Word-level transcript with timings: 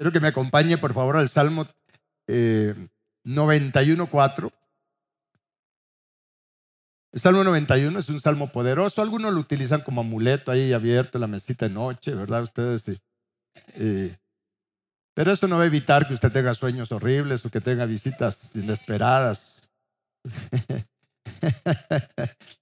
Quiero 0.00 0.12
que 0.12 0.20
me 0.20 0.28
acompañe, 0.28 0.78
por 0.78 0.94
favor, 0.94 1.18
al 1.18 1.28
Salmo 1.28 1.66
eh, 2.26 2.74
91.4. 3.26 4.50
El 7.12 7.20
Salmo 7.20 7.44
91 7.44 7.98
es 7.98 8.08
un 8.08 8.18
salmo 8.18 8.50
poderoso. 8.50 9.02
Algunos 9.02 9.34
lo 9.34 9.40
utilizan 9.40 9.82
como 9.82 10.00
amuleto 10.00 10.50
ahí 10.50 10.72
abierto 10.72 11.18
en 11.18 11.20
la 11.20 11.26
mesita 11.26 11.68
de 11.68 11.74
noche, 11.74 12.14
¿verdad? 12.14 12.44
Ustedes 12.44 12.80
sí. 12.80 12.98
Eh, 13.74 14.16
pero 15.12 15.32
eso 15.32 15.46
no 15.48 15.58
va 15.58 15.64
a 15.64 15.66
evitar 15.66 16.08
que 16.08 16.14
usted 16.14 16.32
tenga 16.32 16.54
sueños 16.54 16.90
horribles 16.92 17.44
o 17.44 17.50
que 17.50 17.60
tenga 17.60 17.84
visitas 17.84 18.56
inesperadas. 18.56 19.70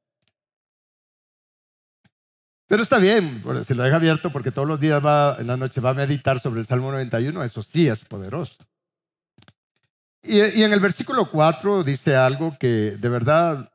Pero 2.68 2.82
está 2.82 2.98
bien, 2.98 3.42
si 3.62 3.72
lo 3.72 3.82
deja 3.82 3.96
abierto 3.96 4.30
porque 4.30 4.52
todos 4.52 4.68
los 4.68 4.78
días 4.78 5.04
va, 5.04 5.36
en 5.38 5.46
la 5.46 5.56
noche 5.56 5.80
va 5.80 5.90
a 5.90 5.94
meditar 5.94 6.38
sobre 6.38 6.60
el 6.60 6.66
Salmo 6.66 6.92
91, 6.92 7.42
eso 7.42 7.62
sí 7.62 7.88
es 7.88 8.04
poderoso. 8.04 8.58
Y, 10.22 10.40
en 10.40 10.72
el 10.74 10.80
versículo 10.80 11.30
4 11.30 11.82
dice 11.82 12.14
algo 12.14 12.54
que 12.60 12.98
de 12.98 13.08
verdad 13.08 13.72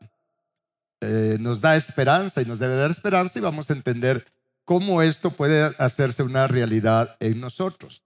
eh, 1.02 1.38
nos 1.40 1.60
da 1.60 1.76
esperanza 1.76 2.44
y 2.44 2.46
nos 2.46 2.60
debe 2.60 2.76
dar 2.76 2.92
esperanza 2.92 3.40
y 3.40 3.42
vamos 3.42 3.68
a 3.72 3.74
entender 3.74 4.32
cómo 4.64 5.02
esto 5.02 5.32
puede 5.32 5.76
hacerse 5.80 6.22
una 6.22 6.46
realidad 6.46 7.18
en 7.20 7.42
nosotros. 7.42 8.04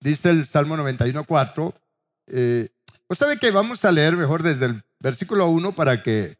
Dice 0.00 0.30
el 0.30 0.44
Salmo 0.44 0.76
91, 0.76 1.24
4. 1.24 1.74
Eh, 2.28 2.68
pues 3.08 3.18
sabe 3.18 3.38
que 3.38 3.50
vamos 3.50 3.84
a 3.84 3.90
leer 3.90 4.16
mejor 4.16 4.44
desde 4.44 4.66
el 4.66 4.84
versículo 5.00 5.48
1 5.48 5.74
para 5.74 6.04
que, 6.04 6.38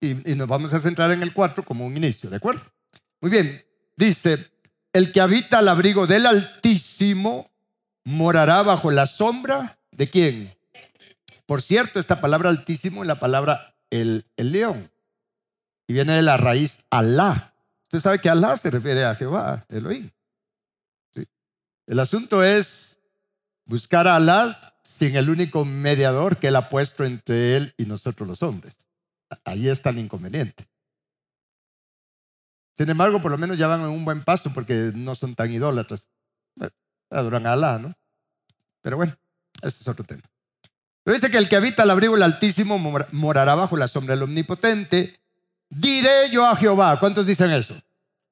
y, 0.00 0.30
y 0.30 0.36
nos 0.36 0.46
vamos 0.46 0.72
a 0.74 0.78
centrar 0.78 1.10
en 1.10 1.24
el 1.24 1.32
4 1.32 1.64
como 1.64 1.84
un 1.84 1.96
inicio, 1.96 2.30
¿de 2.30 2.36
acuerdo? 2.36 2.75
Muy 3.20 3.30
bien, 3.30 3.64
dice, 3.96 4.50
el 4.92 5.12
que 5.12 5.20
habita 5.20 5.58
al 5.58 5.68
abrigo 5.68 6.06
del 6.06 6.26
Altísimo 6.26 7.50
morará 8.04 8.62
bajo 8.62 8.90
la 8.90 9.06
sombra 9.06 9.78
de 9.90 10.08
quién? 10.08 10.56
Por 11.46 11.62
cierto, 11.62 11.98
esta 11.98 12.20
palabra 12.20 12.50
Altísimo 12.50 13.02
es 13.02 13.08
la 13.08 13.18
palabra 13.20 13.74
el, 13.90 14.26
el 14.36 14.52
león 14.52 14.90
y 15.86 15.92
viene 15.92 16.14
de 16.14 16.22
la 16.22 16.36
raíz 16.36 16.80
Alá. 16.90 17.54
Usted 17.84 18.00
sabe 18.00 18.20
que 18.20 18.28
Alá 18.28 18.56
se 18.56 18.70
refiere 18.70 19.04
a 19.04 19.14
Jehová, 19.14 19.64
Elohim. 19.68 20.10
¿Sí? 21.14 21.26
El 21.86 22.00
asunto 22.00 22.42
es 22.42 22.98
buscar 23.64 24.08
a 24.08 24.16
Alá 24.16 24.74
sin 24.82 25.16
el 25.16 25.30
único 25.30 25.64
mediador 25.64 26.38
que 26.38 26.48
él 26.48 26.56
ha 26.56 26.68
puesto 26.68 27.04
entre 27.04 27.56
él 27.56 27.74
y 27.76 27.86
nosotros 27.86 28.28
los 28.28 28.42
hombres. 28.42 28.86
Ahí 29.44 29.68
está 29.68 29.90
el 29.90 29.98
inconveniente. 29.98 30.68
Sin 32.76 32.90
embargo, 32.90 33.22
por 33.22 33.30
lo 33.30 33.38
menos 33.38 33.56
ya 33.56 33.66
van 33.66 33.80
en 33.80 33.86
un 33.86 34.04
buen 34.04 34.22
paso 34.22 34.52
porque 34.52 34.92
no 34.94 35.14
son 35.14 35.34
tan 35.34 35.50
idólatras. 35.50 36.08
Adoran 37.10 37.46
a 37.46 37.52
Alá, 37.52 37.78
¿no? 37.78 37.94
Pero 38.82 38.96
bueno, 38.96 39.16
ese 39.62 39.82
es 39.82 39.88
otro 39.88 40.04
tema. 40.04 40.22
Pero 41.02 41.14
dice 41.14 41.30
que 41.30 41.38
el 41.38 41.48
que 41.48 41.56
habita 41.56 41.84
al 41.84 41.90
abrigo 41.90 42.14
del 42.14 42.24
Altísimo 42.24 42.78
morará 43.12 43.54
bajo 43.54 43.76
la 43.76 43.88
sombra 43.88 44.14
del 44.14 44.24
Omnipotente. 44.24 45.18
Diré 45.68 46.30
yo 46.30 46.44
a 46.44 46.56
Jehová. 46.56 46.98
¿Cuántos 46.98 47.26
dicen 47.26 47.50
eso? 47.52 47.74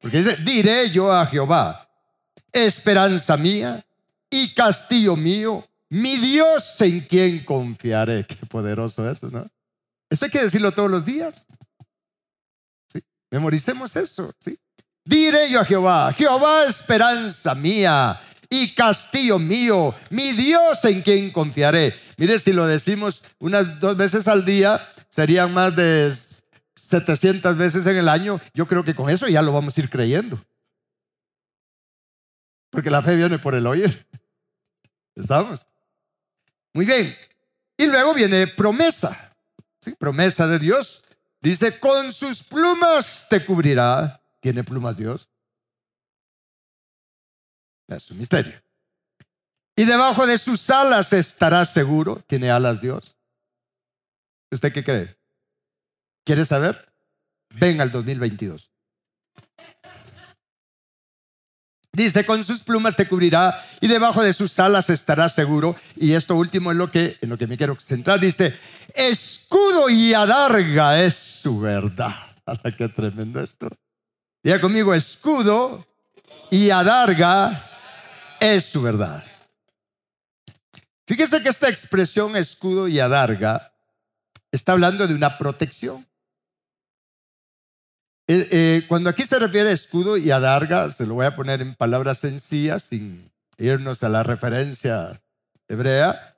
Porque 0.00 0.18
dice, 0.18 0.36
diré 0.36 0.90
yo 0.90 1.10
a 1.10 1.24
Jehová, 1.24 1.88
esperanza 2.52 3.36
mía 3.36 3.84
y 4.28 4.52
castillo 4.52 5.16
mío, 5.16 5.66
mi 5.88 6.16
Dios 6.18 6.80
en 6.82 7.00
quien 7.00 7.44
confiaré. 7.44 8.26
Qué 8.26 8.44
poderoso 8.46 9.08
eso, 9.10 9.30
¿no? 9.30 9.48
Eso 10.10 10.26
hay 10.26 10.30
que 10.30 10.42
decirlo 10.42 10.72
todos 10.72 10.90
los 10.90 11.04
días. 11.04 11.46
Memoricemos 13.34 13.96
eso, 13.96 14.32
¿sí? 14.38 14.56
Diré 15.04 15.50
yo 15.50 15.58
a 15.58 15.64
Jehová, 15.64 16.12
Jehová 16.12 16.66
esperanza 16.66 17.52
mía 17.52 18.20
y 18.48 18.72
castillo 18.76 19.40
mío, 19.40 19.92
mi 20.10 20.30
Dios 20.30 20.84
en 20.84 21.02
quien 21.02 21.32
confiaré. 21.32 21.96
Mire, 22.16 22.38
si 22.38 22.52
lo 22.52 22.64
decimos 22.64 23.24
unas 23.40 23.80
dos 23.80 23.96
veces 23.96 24.28
al 24.28 24.44
día, 24.44 24.88
serían 25.08 25.52
más 25.52 25.74
de 25.74 26.14
700 26.76 27.56
veces 27.56 27.84
en 27.88 27.96
el 27.96 28.08
año. 28.08 28.40
Yo 28.54 28.68
creo 28.68 28.84
que 28.84 28.94
con 28.94 29.10
eso 29.10 29.26
ya 29.26 29.42
lo 29.42 29.52
vamos 29.52 29.76
a 29.76 29.80
ir 29.80 29.90
creyendo. 29.90 30.40
Porque 32.70 32.88
la 32.88 33.02
fe 33.02 33.16
viene 33.16 33.40
por 33.40 33.56
el 33.56 33.66
oír. 33.66 34.06
¿Estamos? 35.16 35.66
Muy 36.72 36.84
bien. 36.84 37.16
Y 37.76 37.86
luego 37.86 38.14
viene 38.14 38.46
promesa. 38.46 39.34
¿sí? 39.80 39.92
Promesa 39.98 40.46
de 40.46 40.60
Dios. 40.60 41.03
Dice, 41.44 41.78
con 41.78 42.10
sus 42.14 42.42
plumas 42.42 43.26
te 43.28 43.44
cubrirá. 43.44 44.18
¿Tiene 44.40 44.64
plumas 44.64 44.96
Dios? 44.96 45.28
Es 47.86 48.10
un 48.10 48.16
misterio. 48.16 48.62
Y 49.76 49.84
debajo 49.84 50.26
de 50.26 50.38
sus 50.38 50.70
alas 50.70 51.12
estará 51.12 51.66
seguro. 51.66 52.16
¿Tiene 52.26 52.50
alas 52.50 52.80
Dios? 52.80 53.18
¿Usted 54.50 54.72
qué 54.72 54.82
cree? 54.82 55.18
¿Quiere 56.24 56.46
saber? 56.46 56.90
Venga 57.50 57.82
al 57.82 57.90
2022. 57.90 58.73
Dice, 61.94 62.26
con 62.26 62.42
sus 62.42 62.60
plumas 62.60 62.96
te 62.96 63.06
cubrirá 63.06 63.64
y 63.80 63.86
debajo 63.86 64.20
de 64.20 64.32
sus 64.32 64.58
alas 64.58 64.90
estará 64.90 65.28
seguro. 65.28 65.76
Y 65.94 66.14
esto 66.14 66.34
último 66.34 66.72
es 66.72 66.76
lo 66.76 66.90
que, 66.90 67.18
en 67.20 67.28
lo 67.28 67.38
que 67.38 67.46
me 67.46 67.56
quiero 67.56 67.78
centrar. 67.80 68.18
Dice, 68.18 68.58
escudo 68.92 69.88
y 69.88 70.12
adarga 70.12 71.00
es 71.00 71.14
su 71.14 71.60
verdad. 71.60 72.16
Qué 72.76 72.88
tremendo 72.88 73.40
esto. 73.40 73.68
Diga 74.42 74.60
conmigo, 74.60 74.92
escudo 74.92 75.86
y 76.50 76.70
adarga 76.70 77.64
es 78.40 78.64
su 78.64 78.82
verdad. 78.82 79.22
Fíjese 81.06 81.42
que 81.44 81.48
esta 81.48 81.68
expresión 81.68 82.34
escudo 82.34 82.88
y 82.88 82.98
adarga 82.98 83.72
está 84.50 84.72
hablando 84.72 85.06
de 85.06 85.14
una 85.14 85.38
protección. 85.38 86.04
Eh, 88.26 88.48
eh, 88.50 88.84
cuando 88.88 89.10
aquí 89.10 89.24
se 89.24 89.38
refiere 89.38 89.68
a 89.68 89.72
escudo 89.72 90.16
y 90.16 90.30
adarga, 90.30 90.88
se 90.88 91.06
lo 91.06 91.14
voy 91.14 91.26
a 91.26 91.34
poner 91.34 91.60
en 91.60 91.74
palabras 91.74 92.18
sencillas 92.18 92.84
sin 92.84 93.30
irnos 93.58 94.02
a 94.02 94.08
la 94.08 94.22
referencia 94.22 95.20
hebrea, 95.68 96.34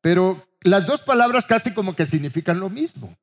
pero 0.00 0.46
las 0.62 0.86
dos 0.86 1.02
palabras 1.02 1.44
casi 1.46 1.74
como 1.74 1.96
que 1.96 2.06
significan 2.06 2.60
lo 2.60 2.70
mismo, 2.70 3.16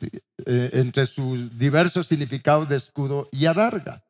eh, 0.00 0.70
entre 0.72 1.06
sus 1.06 1.58
diversos 1.58 2.06
significados 2.06 2.68
de 2.68 2.76
escudo 2.76 3.28
y 3.32 3.46
adarga. 3.46 4.04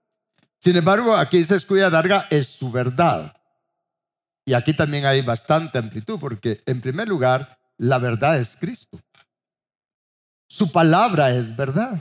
Sin 0.61 0.77
embargo, 0.77 1.17
aquí 1.17 1.39
dice 1.39 1.55
escudo 1.55 1.81
y 1.81 1.83
adarga 1.83 2.27
es 2.31 2.49
su 2.49 2.71
verdad. 2.71 3.35
Y 4.45 4.53
aquí 4.53 4.75
también 4.75 5.07
hay 5.07 5.23
bastante 5.23 5.79
amplitud, 5.79 6.19
porque 6.21 6.63
en 6.67 6.81
primer 6.81 7.09
lugar, 7.09 7.59
la 7.79 7.99
verdad 7.99 8.39
es 8.39 8.57
Cristo. 8.57 9.01
Su 10.49 10.71
palabra 10.71 11.35
es 11.35 11.55
verdad. 11.57 11.99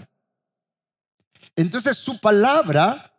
Entonces 1.55 1.97
su 1.97 2.19
palabra 2.19 3.13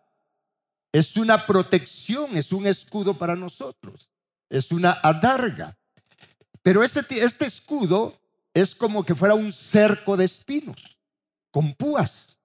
es 0.93 1.17
una 1.17 1.47
protección, 1.47 2.37
es 2.37 2.53
un 2.53 2.67
escudo 2.67 3.17
para 3.17 3.37
nosotros, 3.37 4.11
es 4.49 4.71
una 4.73 4.93
adarga. 5.03 5.79
Pero 6.63 6.83
este, 6.83 7.23
este 7.23 7.47
escudo 7.47 8.21
es 8.53 8.75
como 8.75 9.05
que 9.05 9.15
fuera 9.15 9.35
un 9.35 9.53
cerco 9.53 10.17
de 10.17 10.25
espinos, 10.25 10.99
con 11.51 11.75
púas. 11.75 12.39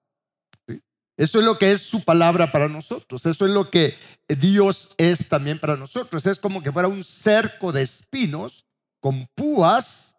Eso 1.16 1.38
es 1.38 1.44
lo 1.44 1.58
que 1.58 1.72
es 1.72 1.82
su 1.82 2.04
palabra 2.04 2.50
para 2.50 2.68
nosotros. 2.68 3.24
Eso 3.26 3.44
es 3.44 3.50
lo 3.50 3.70
que 3.70 3.96
Dios 4.28 4.94
es 4.96 5.28
también 5.28 5.58
para 5.58 5.76
nosotros. 5.76 6.26
Es 6.26 6.38
como 6.38 6.62
que 6.62 6.72
fuera 6.72 6.88
un 6.88 7.04
cerco 7.04 7.70
de 7.72 7.82
espinos 7.82 8.64
con 9.00 9.26
púas 9.34 10.16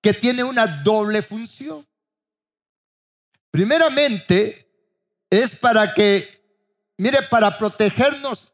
que 0.00 0.12
tiene 0.12 0.44
una 0.44 0.66
doble 0.66 1.22
función. 1.22 1.86
Primeramente, 3.50 4.65
es 5.30 5.56
para 5.56 5.94
que, 5.94 6.40
mire, 6.96 7.22
para 7.22 7.56
protegernos 7.58 8.52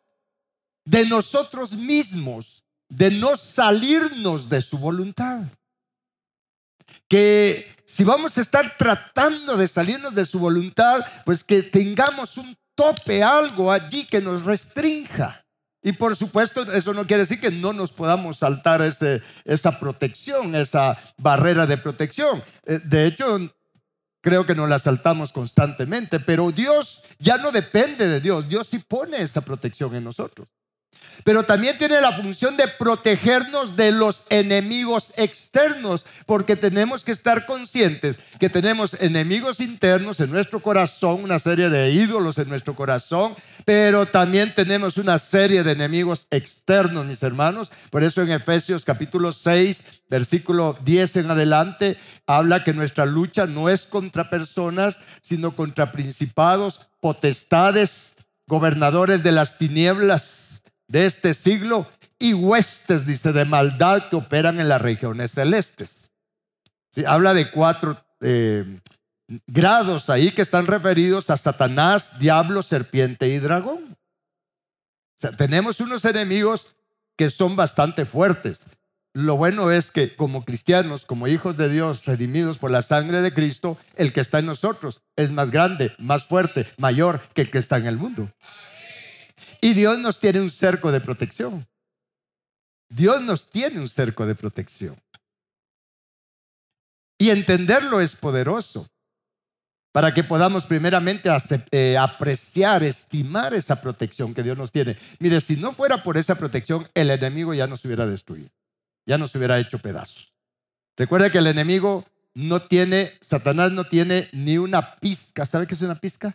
de 0.85 1.07
nosotros 1.07 1.73
mismos, 1.73 2.65
de 2.89 3.11
no 3.11 3.37
salirnos 3.37 4.49
de 4.49 4.61
su 4.61 4.79
voluntad. 4.79 5.43
Que 7.09 7.75
si 7.85 8.05
vamos 8.05 8.37
a 8.37 8.41
estar 8.41 8.77
tratando 8.77 9.57
de 9.57 9.67
salirnos 9.67 10.15
de 10.15 10.25
su 10.25 10.39
voluntad, 10.39 11.05
pues 11.25 11.45
que 11.45 11.63
tengamos 11.63 12.37
un 12.37 12.57
tope, 12.75 13.23
algo 13.23 13.71
allí 13.71 14.05
que 14.07 14.21
nos 14.21 14.45
restrinja. 14.45 15.45
Y 15.83 15.93
por 15.93 16.15
supuesto, 16.15 16.63
eso 16.73 16.95
no 16.95 17.07
quiere 17.07 17.23
decir 17.23 17.41
que 17.41 17.51
no 17.51 17.73
nos 17.73 17.93
podamos 17.93 18.39
saltar 18.39 18.83
ese, 18.83 19.21
esa 19.45 19.81
protección, 19.81 20.55
esa 20.55 20.97
barrera 21.19 21.67
de 21.67 21.77
protección. 21.77 22.43
Eh, 22.65 22.81
de 22.85 23.07
hecho, 23.07 23.41
creo 24.23 24.47
que 24.47 24.55
nos 24.55 24.69
la 24.69 24.79
saltamos 24.79 25.33
constantemente, 25.33 26.19
pero 26.21 26.51
Dios 26.51 27.03
ya 27.19 27.37
no 27.37 27.53
depende 27.53 28.09
de 28.09 28.21
Dios, 28.21 28.49
Dios 28.49 28.69
sí 28.69 28.79
pone 28.79 29.21
esa 29.21 29.43
protección 29.43 29.95
en 29.95 30.05
nosotros. 30.05 30.49
Pero 31.25 31.45
también 31.45 31.79
tiene 31.79 32.01
la 32.01 32.13
función 32.13 32.57
de 32.57 32.69
protegernos 32.69 33.77
de 33.77 33.93
los 33.93 34.25
enemigos 34.29 35.13
externos, 35.17 36.07
porque 36.27 36.57
tenemos 36.57 37.05
que 37.05 37.13
estar 37.13 37.47
conscientes 37.47 38.19
que 38.39 38.51
tenemos 38.51 38.95
enemigos 39.01 39.61
internos 39.61 40.21
en 40.21 40.31
nuestro 40.31 40.61
corazón, 40.61 41.23
una 41.23 41.39
serie 41.39 41.71
de 41.71 41.91
ídolos 41.91 42.39
en 42.39 42.49
nuestro 42.49 42.75
corazón, 42.75 43.35
pero 43.65 44.07
también 44.07 44.55
tenemos 44.55 44.97
una 44.97 45.19
serie 45.19 45.63
de 45.63 45.73
enemigos 45.73 46.27
externos, 46.31 47.07
mis 47.07 47.23
hermanos. 47.23 47.71
Por 47.91 48.03
eso 48.03 48.23
en 48.23 48.31
Efesios 48.31 48.85
capítulo 48.85 49.33
6, 49.33 49.83
versículo 50.09 50.79
10 50.85 51.17
en 51.17 51.31
adelante, 51.31 51.99
habla 52.27 52.65
que 52.65 52.73
nuestra 52.73 53.07
lucha 53.07 53.47
no 53.47 53.69
es 53.69 53.83
contra 53.83 54.31
personas, 54.31 54.99
sino 55.21 55.55
contra 55.55 55.93
principados, 55.93 56.89
potestades, 57.01 58.15
gobernadores 58.47 59.23
de 59.23 59.33
las 59.33 59.59
tinieblas 59.59 60.52
de 60.93 61.07
este 61.07 61.33
siglo 61.33 61.89
y 62.19 62.35
huestes, 62.35 63.07
dice, 63.07 63.33
de 63.33 63.47
maldad 63.47 64.11
que 64.11 64.17
operan 64.17 64.61
en 64.61 64.69
las 64.69 64.81
regiones 64.81 65.33
celestes. 65.33 66.13
habla 67.07 67.33
de 67.33 67.51
cuatro 67.51 67.97
eh, 68.21 68.79
grados 69.47 70.11
ahí 70.11 70.31
que 70.33 70.43
están 70.43 70.67
referidos 70.67 71.31
a 71.31 71.39
Satanás, 71.39 72.19
diablo, 72.19 72.61
serpiente 72.61 73.29
y 73.29 73.39
dragón. 73.39 73.97
O 73.97 75.17
sea, 75.17 75.35
tenemos 75.35 75.81
unos 75.81 76.05
enemigos 76.05 76.67
que 77.17 77.31
son 77.31 77.57
bastante 77.57 78.05
fuertes. 78.05 78.67
Lo 79.15 79.37
bueno 79.37 79.71
es 79.71 79.91
que 79.91 80.15
como 80.15 80.45
cristianos, 80.45 81.07
como 81.07 81.27
hijos 81.27 81.57
de 81.57 81.71
Dios, 81.71 82.05
redimidos 82.05 82.59
por 82.59 82.71
la 82.71 82.83
sangre 82.83 83.23
de 83.23 83.33
Cristo, 83.33 83.79
el 83.97 84.13
que 84.13 84.21
está 84.21 84.41
en 84.41 84.47
nosotros 84.47 85.01
es 85.17 85.31
más 85.31 85.51
grande, 85.51 85.95
más 85.99 86.25
fuerte, 86.25 86.69
mayor 86.77 87.23
que 87.33 87.43
el 87.43 87.51
que 87.51 87.59
está 87.59 87.79
en 87.79 87.87
el 87.87 87.97
mundo. 87.97 88.29
Y 89.65 89.75
Dios 89.75 89.99
nos 90.01 90.19
tiene 90.19 90.41
un 90.41 90.51
cerco 90.51 90.91
de 90.91 91.01
protección. 91.01 91.67
Dios 92.89 93.23
nos 93.23 93.47
tiene 93.47 93.81
un 93.81 93.89
cerco 93.89 94.27
de 94.27 94.35
protección. 94.35 95.01
Y 97.17 97.31
entenderlo 97.31 98.01
es 98.01 98.17
poderoso 98.17 98.89
para 99.93 100.13
que 100.13 100.25
podamos 100.25 100.67
primeramente 100.67 101.31
eh, 101.71 101.97
apreciar, 101.97 102.83
estimar 102.83 103.55
esa 103.55 103.81
protección 103.81 104.35
que 104.35 104.43
Dios 104.43 104.59
nos 104.59 104.73
tiene. 104.73 104.97
Mire, 105.21 105.39
si 105.39 105.55
no 105.55 105.71
fuera 105.71 106.03
por 106.03 106.17
esa 106.17 106.35
protección, 106.35 106.89
el 106.95 107.11
enemigo 107.11 107.55
ya 107.55 107.69
nos 107.69 107.85
hubiera 107.85 108.07
destruido, 108.07 108.51
ya 109.07 109.17
nos 109.17 109.33
hubiera 109.37 109.61
hecho 109.61 109.79
pedazos. 109.79 110.35
Recuerda 110.97 111.31
que 111.31 111.39
el 111.39 111.47
enemigo 111.47 112.05
no 112.35 112.63
tiene, 112.63 113.13
Satanás 113.21 113.71
no 113.71 113.85
tiene 113.85 114.29
ni 114.33 114.59
una 114.59 114.97
pizca. 114.97 115.47
¿Sabe 115.47 115.69
qué 115.69 115.75
es 115.75 115.83
una 115.83 116.01
pizca? 116.01 116.35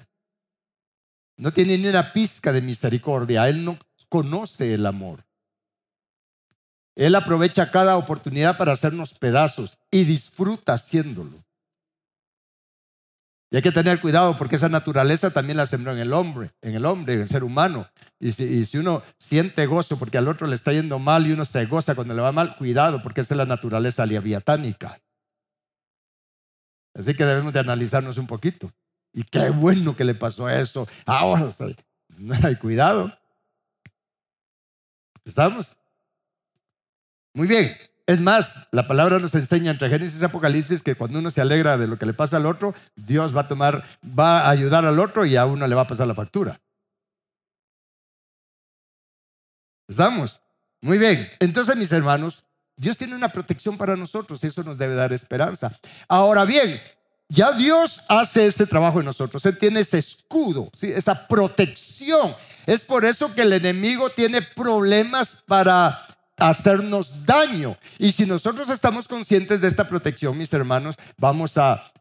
No 1.37 1.51
tiene 1.51 1.77
ni 1.77 1.87
una 1.87 2.11
pizca 2.13 2.51
de 2.51 2.61
misericordia. 2.61 3.47
Él 3.47 3.63
no 3.63 3.77
conoce 4.09 4.73
el 4.73 4.85
amor. 4.85 5.23
Él 6.95 7.13
aprovecha 7.13 7.69
cada 7.69 7.95
oportunidad 7.95 8.57
para 8.57 8.73
hacernos 8.73 9.13
pedazos 9.13 9.77
y 9.91 10.03
disfruta 10.03 10.73
haciéndolo. 10.73 11.43
Y 13.49 13.55
hay 13.55 13.61
que 13.61 13.71
tener 13.71 14.01
cuidado 14.01 14.35
porque 14.35 14.57
esa 14.57 14.67
naturaleza 14.67 15.29
también 15.29 15.57
la 15.57 15.65
sembró 15.65 15.93
en 15.93 15.99
el 15.99 16.11
hombre, 16.11 16.51
en 16.61 16.75
el 16.75 16.85
hombre, 16.85 17.13
en 17.13 17.21
el 17.21 17.29
ser 17.29 17.43
humano. 17.43 17.87
Y 18.19 18.31
si, 18.31 18.77
uno 18.77 19.03
siente 19.17 19.65
gozo 19.67 19.97
porque 19.97 20.17
al 20.17 20.27
otro 20.27 20.47
le 20.47 20.55
está 20.55 20.73
yendo 20.73 20.99
mal 20.99 21.25
y 21.27 21.31
uno 21.31 21.45
se 21.45 21.65
goza 21.65 21.95
cuando 21.95 22.13
le 22.13 22.21
va 22.21 22.31
mal, 22.31 22.57
cuidado 22.57 23.01
porque 23.01 23.21
esa 23.21 23.35
es 23.35 23.37
la 23.37 23.45
naturaleza 23.45 24.05
leviatánica. 24.05 24.99
Así 26.93 27.13
que 27.13 27.25
debemos 27.25 27.53
de 27.53 27.59
analizarnos 27.59 28.17
un 28.17 28.27
poquito. 28.27 28.71
Y 29.17 29.23
qué 29.23 29.49
bueno 29.49 29.95
que 29.95 30.03
le 30.03 30.13
pasó 30.13 30.47
eso. 30.47 30.87
Ahora, 31.03 31.49
no 32.19 32.35
hay 32.43 32.55
cuidado. 32.55 33.11
¿Estamos? 35.25 35.75
Muy 37.33 37.47
bien. 37.47 37.75
Es 38.05 38.21
más, 38.21 38.67
la 38.71 38.87
palabra 38.87 39.17
nos 39.17 39.33
enseña 39.33 39.71
entre 39.71 39.89
Génesis 39.89 40.21
y 40.21 40.25
Apocalipsis 40.25 40.83
que 40.83 40.93
cuando 40.93 41.17
uno 41.17 41.31
se 41.31 41.41
alegra 41.41 41.79
de 41.79 41.87
lo 41.87 41.97
que 41.97 42.05
le 42.05 42.13
pasa 42.13 42.37
al 42.37 42.45
otro, 42.45 42.75
Dios 42.95 43.35
va 43.35 43.41
a 43.41 43.47
tomar, 43.47 43.83
va 44.07 44.41
a 44.41 44.51
ayudar 44.51 44.85
al 44.85 44.99
otro 44.99 45.25
y 45.25 45.35
a 45.35 45.47
uno 45.47 45.65
le 45.65 45.73
va 45.73 45.81
a 45.81 45.87
pasar 45.87 46.05
la 46.05 46.13
factura. 46.13 46.61
¿Estamos? 49.87 50.39
Muy 50.79 50.99
bien. 50.99 51.27
Entonces, 51.39 51.75
mis 51.75 51.91
hermanos, 51.91 52.45
Dios 52.75 52.99
tiene 52.99 53.15
una 53.15 53.29
protección 53.29 53.79
para 53.79 53.95
nosotros 53.95 54.43
y 54.43 54.47
eso 54.47 54.61
nos 54.61 54.77
debe 54.77 54.93
dar 54.93 55.11
esperanza. 55.11 55.75
Ahora 56.07 56.45
bien, 56.45 56.79
ya 57.29 57.51
Dios 57.51 58.01
hace 58.07 58.45
ese 58.45 58.65
trabajo 58.65 58.99
en 58.99 59.05
nosotros. 59.05 59.45
Él 59.45 59.57
tiene 59.57 59.81
ese 59.81 59.97
escudo, 59.97 60.71
esa 60.81 61.27
protección. 61.27 62.33
Es 62.65 62.83
por 62.83 63.03
eso 63.03 63.33
que 63.33 63.41
el 63.41 63.53
enemigo 63.53 64.09
tiene 64.09 64.41
problemas 64.41 65.43
para 65.45 66.05
hacernos 66.37 67.25
daño. 67.25 67.77
Y 67.99 68.11
si 68.13 68.25
nosotros 68.25 68.69
estamos 68.69 69.07
conscientes 69.07 69.59
de 69.59 69.67
esta 69.67 69.87
protección, 69.87 70.37
mis 70.37 70.53
hermanos, 70.53 70.95
vamos 71.17 71.57
a, 71.57 71.91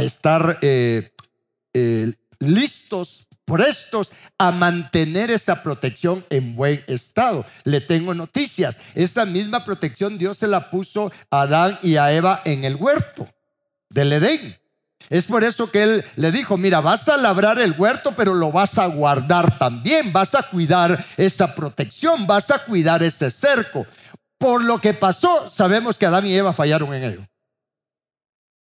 estar 0.00 0.58
eh, 0.60 1.10
eh, 1.72 2.12
listos, 2.38 3.26
prestos 3.46 4.12
a 4.38 4.52
mantener 4.52 5.30
esa 5.30 5.62
protección 5.62 6.24
en 6.28 6.54
buen 6.54 6.84
estado. 6.86 7.46
Le 7.64 7.80
tengo 7.80 8.12
noticias. 8.12 8.78
Esa 8.94 9.24
misma 9.24 9.64
protección 9.64 10.18
Dios 10.18 10.36
se 10.36 10.46
la 10.46 10.70
puso 10.70 11.10
a 11.30 11.42
Adán 11.42 11.78
y 11.82 11.96
a 11.96 12.12
Eva 12.12 12.42
en 12.44 12.64
el 12.64 12.76
huerto 12.76 13.26
del 13.88 14.12
Edén. 14.12 14.56
Es 15.08 15.26
por 15.26 15.44
eso 15.44 15.70
que 15.70 15.82
él 15.82 16.04
le 16.16 16.32
dijo, 16.32 16.56
mira, 16.56 16.80
vas 16.80 17.08
a 17.08 17.16
labrar 17.16 17.60
el 17.60 17.74
huerto, 17.78 18.14
pero 18.16 18.34
lo 18.34 18.50
vas 18.50 18.78
a 18.78 18.86
guardar 18.86 19.58
también, 19.58 20.12
vas 20.12 20.34
a 20.34 20.42
cuidar 20.42 21.04
esa 21.16 21.54
protección, 21.54 22.26
vas 22.26 22.50
a 22.50 22.58
cuidar 22.64 23.02
ese 23.02 23.30
cerco. 23.30 23.86
Por 24.38 24.64
lo 24.64 24.80
que 24.80 24.94
pasó, 24.94 25.48
sabemos 25.48 25.98
que 25.98 26.06
Adán 26.06 26.26
y 26.26 26.34
Eva 26.34 26.52
fallaron 26.52 26.92
en 26.94 27.04
ello. 27.04 27.28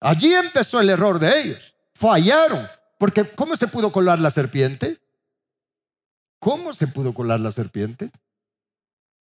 Allí 0.01 0.35
empezó 0.35 0.81
el 0.81 0.91
error 0.91 1.19
de 1.19 1.41
ellos. 1.41 1.75
Fallaron. 1.95 2.69
Porque 2.99 3.31
¿cómo 3.35 3.57
se 3.57 3.69
pudo 3.69 3.93
colar 3.93 4.19
la 4.19 4.31
serpiente? 4.31 5.01
¿Cómo 6.39 6.73
se 6.73 6.87
pudo 6.87 7.15
colar 7.15 7.41
la 7.41 7.51
serpiente? 7.51 8.11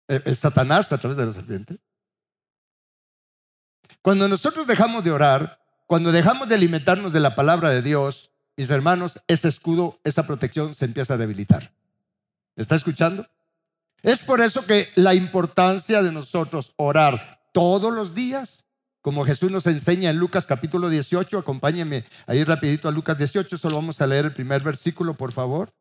Eh, 0.08 0.22
¿Es 0.26 0.40
Satanás 0.40 0.92
a 0.92 0.98
través 0.98 1.18
de 1.18 1.26
la 1.26 1.32
serpiente? 1.32 1.78
Cuando 4.02 4.28
nosotros 4.28 4.68
dejamos 4.68 5.04
de 5.04 5.12
orar, 5.12 5.65
cuando 5.86 6.12
dejamos 6.12 6.48
de 6.48 6.56
alimentarnos 6.56 7.14
de 7.14 7.20
la 7.20 7.36
palabra 7.36 7.70
de 7.70 7.82
Dios, 7.82 8.32
mis 8.58 8.70
hermanos, 8.70 9.20
ese 9.28 9.48
escudo, 9.48 10.00
esa 10.04 10.26
protección 10.26 10.74
se 10.74 10.86
empieza 10.86 11.16
a 11.16 11.18
debilitar. 11.18 11.74
¿Está 12.56 12.76
escuchando? 12.76 13.28
Es 14.02 14.24
por 14.24 14.42
eso 14.42 14.66
que 14.66 14.90
la 14.96 15.14
importancia 15.14 16.02
de 16.02 16.12
nosotros 16.12 16.74
orar 16.78 17.42
todos 17.54 17.94
los 17.94 18.16
días, 18.16 18.66
como 19.02 19.26
Jesús 19.26 19.52
nos 19.52 19.68
enseña 19.68 20.10
en 20.10 20.18
Lucas 20.18 20.48
capítulo 20.48 20.90
18, 20.90 21.40
acompáñenme 21.40 22.06
ahí 22.28 22.44
rapidito 22.44 22.88
a 22.88 22.92
Lucas 22.92 23.18
18, 23.18 23.58
solo 23.58 23.76
vamos 23.76 24.00
a 24.02 24.08
leer 24.08 24.26
el 24.26 24.34
primer 24.34 24.64
versículo, 24.64 25.16
por 25.16 25.32
favor. 25.32 25.74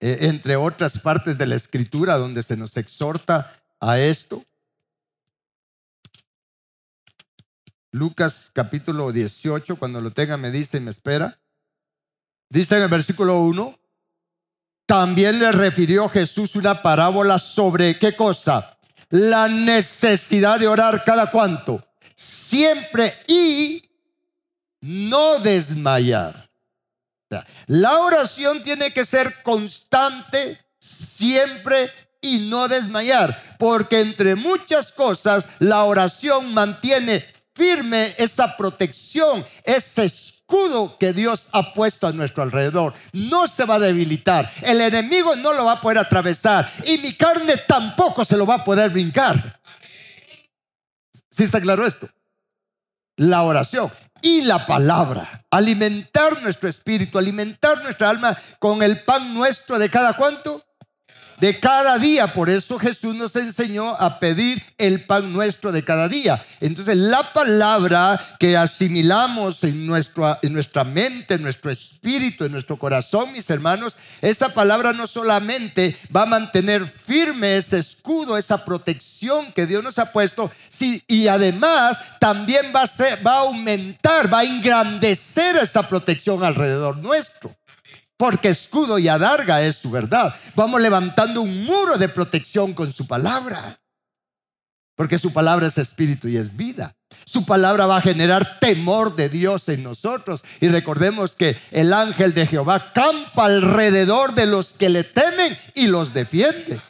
Eh, 0.00 0.18
entre 0.28 0.56
otras 0.56 0.98
partes 0.98 1.38
de 1.38 1.46
la 1.46 1.54
escritura 1.54 2.18
donde 2.18 2.42
se 2.42 2.56
nos 2.56 2.76
exhorta 2.76 3.52
a 3.80 3.98
esto. 3.98 4.44
Lucas 7.94 8.50
capítulo 8.52 9.12
18, 9.12 9.76
cuando 9.76 10.00
lo 10.00 10.10
tenga 10.10 10.36
me 10.36 10.50
dice 10.50 10.78
y 10.78 10.80
me 10.80 10.90
espera. 10.90 11.38
Dice 12.48 12.74
en 12.74 12.82
el 12.82 12.88
versículo 12.88 13.38
1, 13.38 13.78
también 14.84 15.38
le 15.38 15.52
refirió 15.52 16.08
Jesús 16.08 16.56
una 16.56 16.82
parábola 16.82 17.38
sobre 17.38 17.96
qué 18.00 18.16
cosa? 18.16 18.76
La 19.10 19.46
necesidad 19.46 20.58
de 20.58 20.66
orar 20.66 21.04
cada 21.04 21.30
cuanto, 21.30 21.86
siempre 22.16 23.14
y 23.28 23.88
no 24.80 25.38
desmayar. 25.38 26.50
La 27.68 28.00
oración 28.00 28.64
tiene 28.64 28.92
que 28.92 29.04
ser 29.04 29.40
constante, 29.44 30.58
siempre 30.80 31.92
y 32.20 32.48
no 32.50 32.66
desmayar, 32.66 33.56
porque 33.56 34.00
entre 34.00 34.34
muchas 34.34 34.90
cosas 34.90 35.48
la 35.60 35.84
oración 35.84 36.52
mantiene 36.52 37.33
firme 37.54 38.14
esa 38.18 38.56
protección, 38.56 39.44
ese 39.62 40.04
escudo 40.04 40.98
que 40.98 41.12
Dios 41.12 41.48
ha 41.52 41.72
puesto 41.72 42.06
a 42.06 42.12
nuestro 42.12 42.42
alrededor. 42.42 42.94
No 43.12 43.46
se 43.46 43.64
va 43.64 43.76
a 43.76 43.78
debilitar. 43.78 44.50
El 44.62 44.80
enemigo 44.80 45.36
no 45.36 45.52
lo 45.52 45.64
va 45.64 45.72
a 45.72 45.80
poder 45.80 45.98
atravesar 45.98 46.70
y 46.84 46.98
mi 46.98 47.14
carne 47.14 47.56
tampoco 47.68 48.24
se 48.24 48.36
lo 48.36 48.46
va 48.46 48.56
a 48.56 48.64
poder 48.64 48.90
brincar. 48.90 49.60
¿Sí 51.30 51.44
está 51.44 51.60
claro 51.60 51.86
esto? 51.86 52.08
La 53.16 53.42
oración 53.42 53.90
y 54.24 54.42
la 54.42 54.66
palabra. 54.66 55.44
Alimentar 55.50 56.42
nuestro 56.42 56.68
espíritu, 56.68 57.18
alimentar 57.18 57.82
nuestra 57.82 58.08
alma 58.08 58.36
con 58.58 58.82
el 58.82 59.04
pan 59.04 59.34
nuestro 59.34 59.78
de 59.78 59.90
cada 59.90 60.14
cuánto. 60.14 60.63
De 61.38 61.58
cada 61.60 61.98
día. 61.98 62.32
Por 62.32 62.50
eso 62.50 62.78
Jesús 62.78 63.14
nos 63.14 63.34
enseñó 63.36 63.94
a 63.94 64.18
pedir 64.18 64.62
el 64.78 65.04
pan 65.04 65.32
nuestro 65.32 65.72
de 65.72 65.84
cada 65.84 66.08
día. 66.08 66.44
Entonces 66.60 66.96
la 66.96 67.32
palabra 67.32 68.36
que 68.38 68.56
asimilamos 68.56 69.64
en, 69.64 69.86
nuestro, 69.86 70.38
en 70.42 70.52
nuestra 70.52 70.84
mente, 70.84 71.34
en 71.34 71.42
nuestro 71.42 71.70
espíritu, 71.70 72.44
en 72.44 72.52
nuestro 72.52 72.78
corazón, 72.78 73.32
mis 73.32 73.48
hermanos, 73.50 73.96
esa 74.20 74.48
palabra 74.50 74.92
no 74.92 75.06
solamente 75.06 75.96
va 76.14 76.22
a 76.22 76.26
mantener 76.26 76.86
firme 76.86 77.56
ese 77.56 77.78
escudo, 77.78 78.36
esa 78.36 78.64
protección 78.64 79.52
que 79.52 79.66
Dios 79.66 79.82
nos 79.82 79.98
ha 79.98 80.12
puesto, 80.12 80.50
y 81.06 81.28
además 81.28 82.00
también 82.18 82.72
va 82.74 82.82
a, 82.82 82.86
ser, 82.86 83.24
va 83.26 83.34
a 83.34 83.40
aumentar, 83.40 84.32
va 84.32 84.40
a 84.40 84.44
engrandecer 84.44 85.56
esa 85.56 85.82
protección 85.88 86.44
alrededor 86.44 86.96
nuestro 86.96 87.54
porque 88.16 88.48
escudo 88.48 88.98
y 88.98 89.08
adarga 89.08 89.62
es 89.62 89.76
su 89.76 89.90
verdad. 89.90 90.34
Vamos 90.54 90.80
levantando 90.80 91.42
un 91.42 91.64
muro 91.64 91.98
de 91.98 92.08
protección 92.08 92.72
con 92.72 92.92
su 92.92 93.06
palabra, 93.06 93.80
porque 94.96 95.18
su 95.18 95.32
palabra 95.32 95.66
es 95.66 95.78
espíritu 95.78 96.28
y 96.28 96.36
es 96.36 96.56
vida. 96.56 96.94
Su 97.24 97.44
palabra 97.46 97.86
va 97.86 97.96
a 97.96 98.02
generar 98.02 98.58
temor 98.60 99.16
de 99.16 99.28
Dios 99.28 99.68
en 99.68 99.82
nosotros. 99.82 100.44
Y 100.60 100.68
recordemos 100.68 101.34
que 101.34 101.56
el 101.70 101.92
ángel 101.92 102.34
de 102.34 102.46
Jehová 102.46 102.92
campa 102.92 103.46
alrededor 103.46 104.34
de 104.34 104.46
los 104.46 104.74
que 104.74 104.88
le 104.88 105.04
temen 105.04 105.56
y 105.74 105.86
los 105.86 106.12
defiende. 106.12 106.80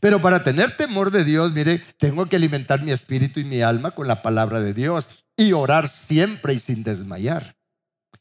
Pero 0.00 0.20
para 0.20 0.42
tener 0.42 0.76
temor 0.76 1.10
de 1.10 1.24
Dios, 1.24 1.52
mire, 1.52 1.82
tengo 1.98 2.26
que 2.26 2.36
alimentar 2.36 2.82
mi 2.82 2.92
espíritu 2.92 3.40
y 3.40 3.44
mi 3.44 3.62
alma 3.62 3.92
con 3.92 4.06
la 4.06 4.22
palabra 4.22 4.60
de 4.60 4.74
Dios 4.74 5.08
y 5.36 5.52
orar 5.52 5.88
siempre 5.88 6.54
y 6.54 6.58
sin 6.58 6.84
desmayar. 6.84 7.57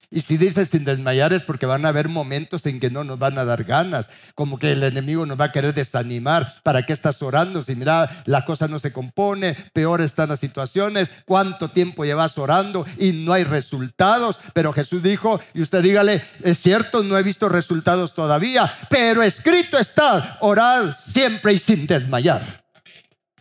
Y 0.09 0.21
si 0.21 0.37
dices 0.37 0.69
sin 0.69 0.85
desmayar 0.85 1.33
es 1.33 1.43
porque 1.43 1.65
van 1.65 1.85
a 1.85 1.89
haber 1.89 2.07
momentos 2.07 2.65
en 2.65 2.79
que 2.79 2.89
no 2.89 3.03
nos 3.03 3.19
van 3.19 3.37
a 3.37 3.43
dar 3.43 3.65
ganas, 3.65 4.09
como 4.35 4.57
que 4.57 4.71
el 4.71 4.81
enemigo 4.83 5.25
nos 5.25 5.37
va 5.37 5.45
a 5.45 5.51
querer 5.51 5.73
desanimar. 5.73 6.61
¿Para 6.63 6.85
qué 6.85 6.93
estás 6.93 7.21
orando? 7.21 7.61
Si 7.61 7.75
mira, 7.75 8.23
la 8.23 8.45
cosa 8.45 8.69
no 8.69 8.79
se 8.79 8.93
compone, 8.93 9.53
peor 9.73 9.99
están 9.99 10.29
las 10.29 10.39
situaciones, 10.39 11.11
cuánto 11.25 11.69
tiempo 11.69 12.05
llevas 12.05 12.37
orando 12.37 12.85
y 12.97 13.11
no 13.11 13.33
hay 13.33 13.43
resultados. 13.43 14.39
Pero 14.53 14.71
Jesús 14.71 15.03
dijo, 15.03 15.41
y 15.53 15.61
usted 15.61 15.81
dígale, 15.81 16.23
es 16.41 16.57
cierto, 16.59 17.03
no 17.03 17.17
he 17.17 17.23
visto 17.23 17.49
resultados 17.49 18.13
todavía, 18.13 18.73
pero 18.89 19.23
escrito 19.23 19.77
está, 19.77 20.37
orad 20.39 20.93
siempre 20.93 21.51
y 21.51 21.59
sin 21.59 21.85
desmayar. 21.85 22.63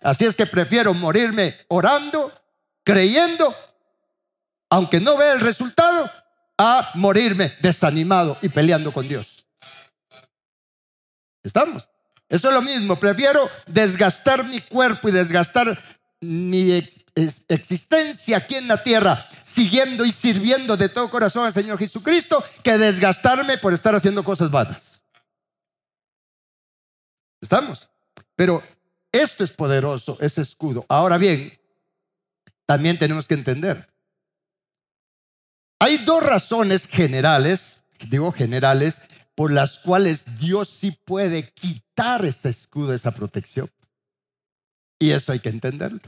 Así 0.02 0.25
es 0.25 0.35
que 0.35 0.46
prefiero 0.46 0.94
morirme 0.94 1.54
orando, 1.68 2.32
creyendo, 2.82 3.54
aunque 4.68 4.99
no 4.99 5.16
vea 5.16 5.32
el 5.32 5.40
resultado, 5.40 6.11
a 6.59 6.91
morirme 6.95 7.55
desanimado 7.61 8.39
y 8.41 8.49
peleando 8.49 8.93
con 8.93 9.07
Dios. 9.07 9.47
¿Estamos? 11.43 11.89
Eso 12.29 12.49
es 12.49 12.55
lo 12.55 12.63
mismo. 12.63 12.97
Prefiero 12.97 13.49
desgastar 13.67 14.45
mi 14.45 14.61
cuerpo 14.61 15.09
y 15.09 15.13
desgastar 15.13 15.79
mi 16.21 16.89
existencia 17.49 18.39
aquí 18.39 18.57
en 18.57 18.69
la 18.69 18.83
tierra, 18.83 19.25
siguiendo 19.43 20.05
y 20.05 20.13
sirviendo 20.13 20.77
de 20.77 20.89
todo 20.89 21.11
corazón 21.11 21.45
al 21.45 21.53
Señor 21.53 21.79
Jesucristo, 21.79 22.43
que 22.65 22.79
desgastarme 22.79 23.59
por 23.59 23.73
estar 23.73 23.95
haciendo 23.95 24.25
cosas 24.25 24.51
vanas. 24.51 25.05
¿Estamos? 27.41 27.89
Pero 28.35 28.63
esto 29.13 29.45
es 29.45 29.53
poderoso, 29.53 30.17
ese 30.21 30.43
escudo. 30.43 30.85
Ahora 30.89 31.17
bien, 31.19 31.59
también 32.65 32.99
tenemos 32.99 33.29
que 33.29 33.35
entender 33.35 33.89
hay 35.87 35.99
dos 35.99 36.21
razones 36.21 36.88
generales, 36.88 37.78
digo 38.09 38.33
generales, 38.33 39.00
por 39.37 39.52
las 39.52 39.78
cuales 39.78 40.25
Dios 40.38 40.69
sí 40.69 40.90
puede 41.05 41.52
quitar 41.52 42.25
ese 42.25 42.49
escudo, 42.49 42.93
esa 42.93 43.12
protección. 43.12 43.71
Y 44.99 45.12
eso 45.12 45.31
hay 45.31 45.38
que 45.38 45.49
entenderlo. 45.49 46.00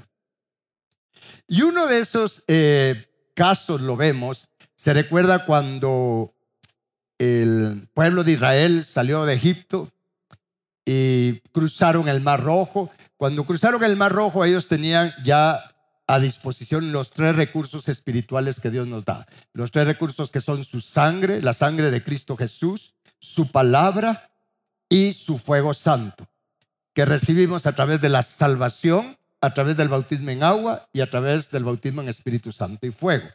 Y 1.47 1.63
uno 1.63 1.87
de 1.87 2.01
esos 2.01 2.43
eh, 2.49 3.09
casos 3.35 3.81
lo 3.81 3.97
vemos, 3.97 4.49
se 4.75 4.93
recuerda 4.93 5.45
cuando 5.45 6.35
el 7.19 7.89
pueblo 7.95 8.25
de 8.25 8.33
Israel 8.33 8.85
salió 8.85 9.25
de 9.27 9.35
Egipto 9.35 9.93
y 10.85 11.39
cruzaron 11.53 12.09
el 12.09 12.21
Mar 12.21 12.43
Rojo. 12.43 12.91
Cuando 13.17 13.45
cruzaron 13.45 13.85
el 13.85 13.97
Mar 13.97 14.11
Rojo 14.11 14.45
ellos 14.45 14.67
tenían 14.67 15.15
ya 15.23 15.73
a 16.09 16.19
disposición 16.19 16.91
los 16.91 17.11
tres 17.11 17.37
recursos 17.37 17.89
espirituales 17.89 18.61
que 18.61 18.71
Dios 18.71 18.89
nos 18.89 19.05
da. 19.05 19.27
Los 19.53 19.71
tres 19.71 19.87
recursos 19.87 20.31
que 20.31 20.41
son 20.41 20.65
su 20.65 20.81
sangre, 20.81 21.43
la 21.43 21.53
sangre 21.53 21.91
de 21.91 22.03
Cristo 22.03 22.35
Jesús, 22.35 22.95
su 23.21 23.53
palabra 23.53 24.31
y 24.89 25.13
su 25.13 25.37
fuego 25.37 25.75
santo, 25.75 26.27
que 26.95 27.05
recibimos 27.05 27.67
a 27.67 27.75
través 27.75 28.01
de 28.01 28.09
la 28.09 28.23
salvación, 28.23 29.19
a 29.43 29.53
través 29.53 29.77
del 29.77 29.91
bautismo 29.91 30.31
en 30.31 30.43
agua 30.43 30.89
y 30.95 31.03
a 31.03 31.11
través 31.11 31.51
del 31.51 31.65
bautismo 31.65 32.01
en 32.01 32.09
Espíritu 32.09 32.53
Santo 32.53 32.87
y 32.87 32.91
fuego. 32.91 33.29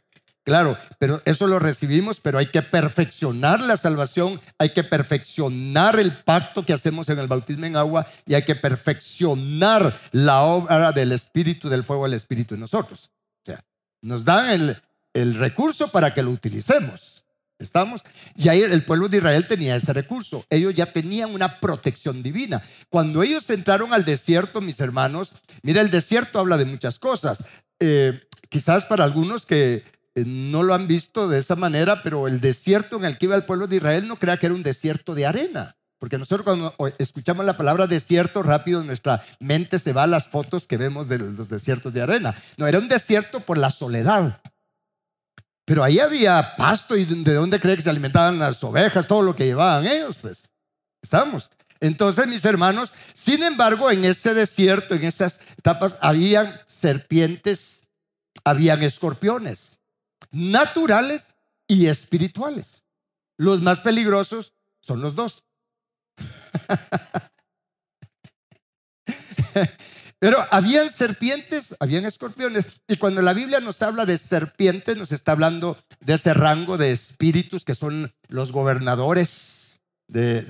Claro, 0.43 0.77
pero 0.99 1.21
eso 1.23 1.47
lo 1.47 1.57
recibimos, 1.57 2.19
pero 2.19 2.37
hay 2.37 2.47
que 2.47 2.61
perfeccionar 2.61 3.61
la 3.61 3.77
salvación, 3.77 4.41
hay 4.57 4.71
que 4.71 4.83
perfeccionar 4.83 5.99
el 5.99 6.17
pacto 6.17 6.65
que 6.65 6.73
hacemos 6.73 7.07
en 7.07 7.19
el 7.19 7.27
bautismo 7.27 7.65
en 7.65 7.77
agua 7.77 8.05
y 8.25 8.33
hay 8.33 8.43
que 8.43 8.55
perfeccionar 8.55 9.97
la 10.11 10.41
obra 10.41 10.91
del 10.91 11.13
Espíritu, 11.13 11.69
del 11.69 11.85
fuego 11.85 12.03
del 12.03 12.15
Espíritu 12.15 12.55
en 12.55 12.59
nosotros. 12.59 13.09
O 13.41 13.45
sea, 13.45 13.63
nos 14.01 14.25
dan 14.25 14.75
el, 15.13 15.35
recurso 15.35 15.87
para 15.87 16.13
que 16.13 16.21
lo 16.21 16.31
utilicemos. 16.31 17.23
¿Estamos? 17.57 18.03
Y 18.35 18.49
el 18.49 18.83
pueblo 18.83 19.07
de 19.07 19.17
Israel 19.17 19.47
tenía 19.47 19.77
ese 19.77 19.93
recurso. 19.93 20.43
Ellos 20.49 20.73
ya 20.73 20.91
tenían 20.91 21.33
una 21.33 21.61
protección 21.61 22.21
divina. 22.21 22.61
Cuando 22.89 23.23
ellos 23.23 23.49
entraron 23.49 23.93
al 23.93 24.03
desierto, 24.03 24.59
mis 24.59 24.81
hermanos, 24.81 25.31
mira, 25.61 25.79
el 25.79 25.89
desierto 25.89 26.39
habla 26.39 26.57
de 26.57 26.65
muchas 26.65 26.99
cosas. 26.99 27.45
Eh, 27.79 28.27
quizás 28.49 28.83
para 28.83 29.05
algunos 29.05 29.45
que 29.45 29.83
no 30.15 30.63
lo 30.63 30.73
han 30.73 30.87
visto 30.87 31.27
de 31.27 31.39
esa 31.39 31.55
manera, 31.55 32.03
pero 32.03 32.27
el 32.27 32.39
desierto 32.39 32.97
en 32.97 33.05
el 33.05 33.17
que 33.17 33.25
iba 33.25 33.35
el 33.35 33.45
pueblo 33.45 33.67
de 33.67 33.77
Israel 33.77 34.07
no 34.07 34.17
crea 34.17 34.37
que 34.37 34.45
era 34.45 34.55
un 34.55 34.63
desierto 34.63 35.15
de 35.15 35.25
arena. 35.25 35.75
Porque 35.97 36.17
nosotros 36.17 36.43
cuando 36.43 36.75
escuchamos 36.97 37.45
la 37.45 37.55
palabra 37.55 37.87
desierto, 37.87 38.43
rápido 38.43 38.83
nuestra 38.83 39.23
mente 39.39 39.79
se 39.79 39.93
va 39.93 40.03
a 40.03 40.07
las 40.07 40.27
fotos 40.27 40.67
que 40.67 40.77
vemos 40.77 41.07
de 41.07 41.17
los 41.17 41.49
desiertos 41.49 41.93
de 41.93 42.01
arena. 42.01 42.35
No, 42.57 42.67
era 42.67 42.77
un 42.77 42.89
desierto 42.89 43.39
por 43.39 43.57
la 43.57 43.69
soledad. 43.69 44.41
Pero 45.65 45.83
ahí 45.83 45.99
había 45.99 46.55
pasto 46.57 46.97
y 46.97 47.05
de 47.05 47.33
dónde 47.33 47.59
cree 47.59 47.77
que 47.77 47.81
se 47.81 47.89
alimentaban 47.89 48.37
las 48.37 48.61
ovejas, 48.63 49.07
todo 49.07 49.21
lo 49.21 49.35
que 49.35 49.45
llevaban 49.45 49.87
ellos, 49.87 50.17
pues. 50.17 50.51
Estamos. 51.01 51.49
Entonces, 51.79 52.27
mis 52.27 52.43
hermanos, 52.43 52.93
sin 53.13 53.41
embargo, 53.41 53.89
en 53.89 54.03
ese 54.03 54.33
desierto, 54.33 54.95
en 54.95 55.05
esas 55.05 55.39
etapas, 55.57 55.97
habían 56.01 56.59
serpientes, 56.65 57.87
habían 58.43 58.83
escorpiones 58.83 59.79
naturales 60.33 61.35
y 61.67 61.87
espirituales. 61.87 62.83
Los 63.37 63.61
más 63.61 63.79
peligrosos 63.79 64.53
son 64.81 65.01
los 65.01 65.15
dos. 65.15 65.45
Pero 70.19 70.45
habían 70.51 70.89
serpientes, 70.89 71.75
habían 71.79 72.05
escorpiones. 72.05 72.81
Y 72.87 72.97
cuando 72.97 73.21
la 73.21 73.33
Biblia 73.33 73.59
nos 73.59 73.81
habla 73.81 74.05
de 74.05 74.17
serpientes, 74.17 74.97
nos 74.97 75.11
está 75.11 75.33
hablando 75.33 75.77
de 75.99 76.13
ese 76.13 76.33
rango 76.33 76.77
de 76.77 76.91
espíritus 76.91 77.65
que 77.65 77.75
son 77.75 78.13
los 78.27 78.51
gobernadores 78.51 79.81
de, 80.07 80.41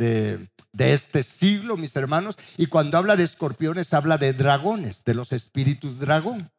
de 0.71 0.93
este 0.93 1.23
siglo, 1.23 1.75
mis 1.75 1.95
hermanos. 1.95 2.37
Y 2.57 2.67
cuando 2.67 2.97
habla 2.99 3.15
de 3.15 3.23
escorpiones, 3.23 3.93
habla 3.93 4.17
de 4.19 4.33
dragones, 4.33 5.03
de 5.05 5.15
los 5.15 5.31
espíritus 5.31 5.99
dragón 5.99 6.51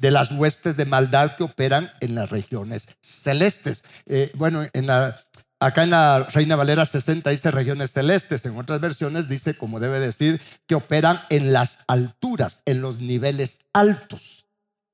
de 0.00 0.10
las 0.10 0.32
huestes 0.32 0.78
de 0.78 0.86
maldad 0.86 1.36
que 1.36 1.44
operan 1.44 1.92
en 2.00 2.14
las 2.14 2.30
regiones 2.30 2.88
celestes. 3.02 3.84
Eh, 4.06 4.32
bueno, 4.34 4.66
en 4.72 4.86
la, 4.86 5.20
acá 5.60 5.82
en 5.82 5.90
la 5.90 6.24
Reina 6.32 6.56
Valera 6.56 6.86
60 6.86 7.28
dice 7.28 7.50
regiones 7.50 7.92
celestes, 7.92 8.46
en 8.46 8.56
otras 8.56 8.80
versiones 8.80 9.28
dice, 9.28 9.54
como 9.54 9.78
debe 9.78 10.00
decir, 10.00 10.40
que 10.66 10.74
operan 10.74 11.20
en 11.28 11.52
las 11.52 11.80
alturas, 11.86 12.62
en 12.64 12.80
los 12.80 13.00
niveles 13.00 13.58
altos. 13.74 14.46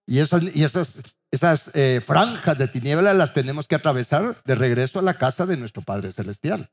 Y 0.08 0.18
esas, 0.18 0.98
esas 1.30 1.70
eh, 1.74 2.00
franjas 2.04 2.58
de 2.58 2.66
tiniebla 2.66 3.14
las 3.14 3.32
tenemos 3.32 3.68
que 3.68 3.76
atravesar 3.76 4.42
de 4.44 4.54
regreso 4.56 4.98
a 4.98 5.02
la 5.02 5.18
casa 5.18 5.46
de 5.46 5.56
nuestro 5.56 5.82
Padre 5.82 6.10
Celestial. 6.10 6.68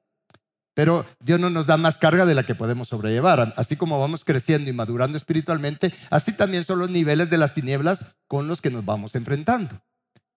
Pero 0.74 1.06
Dios 1.20 1.40
no 1.40 1.50
nos 1.50 1.68
da 1.68 1.78
más 1.78 1.98
carga 1.98 2.26
de 2.26 2.34
la 2.34 2.46
que 2.46 2.56
podemos 2.56 2.88
sobrellevar. 2.88 3.54
Así 3.58 3.76
como 3.76 4.00
vamos 4.00 4.26
creciendo 4.26 4.70
y 4.70 4.74
madurando 4.74 5.18
espiritualmente, 5.18 5.94
así 6.10 6.32
también 6.32 6.64
son 6.64 6.80
los 6.80 6.90
niveles 6.90 7.30
de 7.30 7.38
las 7.38 7.54
tinieblas 7.54 8.06
con 8.28 8.48
los 8.48 8.62
que 8.62 8.72
nos 8.72 8.84
vamos 8.84 9.16
enfrentando. 9.16 9.82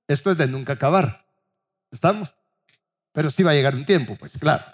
Esto 0.08 0.30
es 0.30 0.36
de 0.36 0.46
nunca 0.46 0.74
acabar. 0.74 1.26
¿Estamos? 1.90 2.34
Pero 3.12 3.30
sí 3.30 3.42
va 3.42 3.52
a 3.52 3.54
llegar 3.54 3.74
un 3.74 3.86
tiempo, 3.86 4.16
pues 4.16 4.36
claro. 4.38 4.64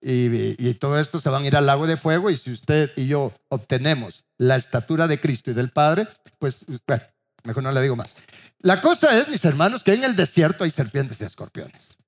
Y, 0.00 0.74
todo 0.74 0.98
esto 0.98 1.20
se 1.20 1.28
van 1.28 1.44
a 1.44 1.46
ir 1.46 1.56
al 1.56 1.66
lago 1.66 1.86
de 1.86 1.96
fuego 1.96 2.28
y 2.28 2.36
si 2.36 2.50
usted 2.50 2.90
y 2.96 3.06
yo 3.06 3.32
obtenemos 3.48 4.24
la 4.36 4.56
estatura 4.56 5.06
de 5.06 5.20
Cristo 5.20 5.52
y 5.52 5.54
del 5.54 5.70
Padre, 5.70 6.08
pues 6.40 6.64
bueno, 6.86 7.04
mejor 7.44 7.62
no 7.62 7.70
le 7.70 7.80
digo 7.80 7.94
más. 7.94 8.16
La 8.58 8.80
cosa 8.80 9.16
es, 9.16 9.28
mis 9.28 9.44
hermanos, 9.44 9.84
que 9.84 9.94
en 9.94 10.02
el 10.02 10.16
desierto 10.16 10.64
hay 10.64 10.70
serpientes 10.70 11.20
y 11.20 11.24
escorpiones 11.24 11.98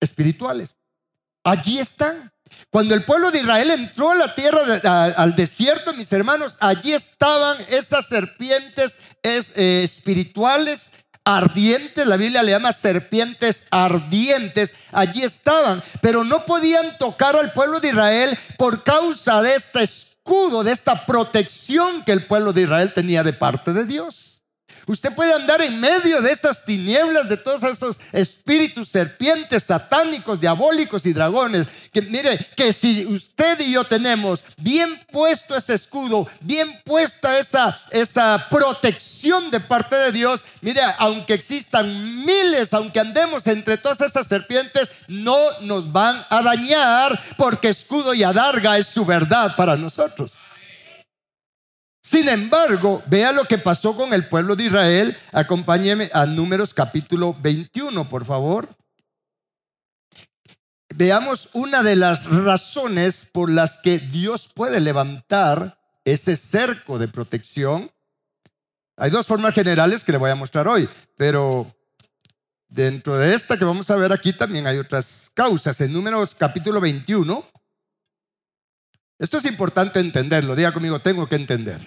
espirituales. 0.00 0.76
Allí 1.46 1.78
están. 1.78 2.32
Cuando 2.70 2.92
el 2.96 3.04
pueblo 3.04 3.30
de 3.30 3.38
Israel 3.38 3.70
entró 3.70 4.10
a 4.10 4.16
la 4.16 4.34
tierra, 4.34 4.60
al 5.16 5.36
desierto, 5.36 5.94
mis 5.94 6.12
hermanos, 6.12 6.56
allí 6.58 6.92
estaban 6.92 7.56
esas 7.68 8.08
serpientes 8.08 8.98
eh, 9.22 9.82
espirituales 9.84 10.90
ardientes, 11.24 12.04
la 12.04 12.16
Biblia 12.16 12.42
le 12.42 12.50
llama 12.50 12.72
serpientes 12.72 13.64
ardientes, 13.70 14.74
allí 14.90 15.22
estaban, 15.22 15.84
pero 16.00 16.24
no 16.24 16.44
podían 16.46 16.98
tocar 16.98 17.36
al 17.36 17.52
pueblo 17.52 17.78
de 17.78 17.90
Israel 17.90 18.36
por 18.58 18.82
causa 18.82 19.40
de 19.40 19.54
este 19.54 19.84
escudo, 19.84 20.64
de 20.64 20.72
esta 20.72 21.06
protección 21.06 22.04
que 22.04 22.12
el 22.12 22.26
pueblo 22.26 22.52
de 22.52 22.62
Israel 22.62 22.92
tenía 22.92 23.22
de 23.22 23.32
parte 23.32 23.72
de 23.72 23.84
Dios. 23.84 24.35
Usted 24.86 25.12
puede 25.12 25.32
andar 25.32 25.60
en 25.62 25.80
medio 25.80 26.22
de 26.22 26.30
esas 26.30 26.64
tinieblas, 26.64 27.28
de 27.28 27.36
todos 27.36 27.64
esos 27.64 28.00
espíritus 28.12 28.88
serpientes, 28.88 29.64
satánicos, 29.64 30.40
diabólicos 30.40 31.04
y 31.06 31.12
dragones. 31.12 31.68
Que 31.92 32.02
mire, 32.02 32.38
que 32.56 32.72
si 32.72 33.04
usted 33.04 33.58
y 33.60 33.72
yo 33.72 33.82
tenemos 33.82 34.44
bien 34.56 35.00
puesto 35.10 35.56
ese 35.56 35.74
escudo, 35.74 36.28
bien 36.40 36.80
puesta 36.84 37.36
esa, 37.36 37.80
esa 37.90 38.46
protección 38.48 39.50
de 39.50 39.58
parte 39.58 39.96
de 39.96 40.12
Dios, 40.12 40.44
mire, 40.60 40.82
aunque 40.98 41.34
existan 41.34 42.24
miles, 42.24 42.72
aunque 42.72 43.00
andemos 43.00 43.48
entre 43.48 43.78
todas 43.78 44.00
esas 44.02 44.28
serpientes, 44.28 44.92
no 45.08 45.36
nos 45.62 45.90
van 45.90 46.24
a 46.30 46.42
dañar 46.42 47.20
porque 47.36 47.70
escudo 47.70 48.14
y 48.14 48.22
adarga 48.22 48.78
es 48.78 48.86
su 48.86 49.04
verdad 49.04 49.56
para 49.56 49.74
nosotros. 49.76 50.45
Sin 52.06 52.28
embargo, 52.28 53.02
vea 53.08 53.32
lo 53.32 53.46
que 53.46 53.58
pasó 53.58 53.96
con 53.96 54.14
el 54.14 54.28
pueblo 54.28 54.54
de 54.54 54.66
Israel. 54.66 55.18
Acompáñeme 55.32 56.08
a 56.14 56.24
Números 56.24 56.72
capítulo 56.72 57.34
21, 57.40 58.08
por 58.08 58.24
favor. 58.24 58.68
Veamos 60.94 61.50
una 61.52 61.82
de 61.82 61.96
las 61.96 62.24
razones 62.26 63.26
por 63.32 63.50
las 63.50 63.78
que 63.78 63.98
Dios 63.98 64.48
puede 64.54 64.78
levantar 64.78 65.80
ese 66.04 66.36
cerco 66.36 67.00
de 67.00 67.08
protección. 67.08 67.90
Hay 68.96 69.10
dos 69.10 69.26
formas 69.26 69.52
generales 69.52 70.04
que 70.04 70.12
le 70.12 70.18
voy 70.18 70.30
a 70.30 70.36
mostrar 70.36 70.68
hoy, 70.68 70.88
pero 71.16 71.66
dentro 72.68 73.18
de 73.18 73.34
esta 73.34 73.58
que 73.58 73.64
vamos 73.64 73.90
a 73.90 73.96
ver 73.96 74.12
aquí 74.12 74.32
también 74.32 74.68
hay 74.68 74.78
otras 74.78 75.28
causas. 75.34 75.80
En 75.80 75.92
Números 75.92 76.36
capítulo 76.38 76.80
21, 76.80 77.44
esto 79.18 79.38
es 79.38 79.44
importante 79.46 80.00
entenderlo. 80.00 80.54
Diga 80.54 80.72
conmigo, 80.72 81.00
tengo 81.00 81.28
que 81.28 81.36
entender. 81.36 81.80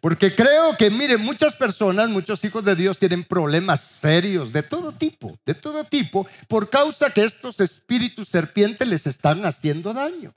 Porque 0.00 0.34
creo 0.34 0.76
que, 0.78 0.90
miren, 0.90 1.20
muchas 1.20 1.54
personas, 1.54 2.08
muchos 2.08 2.42
hijos 2.44 2.64
de 2.64 2.74
Dios 2.74 2.98
tienen 2.98 3.22
problemas 3.22 3.80
serios 3.80 4.50
de 4.50 4.62
todo 4.62 4.92
tipo, 4.92 5.38
de 5.44 5.54
todo 5.54 5.84
tipo, 5.84 6.26
por 6.48 6.70
causa 6.70 7.10
que 7.10 7.22
estos 7.22 7.60
espíritus 7.60 8.28
serpientes 8.28 8.88
les 8.88 9.06
están 9.06 9.44
haciendo 9.44 9.92
daño. 9.92 10.34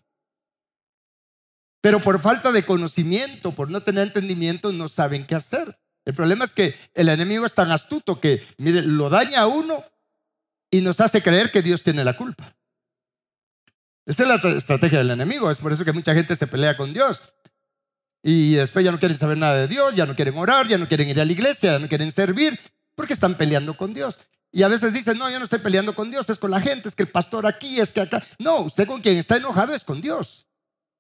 Pero 1.81 2.01
por 2.01 2.19
falta 2.19 2.51
de 2.51 2.65
conocimiento, 2.65 3.53
por 3.53 3.69
no 3.69 3.83
tener 3.83 4.07
entendimiento, 4.07 4.73
no 4.73 4.89
saben 4.89 5.25
qué 5.25 5.35
hacer. 5.35 5.79
El 6.05 6.13
problema 6.13 6.43
es 6.43 6.53
que 6.53 6.75
el 6.93 7.07
enemigo 7.07 7.45
es 7.45 7.53
tan 7.53 7.71
astuto 7.71 8.19
que, 8.19 8.45
mire, 8.57 8.81
lo 8.81 9.09
daña 9.09 9.41
a 9.41 9.47
uno 9.47 9.83
y 10.69 10.81
nos 10.81 10.99
hace 10.99 11.21
creer 11.21 11.51
que 11.51 11.61
Dios 11.61 11.83
tiene 11.83 12.03
la 12.03 12.17
culpa. 12.17 12.55
Esa 14.05 14.23
es 14.23 14.29
la 14.29 14.57
estrategia 14.57 14.99
del 14.99 15.11
enemigo. 15.11 15.49
Es 15.49 15.59
por 15.59 15.71
eso 15.71 15.85
que 15.85 15.93
mucha 15.93 16.13
gente 16.13 16.35
se 16.35 16.47
pelea 16.47 16.75
con 16.75 16.93
Dios. 16.93 17.21
Y 18.21 18.55
después 18.55 18.85
ya 18.85 18.91
no 18.91 18.99
quieren 18.99 19.17
saber 19.17 19.37
nada 19.37 19.55
de 19.55 19.67
Dios, 19.67 19.95
ya 19.95 20.05
no 20.05 20.15
quieren 20.15 20.37
orar, 20.37 20.67
ya 20.67 20.77
no 20.77 20.87
quieren 20.87 21.09
ir 21.09 21.19
a 21.19 21.25
la 21.25 21.31
iglesia, 21.31 21.73
ya 21.73 21.79
no 21.79 21.89
quieren 21.89 22.11
servir, 22.11 22.57
porque 22.95 23.13
están 23.13 23.35
peleando 23.35 23.75
con 23.75 23.93
Dios. 23.93 24.17
Y 24.49 24.63
a 24.63 24.69
veces 24.69 24.93
dicen, 24.93 25.17
no, 25.17 25.29
yo 25.29 25.39
no 25.39 25.45
estoy 25.45 25.59
peleando 25.59 25.93
con 25.93 26.09
Dios, 26.09 26.29
es 26.29 26.39
con 26.39 26.51
la 26.51 26.61
gente, 26.61 26.87
es 26.87 26.95
que 26.95 27.03
el 27.03 27.09
pastor 27.09 27.45
aquí, 27.45 27.81
es 27.81 27.91
que 27.91 27.99
acá. 27.99 28.23
No, 28.39 28.61
usted 28.61 28.87
con 28.87 29.01
quien 29.01 29.17
está 29.17 29.35
enojado 29.35 29.73
es 29.73 29.83
con 29.83 29.99
Dios. 29.99 30.47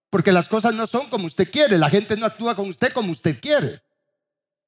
Porque 0.09 0.31
las 0.31 0.49
cosas 0.49 0.73
no 0.73 0.85
son 0.85 1.07
como 1.09 1.27
usted 1.27 1.49
quiere, 1.49 1.77
la 1.77 1.89
gente 1.89 2.17
no 2.17 2.25
actúa 2.25 2.55
con 2.55 2.67
usted 2.67 2.91
como 2.91 3.11
usted 3.11 3.39
quiere. 3.39 3.81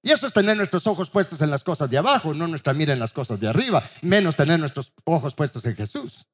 Y 0.02 0.12
eso 0.12 0.28
es 0.28 0.34
tener 0.34 0.56
nuestros 0.56 0.86
ojos 0.88 1.10
puestos 1.10 1.42
en 1.42 1.50
las 1.50 1.64
cosas 1.64 1.90
de 1.90 1.98
abajo, 1.98 2.34
no 2.34 2.48
nuestra 2.48 2.74
mira 2.74 2.94
en 2.94 3.00
las 3.00 3.12
cosas 3.12 3.40
de 3.40 3.50
arriba, 3.50 3.90
menos 4.02 4.36
tener 4.36 4.60
nuestros 4.60 4.94
ojos 5.04 5.34
puestos 5.34 5.66
en 5.66 5.76
Jesús. 5.76 6.28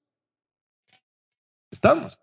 Estamos. 1.71 2.19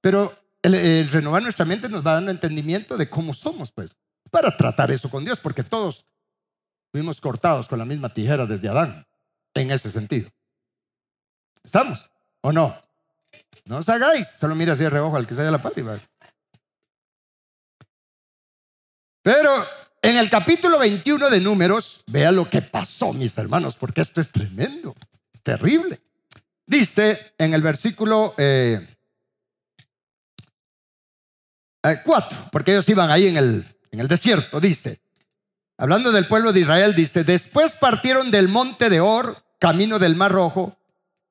Pero 0.00 0.36
el, 0.62 1.08
renovar 1.08 1.42
nuestra 1.42 1.64
mente 1.64 1.88
nos 1.88 2.04
va 2.04 2.14
dando 2.14 2.30
entendimiento 2.30 2.96
de 2.96 3.08
cómo 3.08 3.34
somos, 3.34 3.70
pues, 3.70 3.96
para 4.30 4.56
tratar 4.56 4.90
eso 4.90 5.10
con 5.10 5.24
Dios, 5.24 5.38
porque 5.40 5.62
todos 5.62 6.04
fuimos 6.90 7.20
cortados 7.20 7.68
con 7.68 7.78
la 7.78 7.84
misma 7.84 8.12
tijera 8.12 8.46
desde 8.46 8.68
Adán, 8.68 9.06
en 9.54 9.70
ese 9.70 9.90
sentido. 9.90 10.30
¿Estamos? 11.62 12.10
¿O 12.40 12.52
no? 12.52 12.80
No 13.64 13.78
os 13.78 13.88
hagáis, 13.88 14.26
solo 14.26 14.54
mira 14.54 14.72
así 14.72 14.84
de 14.84 14.90
reojo 14.90 15.16
al 15.16 15.26
que 15.26 15.34
se 15.34 15.42
haya 15.42 15.50
la 15.50 15.60
pálida. 15.60 16.00
Pero 19.22 19.66
en 20.00 20.16
el 20.16 20.30
capítulo 20.30 20.78
21 20.78 21.28
de 21.28 21.40
Números, 21.40 22.02
vea 22.06 22.32
lo 22.32 22.48
que 22.48 22.62
pasó, 22.62 23.12
mis 23.12 23.36
hermanos, 23.36 23.76
porque 23.76 24.00
esto 24.00 24.20
es 24.20 24.32
tremendo, 24.32 24.94
es 25.32 25.42
terrible. 25.42 26.00
Dice 26.68 27.32
en 27.38 27.54
el 27.54 27.62
versículo 27.62 28.34
eh, 28.36 28.86
eh, 31.82 32.00
cuatro, 32.04 32.36
porque 32.52 32.72
ellos 32.72 32.86
iban 32.90 33.10
ahí 33.10 33.26
en 33.26 33.38
el, 33.38 33.76
en 33.90 34.00
el 34.00 34.06
desierto, 34.06 34.60
dice. 34.60 35.00
Hablando 35.78 36.12
del 36.12 36.26
pueblo 36.26 36.52
de 36.52 36.60
Israel, 36.60 36.94
dice, 36.94 37.24
después 37.24 37.74
partieron 37.74 38.30
del 38.30 38.48
monte 38.48 38.90
de 38.90 39.00
Or, 39.00 39.42
camino 39.58 39.98
del 39.98 40.14
Mar 40.14 40.30
Rojo, 40.30 40.76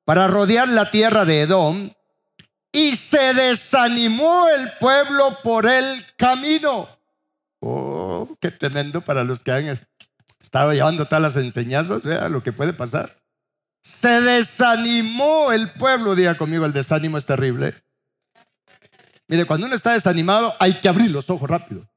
para 0.04 0.26
rodear 0.26 0.68
la 0.68 0.90
tierra 0.90 1.24
de 1.24 1.42
Edom, 1.42 1.92
y 2.72 2.96
se 2.96 3.32
desanimó 3.32 4.48
el 4.48 4.72
pueblo 4.80 5.38
por 5.44 5.66
el 5.66 6.04
camino. 6.16 6.88
Oh, 7.60 8.28
qué 8.40 8.50
tremendo 8.50 9.02
para 9.02 9.22
los 9.22 9.44
que 9.44 9.52
han 9.52 9.78
estado 10.40 10.72
llevando 10.72 11.04
todas 11.04 11.22
las 11.22 11.36
enseñanzas, 11.36 12.02
vea 12.02 12.28
lo 12.28 12.42
que 12.42 12.52
puede 12.52 12.72
pasar. 12.72 13.22
Se 13.80 14.20
desanimó 14.20 15.52
el 15.52 15.72
pueblo, 15.72 16.14
diga 16.14 16.36
conmigo, 16.36 16.66
el 16.66 16.72
desánimo 16.72 17.18
es 17.18 17.26
terrible. 17.26 17.82
Mire, 19.28 19.46
cuando 19.46 19.66
uno 19.66 19.74
está 19.74 19.92
desanimado 19.92 20.54
hay 20.58 20.80
que 20.80 20.88
abrir 20.88 21.10
los 21.10 21.28
ojos 21.30 21.48
rápido. 21.48 21.88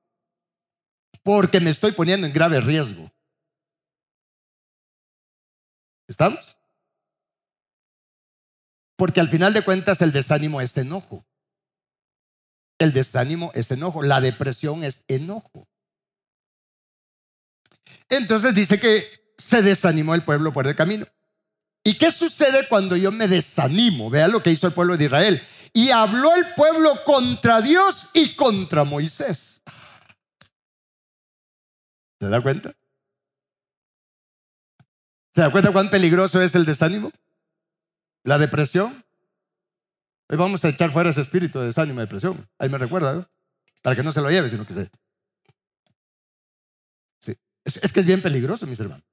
Porque 1.23 1.59
me 1.59 1.69
estoy 1.69 1.91
poniendo 1.93 2.27
en 2.27 2.33
grave 2.33 2.59
riesgo. 2.59 3.11
¿Estamos? 6.07 6.57
Porque 8.97 9.19
al 9.19 9.29
final 9.29 9.53
de 9.53 9.63
cuentas 9.63 10.01
el 10.01 10.11
desánimo 10.11 10.61
es 10.61 10.75
enojo. 10.77 11.25
El 12.77 12.91
desánimo 12.91 13.51
es 13.55 13.71
enojo. 13.71 14.03
La 14.03 14.19
depresión 14.19 14.83
es 14.83 15.03
enojo. 15.07 15.67
Entonces 18.09 18.53
dice 18.53 18.79
que 18.79 19.33
se 19.37 19.61
desanimó 19.61 20.15
el 20.15 20.23
pueblo 20.23 20.51
por 20.51 20.67
el 20.67 20.75
camino. 20.75 21.07
¿Y 21.83 21.97
qué 21.97 22.11
sucede 22.11 22.67
cuando 22.67 22.95
yo 22.95 23.11
me 23.11 23.27
desanimo? 23.27 24.09
Vea 24.09 24.27
lo 24.27 24.43
que 24.43 24.51
hizo 24.51 24.67
el 24.67 24.73
pueblo 24.73 24.97
de 24.97 25.05
Israel. 25.05 25.41
Y 25.73 25.89
habló 25.89 26.35
el 26.35 26.53
pueblo 26.55 27.03
contra 27.05 27.61
Dios 27.61 28.09
y 28.13 28.35
contra 28.35 28.83
Moisés. 28.83 29.61
¿Se 32.19 32.27
da 32.27 32.41
cuenta? 32.41 32.75
¿Se 35.33 35.41
da 35.41 35.51
cuenta 35.51 35.71
cuán 35.71 35.89
peligroso 35.89 36.41
es 36.41 36.53
el 36.53 36.65
desánimo? 36.65 37.11
La 38.23 38.37
depresión. 38.37 39.03
Hoy 40.29 40.37
vamos 40.37 40.63
a 40.63 40.69
echar 40.69 40.91
fuera 40.91 41.09
ese 41.09 41.21
espíritu 41.21 41.59
de 41.59 41.67
desánimo 41.67 41.99
y 41.99 42.03
depresión. 42.03 42.47
Ahí 42.59 42.69
me 42.69 42.77
recuerda, 42.77 43.13
¿no? 43.13 43.29
Para 43.81 43.95
que 43.95 44.03
no 44.03 44.11
se 44.11 44.21
lo 44.21 44.29
lleve, 44.29 44.49
sino 44.49 44.67
que 44.67 44.73
se. 44.73 44.91
Sí. 47.19 47.35
es 47.65 47.91
que 47.91 48.01
es 48.01 48.05
bien 48.05 48.21
peligroso, 48.21 48.67
mis 48.67 48.79
hermanos. 48.79 49.10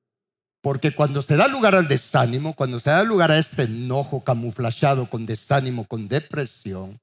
Porque 0.61 0.94
cuando 0.94 1.23
se 1.23 1.37
da 1.37 1.47
lugar 1.49 1.75
al 1.75 1.87
desánimo, 1.87 2.55
cuando 2.55 2.81
se 2.81 2.90
da 2.90 3.03
lugar 3.05 3.31
a 3.31 3.38
ese 3.38 3.62
enojo 3.64 4.25
camuflado 4.25 5.09
con 5.09 5.25
desánimo, 5.25 5.85
con 5.85 6.09
depresión, 6.09 7.01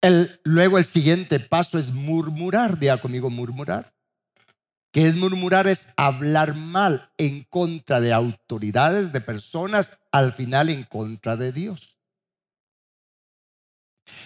el, 0.00 0.40
luego 0.44 0.78
el 0.78 0.84
siguiente 0.84 1.40
paso 1.40 1.78
es 1.78 1.92
murmurar, 1.92 2.78
diga 2.78 3.00
conmigo 3.00 3.30
murmurar. 3.30 3.94
¿Qué 4.92 5.06
es 5.06 5.16
murmurar? 5.16 5.66
Es 5.66 5.88
hablar 5.96 6.54
mal 6.54 7.10
en 7.18 7.42
contra 7.44 8.00
de 8.00 8.12
autoridades, 8.12 9.12
de 9.12 9.20
personas, 9.20 9.98
al 10.12 10.32
final 10.32 10.68
en 10.68 10.84
contra 10.84 11.36
de 11.36 11.52
Dios. 11.52 11.93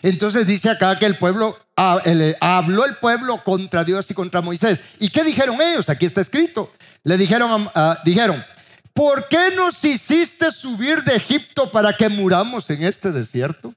Entonces 0.02 0.46
dice 0.46 0.70
acá 0.70 0.98
que 0.98 1.06
el 1.06 1.18
pueblo, 1.18 1.58
ah, 1.76 2.00
habló 2.40 2.84
el 2.84 2.94
pueblo 2.96 3.42
contra 3.42 3.84
Dios 3.84 4.10
y 4.10 4.14
contra 4.14 4.40
Moisés. 4.40 4.82
¿Y 4.98 5.10
qué 5.10 5.24
dijeron 5.24 5.60
ellos? 5.60 5.88
Aquí 5.88 6.06
está 6.06 6.20
escrito. 6.20 6.72
Le 7.04 7.16
dijeron, 7.16 7.70
dijeron, 8.04 8.44
¿por 8.92 9.28
qué 9.28 9.50
nos 9.54 9.84
hiciste 9.84 10.50
subir 10.52 11.02
de 11.02 11.16
Egipto 11.16 11.70
para 11.70 11.96
que 11.96 12.08
muramos 12.08 12.68
en 12.70 12.84
este 12.84 13.12
desierto? 13.12 13.74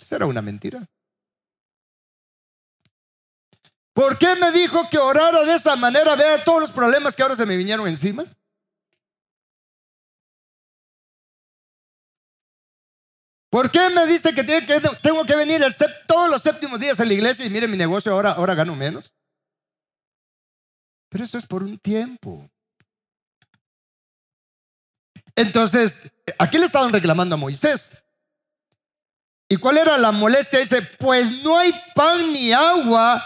Esa 0.00 0.16
era 0.16 0.26
una 0.26 0.42
mentira. 0.42 0.86
¿Por 3.92 4.18
qué 4.18 4.36
me 4.36 4.50
dijo 4.52 4.88
que 4.88 4.98
orara 4.98 5.42
de 5.44 5.54
esa 5.54 5.76
manera? 5.76 6.14
Vea 6.16 6.42
todos 6.44 6.60
los 6.60 6.70
problemas 6.70 7.14
que 7.14 7.22
ahora 7.22 7.36
se 7.36 7.44
me 7.44 7.56
vinieron 7.56 7.86
encima. 7.86 8.24
¿Por 13.50 13.72
qué 13.72 13.90
me 13.90 14.06
dice 14.06 14.32
que, 14.32 14.44
tengo 14.44 15.24
que 15.26 15.34
venir 15.34 15.60
todos 16.06 16.30
los 16.30 16.40
séptimos 16.40 16.78
días 16.78 17.00
a 17.00 17.04
la 17.04 17.12
iglesia 17.12 17.44
y 17.44 17.50
mire 17.50 17.66
mi 17.66 17.76
negocio 17.76 18.12
ahora, 18.12 18.32
ahora 18.32 18.54
gano 18.54 18.76
menos? 18.76 19.12
Pero 21.08 21.24
eso 21.24 21.36
es 21.36 21.44
por 21.44 21.64
un 21.64 21.76
tiempo. 21.76 22.48
Entonces, 25.34 25.98
aquí 26.38 26.58
le 26.58 26.66
estaban 26.66 26.92
reclamando 26.92 27.34
a 27.34 27.38
Moisés. 27.38 28.02
¿Y 29.48 29.56
cuál 29.56 29.78
era 29.78 29.98
la 29.98 30.12
molestia? 30.12 30.60
Dice, 30.60 30.82
pues 30.82 31.42
no 31.42 31.58
hay 31.58 31.72
pan 31.96 32.32
ni 32.32 32.52
agua 32.52 33.20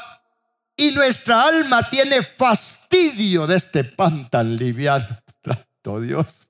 y 0.75 0.91
nuestra 0.93 1.43
alma 1.43 1.89
tiene 1.91 2.23
fastidio 2.23 3.47
de 3.47 3.57
este 3.57 3.85
pan 3.85 4.31
tan 4.31 4.57
liviano. 4.57 5.21
Trato 5.43 6.01
Dios. 6.01 6.44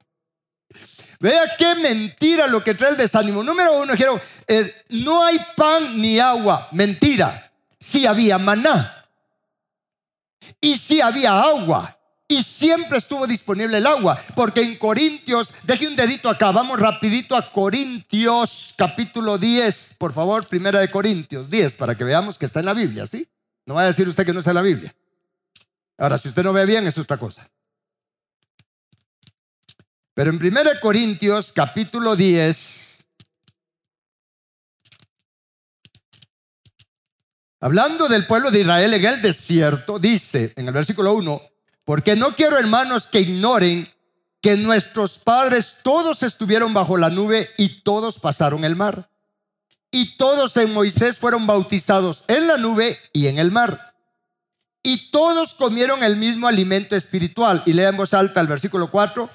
Vea 1.25 1.57
qué 1.57 1.75
mentira 1.77 2.47
lo 2.47 2.63
que 2.63 2.75
trae 2.75 2.91
el 2.91 2.99
desánimo. 2.99 3.43
Número 3.43 3.81
uno, 3.81 3.95
quiero, 3.95 4.21
eh, 4.47 4.85
no 4.91 5.25
hay 5.25 5.39
pan 5.57 5.99
ni 5.99 6.19
agua. 6.19 6.69
Mentira. 6.73 7.51
Sí 7.81 8.05
había 8.05 8.37
maná. 8.37 9.07
Y 10.61 10.77
sí 10.77 11.01
había 11.01 11.41
agua. 11.41 11.97
Y 12.29 12.43
siempre 12.43 12.99
estuvo 12.99 13.27
disponible 13.27 13.79
el 13.79 13.87
agua. 13.87 14.21
Porque 14.35 14.61
en 14.61 14.77
Corintios, 14.77 15.55
deje 15.63 15.89
un 15.89 15.97
dedito 15.97 16.29
acá, 16.29 16.51
vamos 16.51 16.79
rapidito 16.79 17.35
a 17.35 17.51
Corintios 17.51 18.75
capítulo 18.77 19.39
10. 19.39 19.95
Por 19.97 20.13
favor, 20.13 20.47
primera 20.47 20.79
de 20.79 20.91
Corintios 20.91 21.49
10, 21.49 21.77
para 21.77 21.95
que 21.95 22.05
veamos 22.05 22.37
que 22.37 22.45
está 22.45 22.61
en 22.61 22.67
la 22.67 22.75
Biblia, 22.75 23.07
¿sí? 23.07 23.27
No 23.65 23.73
va 23.73 23.85
a 23.85 23.87
decir 23.87 24.07
usted 24.07 24.27
que 24.27 24.35
no 24.35 24.41
está 24.41 24.51
en 24.51 24.57
la 24.57 24.63
Biblia. 24.63 24.95
Ahora, 25.97 26.19
si 26.19 26.29
usted 26.29 26.43
no 26.43 26.53
ve 26.53 26.67
bien, 26.67 26.87
es 26.87 26.99
otra 26.99 27.17
cosa. 27.17 27.49
Pero 30.15 30.31
en 30.31 30.37
1 30.37 30.71
Corintios 30.81 31.53
capítulo 31.53 32.15
10, 32.15 33.05
hablando 37.59 38.07
del 38.07 38.25
pueblo 38.25 38.53
de 38.53 38.61
Israel 38.61 38.95
en 38.95 39.05
el 39.05 39.21
desierto, 39.21 39.99
dice 39.99 40.53
en 40.55 40.69
el 40.69 40.73
versículo 40.73 41.15
1, 41.15 41.43
porque 41.85 42.15
no 42.15 42.37
quiero 42.37 42.57
hermanos 42.57 43.09
que 43.09 43.23
ignoren 43.23 43.93
que 44.41 44.57
nuestros 44.57 45.19
padres 45.19 45.79
todos 45.83 46.23
estuvieron 46.23 46.73
bajo 46.73 46.97
la 46.97 47.11
nube 47.11 47.51
y 47.59 47.83
todos 47.83 48.21
pasaron 48.21 48.65
el 48.65 48.77
mar. 48.77 49.11
Y 49.91 50.17
todos 50.17 50.57
en 50.59 50.73
Moisés 50.73 51.19
fueron 51.19 51.45
bautizados 51.49 52.25
en 52.29 52.47
la 52.47 52.57
nube 52.57 53.01
y 53.13 53.27
en 53.27 53.41
el 53.41 53.51
mar. 53.51 53.95
Y 54.83 55.11
todos 55.11 55.55
comieron 55.55 56.05
el 56.05 56.17
mismo 56.17 56.47
alimento 56.47 56.95
espiritual. 56.95 57.63
Y 57.65 57.73
leemos 57.73 58.13
alta 58.13 58.41
el 58.41 58.47
versículo 58.47 58.91
4 58.91 59.31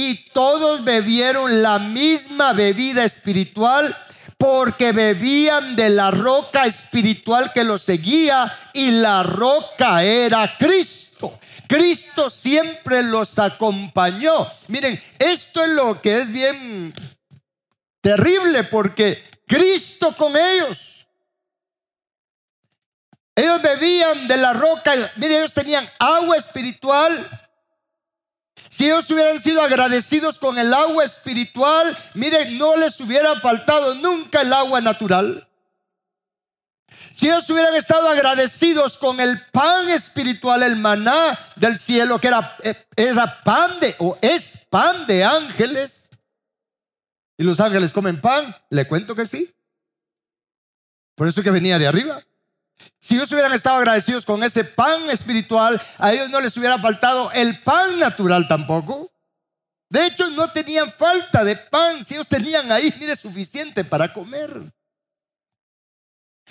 y 0.00 0.14
todos 0.30 0.84
bebieron 0.84 1.60
la 1.60 1.80
misma 1.80 2.52
bebida 2.52 3.04
espiritual 3.04 3.96
porque 4.36 4.92
bebían 4.92 5.74
de 5.74 5.88
la 5.88 6.12
roca 6.12 6.66
espiritual 6.66 7.52
que 7.52 7.64
los 7.64 7.82
seguía 7.82 8.56
y 8.72 8.92
la 8.92 9.24
roca 9.24 10.04
era 10.04 10.56
Cristo. 10.56 11.40
Cristo 11.66 12.30
siempre 12.30 13.02
los 13.02 13.40
acompañó. 13.40 14.46
Miren, 14.68 15.02
esto 15.18 15.64
es 15.64 15.70
lo 15.72 16.00
que 16.00 16.20
es 16.20 16.30
bien 16.30 16.94
terrible 18.00 18.62
porque 18.62 19.24
Cristo 19.48 20.14
con 20.16 20.36
ellos. 20.36 21.08
Ellos 23.34 23.60
bebían 23.60 24.28
de 24.28 24.36
la 24.36 24.52
roca, 24.52 24.92
miren, 25.16 25.38
ellos 25.38 25.52
tenían 25.52 25.90
agua 25.98 26.36
espiritual 26.36 27.47
si 28.68 28.86
ellos 28.86 29.10
hubieran 29.10 29.38
sido 29.38 29.62
agradecidos 29.62 30.38
con 30.38 30.58
el 30.58 30.72
agua 30.74 31.04
espiritual, 31.04 31.96
miren, 32.14 32.58
no 32.58 32.76
les 32.76 33.00
hubiera 33.00 33.38
faltado 33.40 33.94
nunca 33.94 34.42
el 34.42 34.52
agua 34.52 34.80
natural. 34.80 35.48
Si 37.10 37.26
ellos 37.28 37.48
hubieran 37.50 37.74
estado 37.74 38.08
agradecidos 38.08 38.98
con 38.98 39.20
el 39.20 39.40
pan 39.50 39.88
espiritual, 39.88 40.62
el 40.62 40.76
maná 40.76 41.38
del 41.56 41.78
cielo, 41.78 42.20
que 42.20 42.28
era, 42.28 42.56
eh, 42.62 42.74
pan 43.44 43.80
de, 43.80 43.96
o 43.98 44.18
es 44.20 44.58
pan 44.68 45.06
de 45.06 45.24
ángeles, 45.24 46.10
y 47.36 47.44
los 47.44 47.60
ángeles 47.60 47.92
comen 47.92 48.20
pan, 48.20 48.54
le 48.68 48.86
cuento 48.86 49.14
que 49.14 49.24
sí. 49.24 49.54
Por 51.14 51.28
eso 51.28 51.42
que 51.42 51.50
venía 51.50 51.78
de 51.78 51.86
arriba. 51.86 52.24
Si 53.00 53.14
ellos 53.14 53.30
hubieran 53.32 53.52
estado 53.52 53.76
agradecidos 53.76 54.26
con 54.26 54.42
ese 54.42 54.64
pan 54.64 55.08
espiritual, 55.10 55.80
a 55.98 56.12
ellos 56.12 56.30
no 56.30 56.40
les 56.40 56.56
hubiera 56.56 56.78
faltado 56.78 57.30
el 57.32 57.62
pan 57.62 57.98
natural 57.98 58.48
tampoco. 58.48 59.10
De 59.88 60.04
hecho, 60.06 60.30
no 60.30 60.50
tenían 60.50 60.90
falta 60.90 61.44
de 61.44 61.56
pan. 61.56 62.04
Si 62.04 62.14
ellos 62.14 62.28
tenían 62.28 62.70
ahí, 62.70 62.92
mire, 62.98 63.16
suficiente 63.16 63.84
para 63.84 64.12
comer. 64.12 64.72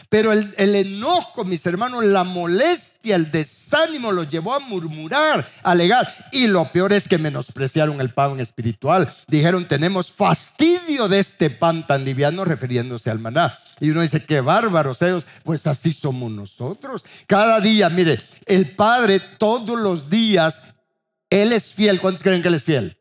Pero 0.09 0.31
el, 0.31 0.53
enojo, 0.57 1.43
mis 1.43 1.65
hermanos, 1.65 2.05
la 2.05 2.23
molestia, 2.23 3.17
el 3.17 3.29
desánimo 3.29 4.11
los 4.11 4.29
llevó 4.29 4.53
a 4.53 4.59
murmurar, 4.59 5.47
a 5.61 5.71
alegar. 5.71 6.13
Y 6.31 6.47
lo 6.47 6.71
peor 6.71 6.93
es 6.93 7.09
que 7.09 7.17
menospreciaron 7.17 7.99
el 7.99 8.13
pan 8.13 8.39
espiritual. 8.39 9.13
Dijeron, 9.27 9.67
tenemos 9.67 10.11
fastidio 10.11 11.09
de 11.09 11.19
este 11.19 11.49
pan 11.49 11.85
tan 11.85 12.05
liviano, 12.05 12.45
refiriéndose 12.45 13.09
al 13.09 13.19
maná. 13.19 13.57
Y 13.81 13.89
uno 13.89 14.01
dice, 14.01 14.23
qué 14.23 14.39
bárbaros 14.39 15.01
ellos. 15.01 15.27
Pues 15.43 15.67
así 15.67 15.91
somos 15.91 16.31
nosotros. 16.31 17.03
Cada 17.27 17.59
día, 17.59 17.89
mire, 17.89 18.17
el 18.45 18.75
Padre 18.75 19.19
todos 19.19 19.77
los 19.77 20.09
días, 20.09 20.63
Él 21.29 21.51
es 21.51 21.73
fiel. 21.73 21.99
¿Cuántos 21.99 22.23
creen 22.23 22.41
que 22.41 22.47
Él 22.47 22.53
es 22.53 22.63
fiel? 22.63 22.97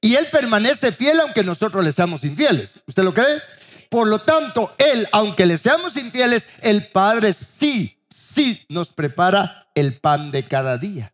Y 0.00 0.14
Él 0.14 0.26
permanece 0.32 0.92
fiel 0.92 1.20
aunque 1.20 1.44
nosotros 1.44 1.84
le 1.84 1.92
seamos 1.92 2.24
infieles. 2.24 2.80
¿Usted 2.86 3.02
lo 3.02 3.12
cree? 3.12 3.42
Por 3.90 4.06
lo 4.06 4.20
tanto, 4.20 4.72
Él, 4.78 5.06
aunque 5.12 5.44
le 5.44 5.58
seamos 5.58 5.96
infieles, 5.96 6.48
el 6.62 6.86
Padre 6.86 7.32
sí, 7.32 7.98
sí 8.08 8.64
nos 8.68 8.92
prepara 8.92 9.68
el 9.74 9.98
pan 9.98 10.30
de 10.30 10.46
cada 10.46 10.78
día. 10.78 11.12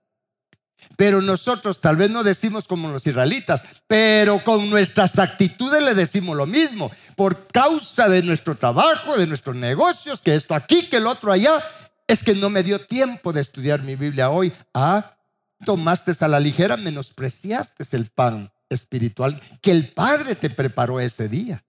Pero 0.97 1.21
nosotros 1.21 1.81
tal 1.81 1.97
vez 1.97 2.11
no 2.11 2.23
decimos 2.23 2.69
como 2.69 2.89
los 2.89 3.07
israelitas, 3.07 3.65
pero 3.87 4.45
con 4.45 4.69
nuestras 4.71 5.19
actitudes 5.19 5.83
le 5.83 5.95
decimos 5.95 6.37
lo 6.37 6.47
mismo. 6.47 6.91
Por 7.17 7.47
causa 7.49 8.09
de 8.09 8.23
nuestro 8.23 8.57
trabajo, 8.57 9.17
de 9.17 9.27
nuestros 9.27 9.57
negocios, 9.57 10.23
que 10.23 10.35
esto 10.35 10.55
aquí, 10.55 10.89
que 10.89 10.99
el 10.99 11.07
otro 11.07 11.33
allá, 11.33 11.63
es 12.07 12.23
que 12.23 12.35
no 12.35 12.51
me 12.51 12.63
dio 12.63 12.79
tiempo 12.87 13.33
de 13.33 13.41
estudiar 13.41 13.83
mi 13.83 13.97
Biblia 13.97 14.31
hoy. 14.31 14.53
Ah, 14.75 15.17
tomaste 15.65 16.13
a 16.21 16.29
la 16.29 16.41
ligera, 16.41 16.77
menospreciaste 16.77 17.85
el 17.97 18.11
pan 18.11 18.53
espiritual 18.69 19.41
que 19.63 19.71
el 19.71 19.93
Padre 19.93 20.35
te 20.35 20.51
preparó 20.51 21.01
ese 21.01 21.29
día. 21.29 21.63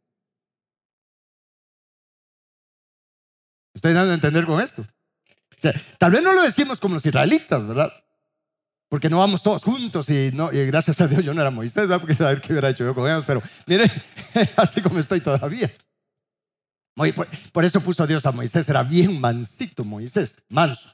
Estoy 3.77 3.93
dando 3.93 4.11
a 4.11 4.15
entender 4.15 4.43
con 4.47 4.59
esto. 4.59 4.83
tal 5.99 6.11
vez 6.11 6.23
no 6.23 6.33
lo 6.33 6.41
decimos 6.41 6.79
como 6.79 6.95
los 6.95 7.05
israelitas, 7.05 7.63
¿verdad? 7.63 7.93
Porque 8.89 9.07
no 9.07 9.19
vamos 9.19 9.43
todos 9.43 9.63
juntos 9.63 10.09
y, 10.09 10.31
no, 10.33 10.51
y 10.51 10.65
gracias 10.65 10.99
a 10.99 11.07
Dios 11.07 11.23
yo 11.23 11.31
no 11.31 11.41
era 11.41 11.51
Moisés, 11.51 11.87
¿verdad? 11.87 11.99
Porque 11.99 12.15
saber 12.15 12.41
qué 12.41 12.53
hubiera 12.53 12.71
hecho 12.71 12.83
yo 12.83 12.95
con 12.95 13.07
ellos, 13.07 13.23
pero 13.23 13.39
mire, 13.67 13.85
así 14.57 14.81
como 14.81 14.97
estoy 14.97 15.21
todavía. 15.21 15.71
Por 17.51 17.65
eso 17.65 17.79
puso 17.79 18.07
Dios 18.07 18.25
a 18.25 18.31
Moisés, 18.31 18.67
era 18.67 18.81
bien 18.81 19.21
mansito 19.21 19.85
Moisés, 19.85 20.41
manso. 20.49 20.89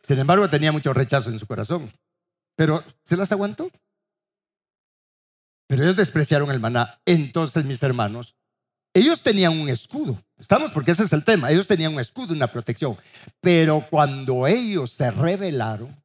Sin 0.00 0.16
embargo, 0.16 0.48
tenía 0.48 0.70
mucho 0.70 0.92
rechazo 0.92 1.28
en 1.28 1.40
su 1.40 1.46
corazón, 1.48 1.92
pero 2.54 2.84
se 3.02 3.16
las 3.16 3.32
aguantó. 3.32 3.68
Pero 5.66 5.82
ellos 5.82 5.96
despreciaron 5.96 6.52
el 6.52 6.60
maná. 6.60 7.00
Entonces, 7.04 7.64
mis 7.64 7.82
hermanos, 7.82 8.36
ellos 8.92 9.22
tenían 9.22 9.58
un 9.58 9.68
escudo, 9.68 10.22
estamos 10.38 10.70
porque 10.70 10.90
ese 10.90 11.04
es 11.04 11.12
el 11.12 11.24
tema, 11.24 11.50
ellos 11.50 11.66
tenían 11.66 11.94
un 11.94 12.00
escudo, 12.00 12.34
una 12.34 12.50
protección, 12.50 12.96
pero 13.40 13.86
cuando 13.88 14.46
ellos 14.46 14.90
se 14.90 15.10
rebelaron, 15.10 15.96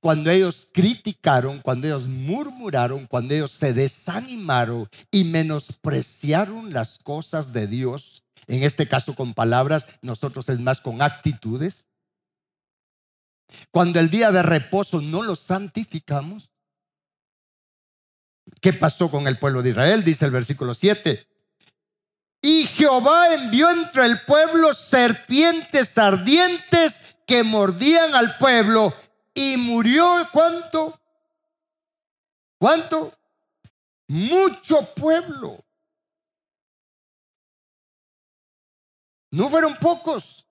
cuando 0.00 0.30
ellos 0.30 0.68
criticaron, 0.72 1.60
cuando 1.60 1.86
ellos 1.86 2.06
murmuraron, 2.06 3.06
cuando 3.06 3.34
ellos 3.34 3.52
se 3.52 3.72
desanimaron 3.72 4.88
y 5.10 5.24
menospreciaron 5.24 6.72
las 6.72 6.98
cosas 6.98 7.52
de 7.52 7.66
Dios, 7.66 8.24
en 8.46 8.62
este 8.62 8.88
caso 8.88 9.14
con 9.14 9.32
palabras, 9.32 9.86
nosotros 10.02 10.48
es 10.48 10.58
más 10.58 10.80
con 10.80 11.02
actitudes, 11.02 11.86
cuando 13.70 14.00
el 14.00 14.10
día 14.10 14.32
de 14.32 14.42
reposo 14.42 15.00
no 15.00 15.22
lo 15.22 15.36
santificamos, 15.36 16.50
¿qué 18.60 18.72
pasó 18.72 19.10
con 19.10 19.26
el 19.26 19.38
pueblo 19.38 19.62
de 19.62 19.70
Israel? 19.70 20.04
Dice 20.04 20.24
el 20.24 20.30
versículo 20.30 20.74
7. 20.74 21.29
Y 22.42 22.66
Jehová 22.66 23.34
envió 23.34 23.70
entre 23.70 24.06
el 24.06 24.20
pueblo 24.22 24.72
serpientes 24.72 25.98
ardientes 25.98 27.00
que 27.26 27.42
mordían 27.42 28.14
al 28.14 28.36
pueblo 28.38 28.94
y 29.34 29.56
murió 29.58 30.28
cuánto? 30.32 30.98
¿Cuánto? 32.58 33.12
Mucho 34.08 34.82
pueblo. 34.94 35.62
No 39.30 39.48
fueron 39.48 39.76
pocos. 39.76 40.46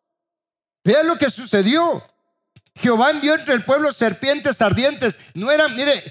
Vean 0.84 1.08
lo 1.08 1.18
que 1.18 1.30
sucedió. 1.30 2.04
Jehová 2.76 3.10
envió 3.10 3.36
entre 3.36 3.56
el 3.56 3.66
pueblo 3.66 3.92
serpientes 3.92 4.62
ardientes. 4.62 5.20
No 5.34 5.52
eran, 5.52 5.76
mire, 5.76 6.04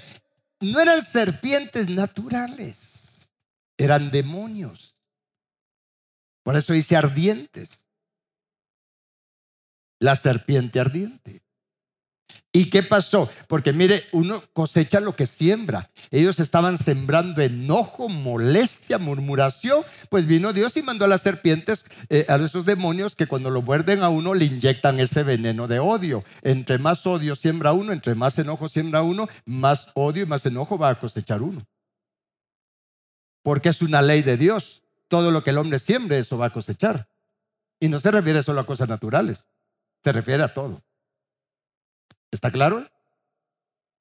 no 0.59 0.79
eran 0.79 1.03
serpientes 1.03 1.89
naturales, 1.89 3.31
eran 3.77 4.11
demonios. 4.11 4.98
Por 6.49 6.57
eso 6.57 6.73
dice 6.73 6.95
ardientes. 6.95 7.85
La 9.99 10.15
serpiente 10.15 10.79
ardiente. 10.79 11.43
¿Y 12.51 12.71
qué 12.71 12.81
pasó? 12.81 13.29
Porque 13.47 13.71
mire, 13.71 14.05
uno 14.13 14.43
cosecha 14.51 14.99
lo 14.99 15.15
que 15.15 15.27
siembra. 15.27 15.91
Ellos 16.09 16.39
estaban 16.39 16.79
sembrando 16.79 17.43
enojo, 17.43 18.09
molestia, 18.09 18.97
murmuración. 18.97 19.83
Pues 20.09 20.25
vino 20.25 20.51
Dios 20.51 20.75
y 20.75 20.81
mandó 20.81 21.05
a 21.05 21.07
las 21.07 21.21
serpientes, 21.21 21.85
eh, 22.09 22.25
a 22.27 22.37
esos 22.37 22.65
demonios 22.65 23.13
que 23.13 23.27
cuando 23.27 23.51
lo 23.51 23.61
muerden 23.61 24.01
a 24.01 24.09
uno 24.09 24.33
le 24.33 24.45
inyectan 24.45 24.99
ese 24.99 25.21
veneno 25.21 25.67
de 25.67 25.77
odio. 25.77 26.23
Entre 26.41 26.79
más 26.79 27.05
odio 27.05 27.35
siembra 27.35 27.73
uno, 27.73 27.91
entre 27.91 28.15
más 28.15 28.39
enojo 28.39 28.69
siembra 28.69 29.03
uno, 29.03 29.27
más 29.45 29.89
odio 29.93 30.23
y 30.23 30.25
más 30.25 30.43
enojo 30.47 30.79
va 30.79 30.89
a 30.89 30.99
cosechar 30.99 31.43
uno. 31.43 31.63
Porque 33.43 33.69
es 33.69 33.83
una 33.83 34.01
ley 34.01 34.23
de 34.23 34.35
Dios. 34.35 34.81
Todo 35.09 35.31
lo 35.31 35.43
que 35.43 35.49
el 35.49 35.57
hombre 35.57 35.79
siembre, 35.79 36.19
eso 36.19 36.37
va 36.37 36.45
a 36.45 36.53
cosechar. 36.53 37.09
Y 37.81 37.89
no 37.89 37.99
se 37.99 38.11
refiere 38.11 38.41
solo 38.41 38.61
a 38.61 38.65
cosas 38.65 38.87
naturales, 38.87 39.49
se 40.01 40.13
refiere 40.13 40.43
a 40.43 40.53
todo. 40.53 40.81
¿Está 42.31 42.51
claro? 42.51 42.87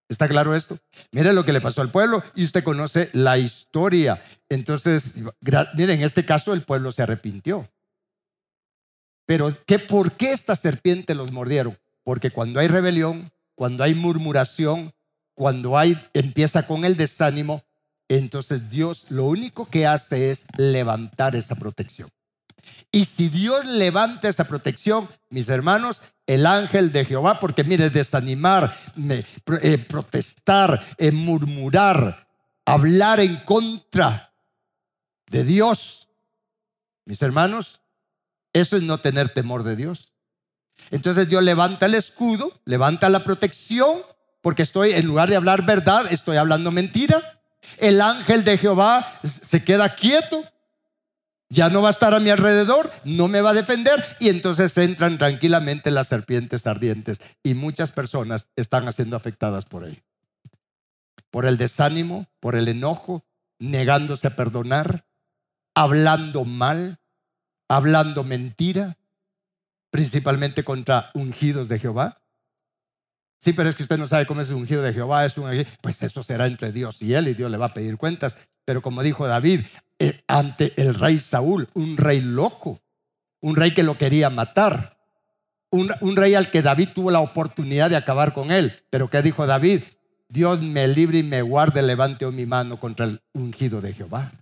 ¿Está 0.08 0.26
claro 0.26 0.54
esto? 0.54 0.78
Mire 1.10 1.32
lo 1.32 1.44
que 1.44 1.52
le 1.52 1.60
pasó 1.60 1.82
al 1.82 1.90
pueblo 1.90 2.22
y 2.34 2.44
usted 2.44 2.64
conoce 2.64 3.10
la 3.12 3.36
historia. 3.36 4.22
Entonces, 4.48 5.14
mire, 5.74 5.94
en 5.94 6.02
este 6.02 6.24
caso 6.24 6.54
el 6.54 6.62
pueblo 6.62 6.92
se 6.92 7.02
arrepintió. 7.02 7.68
Pero 9.26 9.54
¿qué, 9.66 9.78
¿por 9.78 10.12
qué 10.12 10.32
estas 10.32 10.60
serpientes 10.60 11.14
los 11.14 11.30
mordieron? 11.30 11.78
Porque 12.04 12.30
cuando 12.30 12.60
hay 12.60 12.68
rebelión, 12.68 13.30
cuando 13.54 13.84
hay 13.84 13.94
murmuración, 13.94 14.94
cuando 15.34 15.76
hay 15.76 16.02
empieza 16.14 16.66
con 16.66 16.86
el 16.86 16.96
desánimo, 16.96 17.62
entonces 18.08 18.70
Dios 18.70 19.06
lo 19.10 19.24
único 19.26 19.66
que 19.66 19.86
hace 19.86 20.30
es 20.30 20.46
levantar 20.56 21.36
esa 21.36 21.54
protección. 21.54 22.10
Y 22.90 23.04
si 23.04 23.28
Dios 23.28 23.66
levanta 23.66 24.28
esa 24.28 24.44
protección, 24.44 25.08
mis 25.30 25.48
hermanos, 25.48 26.00
el 26.26 26.46
ángel 26.46 26.92
de 26.92 27.04
Jehová, 27.04 27.38
porque 27.40 27.64
mire, 27.64 27.90
desanimar, 27.90 28.76
eh, 29.62 29.78
protestar, 29.78 30.84
eh, 30.96 31.12
murmurar, 31.12 32.28
hablar 32.64 33.20
en 33.20 33.36
contra 33.36 34.32
de 35.30 35.44
Dios, 35.44 36.08
mis 37.04 37.20
hermanos, 37.22 37.80
eso 38.52 38.76
es 38.76 38.82
no 38.82 38.98
tener 38.98 39.30
temor 39.30 39.62
de 39.62 39.76
Dios. 39.76 40.12
Entonces 40.90 41.28
Dios 41.28 41.42
levanta 41.42 41.86
el 41.86 41.94
escudo, 41.94 42.60
levanta 42.64 43.08
la 43.08 43.24
protección, 43.24 44.02
porque 44.40 44.62
estoy, 44.62 44.92
en 44.92 45.06
lugar 45.06 45.28
de 45.28 45.36
hablar 45.36 45.66
verdad, 45.66 46.10
estoy 46.10 46.36
hablando 46.36 46.70
mentira. 46.70 47.37
El 47.76 48.00
ángel 48.00 48.44
de 48.44 48.58
Jehová 48.58 49.20
se 49.22 49.62
queda 49.62 49.94
quieto 49.94 50.44
ya 51.50 51.70
no 51.70 51.80
va 51.80 51.88
a 51.88 51.90
estar 51.90 52.14
a 52.14 52.20
mi 52.20 52.28
alrededor, 52.30 52.90
no 53.04 53.26
me 53.26 53.40
va 53.40 53.50
a 53.50 53.54
defender 53.54 54.04
y 54.20 54.28
entonces 54.28 54.76
entran 54.76 55.16
tranquilamente 55.16 55.90
las 55.90 56.08
serpientes 56.08 56.66
ardientes 56.66 57.22
y 57.42 57.54
muchas 57.54 57.90
personas 57.90 58.48
están 58.54 58.92
siendo 58.92 59.16
afectadas 59.16 59.64
por 59.64 59.84
ello. 59.84 60.02
Por 61.30 61.46
el 61.46 61.56
desánimo, 61.56 62.26
por 62.40 62.54
el 62.54 62.68
enojo, 62.68 63.24
negándose 63.58 64.26
a 64.26 64.36
perdonar, 64.36 65.06
hablando 65.74 66.44
mal, 66.44 66.98
hablando 67.68 68.24
mentira, 68.24 68.98
principalmente 69.90 70.64
contra 70.64 71.10
ungidos 71.14 71.68
de 71.68 71.78
Jehová. 71.78 72.20
Sí, 73.38 73.52
pero 73.52 73.68
es 73.68 73.76
que 73.76 73.84
usted 73.84 73.98
no 73.98 74.06
sabe 74.06 74.26
cómo 74.26 74.40
es 74.40 74.48
el 74.50 74.56
ungido 74.56 74.82
de 74.82 74.92
Jehová, 74.92 75.24
es 75.24 75.38
un 75.38 75.48
pues 75.80 76.02
eso 76.02 76.22
será 76.22 76.46
entre 76.46 76.72
Dios 76.72 77.00
y 77.00 77.14
él 77.14 77.28
y 77.28 77.34
Dios 77.34 77.50
le 77.50 77.56
va 77.56 77.66
a 77.66 77.74
pedir 77.74 77.96
cuentas. 77.96 78.36
Pero 78.64 78.82
como 78.82 79.02
dijo 79.02 79.26
David, 79.26 79.60
eh, 79.98 80.22
ante 80.26 80.72
el 80.80 80.94
rey 80.94 81.18
Saúl, 81.18 81.68
un 81.74 81.96
rey 81.96 82.20
loco, 82.20 82.80
un 83.40 83.54
rey 83.54 83.72
que 83.72 83.84
lo 83.84 83.96
quería 83.96 84.28
matar, 84.28 84.98
un, 85.70 85.92
un 86.00 86.16
rey 86.16 86.34
al 86.34 86.50
que 86.50 86.62
David 86.62 86.88
tuvo 86.94 87.10
la 87.10 87.20
oportunidad 87.20 87.90
de 87.90 87.96
acabar 87.96 88.32
con 88.34 88.50
él. 88.50 88.82
Pero 88.90 89.08
¿qué 89.08 89.22
dijo 89.22 89.46
David? 89.46 89.82
Dios 90.28 90.60
me 90.60 90.86
libre 90.88 91.18
y 91.18 91.22
me 91.22 91.40
guarde, 91.40 91.80
levante 91.80 92.26
mi 92.26 92.44
mano 92.44 92.78
contra 92.78 93.06
el 93.06 93.22
ungido 93.32 93.80
de 93.80 93.94
Jehová. 93.94 94.32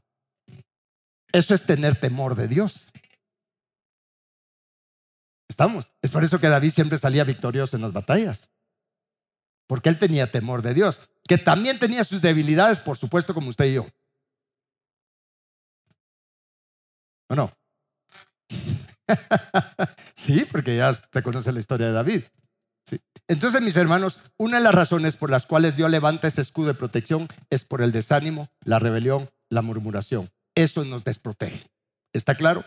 Eso 1.33 1.55
es 1.55 1.63
tener 1.65 1.97
temor 1.97 2.35
de 2.35 2.49
Dios. 2.49 2.93
Estamos. 5.49 5.93
Es 6.03 6.11
por 6.11 6.25
eso 6.25 6.41
que 6.41 6.49
David 6.49 6.71
siempre 6.71 6.99
salía 6.99 7.25
victorioso 7.25 7.77
en 7.77 7.83
las 7.83 7.93
batallas. 7.93 8.51
Porque 9.67 9.89
él 9.89 9.99
tenía 9.99 10.31
temor 10.31 10.63
de 10.63 10.75
Dios, 10.75 11.01
que 11.27 11.39
también 11.39 11.79
tenía 11.79 12.05
sus 12.05 12.21
debilidades, 12.21 12.79
por 12.79 12.97
supuesto, 12.97 13.35
como 13.35 13.49
usted 13.49 13.67
y 13.67 13.75
yo. 13.75 13.87
¿O 17.29 17.35
no? 17.35 17.53
sí, 20.15 20.45
porque 20.51 20.77
ya 20.77 20.93
te 20.93 21.23
conoce 21.23 21.53
la 21.53 21.61
historia 21.61 21.89
de 21.89 21.93
David. 21.93 22.23
Sí. 22.85 23.01
Entonces, 23.27 23.61
mis 23.63 23.77
hermanos, 23.77 24.21
una 24.37 24.59
de 24.59 24.63
las 24.63 24.75
razones 24.75 25.17
por 25.17 25.31
las 25.31 25.47
cuales 25.47 25.77
Dios 25.77 25.91
levanta 25.91 26.29
ese 26.29 26.41
escudo 26.41 26.69
de 26.69 26.75
protección 26.75 27.29
es 27.51 27.65
por 27.65 27.83
el 27.83 27.91
desánimo, 27.91 28.49
la 28.63 28.79
rebelión, 28.79 29.29
la 29.49 29.63
murmuración. 29.63 30.31
Eso 30.55 30.85
nos 30.85 31.03
desprotege. 31.03 31.69
¿Está 32.13 32.37
claro? 32.37 32.65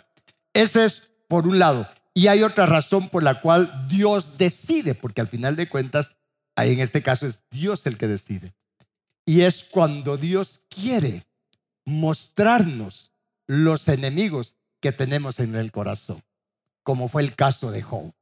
Ese 0.53 0.83
es 0.83 1.12
por 1.29 1.47
un 1.47 1.59
lado. 1.59 1.88
Y 2.13 2.27
hay 2.27 2.43
otra 2.43 2.65
razón 2.65 3.07
por 3.09 3.23
la 3.23 3.39
cual 3.39 3.88
Dios 3.88 4.38
decide, 4.38 4.95
porque 4.95 5.21
al 5.21 5.27
final 5.27 5.55
de 5.55 5.69
cuentas, 5.69 6.17
ahí 6.60 6.74
en 6.74 6.80
este 6.80 7.02
caso 7.02 7.26
es 7.26 7.41
Dios 7.50 7.86
el 7.86 7.98
que 7.98 8.08
decide. 8.08 8.54
Y 9.26 9.41
es 9.41 9.63
cuando 9.63 10.17
Dios 10.17 10.62
quiere 10.69 11.26
mostrarnos 11.86 13.12
los 13.48 13.88
enemigos 13.88 14.56
que 14.80 14.91
tenemos 14.91 15.39
en 15.39 15.56
el 15.56 15.72
corazón, 15.72 16.24
como 16.84 17.08
fue 17.08 17.24
el 17.24 17.36
caso 17.36 17.72
de 17.72 17.82
Job. 17.82 18.13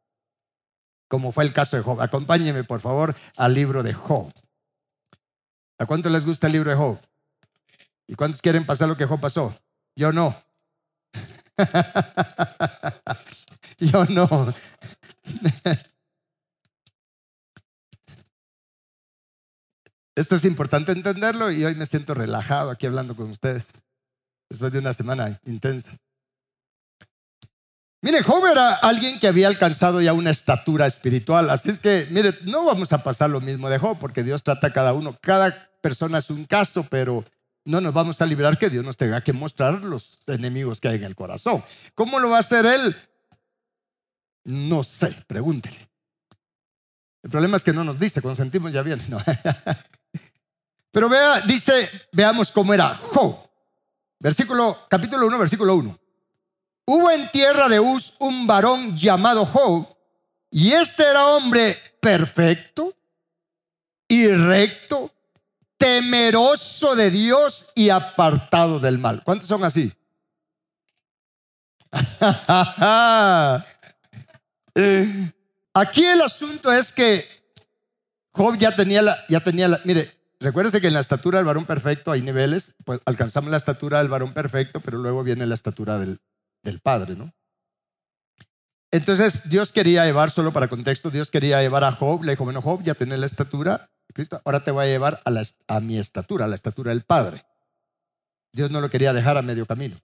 Como 1.09 1.31
fue 1.31 1.45
el 1.45 1.53
caso 1.53 1.77
de 1.77 1.83
Job. 1.83 2.01
Acompáñenme, 2.01 2.63
por 2.63 2.81
favor, 2.81 3.15
al 3.37 3.53
libro 3.53 3.83
de 3.83 3.93
Job. 3.93 4.31
¿A 5.77 5.85
cuánto 5.85 6.09
les 6.09 6.25
gusta 6.25 6.47
el 6.47 6.53
libro 6.53 6.71
de 6.71 6.77
Job? 6.77 6.99
¿Y 8.07 8.15
cuántos 8.15 8.41
quieren 8.41 8.65
pasar 8.65 8.89
lo 8.89 8.97
que 8.97 9.05
Job 9.05 9.19
pasó? 9.19 9.57
Yo 9.95 10.11
no. 10.11 10.35
Yo 13.79 14.05
no. 14.05 14.53
Esto 20.17 20.35
es 20.35 20.45
importante 20.45 20.91
entenderlo 20.91 21.51
y 21.51 21.63
hoy 21.63 21.75
me 21.75 21.85
siento 21.85 22.15
relajado 22.15 22.71
aquí 22.71 22.87
hablando 22.87 23.15
con 23.15 23.29
ustedes 23.29 23.67
después 24.49 24.73
de 24.73 24.79
una 24.79 24.91
semana 24.91 25.39
intensa. 25.45 25.95
Mire, 28.01 28.23
Job 28.23 28.43
era 28.47 28.77
alguien 28.77 29.19
que 29.19 29.27
había 29.27 29.47
alcanzado 29.47 30.01
ya 30.01 30.13
una 30.13 30.31
estatura 30.31 30.87
espiritual. 30.87 31.51
Así 31.51 31.69
es 31.69 31.79
que, 31.79 32.07
mire, 32.09 32.33
no 32.45 32.65
vamos 32.65 32.93
a 32.93 33.03
pasar 33.03 33.29
lo 33.29 33.41
mismo 33.41 33.69
de 33.69 33.77
Job, 33.77 33.99
porque 33.99 34.23
Dios 34.23 34.41
trata 34.41 34.67
a 34.67 34.73
cada 34.73 34.93
uno. 34.93 35.15
Cada 35.21 35.69
persona 35.81 36.17
es 36.17 36.31
un 36.31 36.45
caso, 36.45 36.83
pero 36.89 37.23
no 37.63 37.79
nos 37.79 37.93
vamos 37.93 38.19
a 38.19 38.25
liberar 38.25 38.57
que 38.57 38.71
Dios 38.71 38.83
nos 38.83 38.97
tenga 38.97 39.21
que 39.21 39.33
mostrar 39.33 39.83
los 39.83 40.17
enemigos 40.25 40.81
que 40.81 40.87
hay 40.87 40.95
en 40.95 41.03
el 41.03 41.15
corazón. 41.15 41.63
¿Cómo 41.93 42.17
lo 42.17 42.31
va 42.31 42.37
a 42.37 42.39
hacer 42.39 42.65
Él? 42.65 42.95
No 44.45 44.81
sé, 44.81 45.15
pregúntele. 45.27 45.87
El 47.21 47.29
problema 47.29 47.57
es 47.57 47.63
que 47.63 47.73
no 47.73 47.83
nos 47.83 47.99
dice, 47.99 48.19
cuando 48.19 48.37
sentimos 48.37 48.71
ya 48.73 48.81
bien. 48.81 48.99
Pero 50.97 51.09
vea, 51.09 51.41
dice, 51.41 51.91
veamos 52.11 52.51
cómo 52.51 52.73
era 52.73 52.95
Job. 52.95 53.37
Versículo, 54.17 54.87
capítulo 54.89 55.27
1, 55.27 55.37
versículo 55.37 55.75
1. 55.75 55.99
Hubo 56.87 57.11
en 57.11 57.29
tierra 57.29 57.69
de 57.69 57.79
Uz 57.79 58.15
un 58.17 58.47
varón 58.47 58.97
llamado 58.97 59.45
Job, 59.45 59.95
y 60.49 60.71
este 60.71 61.03
era 61.03 61.27
hombre 61.27 61.77
perfecto 62.01 62.95
y 64.07 64.27
recto, 64.29 65.13
temeroso 65.77 66.95
de 66.95 67.11
Dios 67.11 67.67
y 67.75 67.89
apartado 67.89 68.79
del 68.79 68.97
mal. 68.97 69.23
¿Cuántos 69.23 69.47
son 69.47 69.63
así? 69.63 69.93
Aquí 75.75 76.05
el 76.05 76.21
asunto 76.23 76.73
es 76.73 76.91
que 76.91 77.29
Job 78.31 78.57
ya 78.57 78.75
tenía 78.75 79.03
la, 79.03 79.23
ya 79.29 79.43
tenía 79.43 79.67
la, 79.67 79.79
mire, 79.83 80.16
recuérdese 80.39 80.81
que 80.81 80.87
en 80.87 80.93
la 80.93 80.99
estatura 80.99 81.39
del 81.39 81.45
varón 81.45 81.65
perfecto 81.65 82.11
hay 82.11 82.21
niveles, 82.21 82.75
pues 82.85 82.99
alcanzamos 83.05 83.51
la 83.51 83.57
estatura 83.57 83.99
del 83.99 84.09
varón 84.09 84.33
perfecto, 84.33 84.79
pero 84.81 84.97
luego 84.97 85.23
viene 85.23 85.45
la 85.45 85.55
estatura 85.55 85.97
del, 85.97 86.19
del 86.63 86.79
Padre, 86.79 87.15
¿no? 87.15 87.33
Entonces 88.91 89.49
Dios 89.49 89.73
quería 89.73 90.05
llevar, 90.05 90.31
solo 90.31 90.53
para 90.53 90.69
contexto, 90.69 91.09
Dios 91.09 91.29
quería 91.29 91.61
llevar 91.61 91.83
a 91.83 91.91
Job, 91.91 92.23
le 92.23 92.31
dijo, 92.31 92.45
bueno, 92.45 92.61
Job, 92.61 92.83
ya 92.83 92.95
tenés 92.95 93.19
la 93.19 93.25
estatura, 93.25 93.91
Cristo, 94.13 94.41
ahora 94.45 94.63
te 94.63 94.71
voy 94.71 94.85
a 94.85 94.87
llevar 94.87 95.21
a, 95.25 95.31
a 95.67 95.79
mi 95.81 95.97
estatura, 95.97 96.45
a 96.45 96.47
la 96.47 96.55
estatura 96.55 96.91
del 96.91 97.03
Padre. 97.03 97.45
Dios 98.53 98.71
no 98.71 98.79
lo 98.79 98.89
quería 98.89 99.13
dejar 99.13 99.37
a 99.37 99.41
medio 99.41 99.65
camino, 99.65 99.97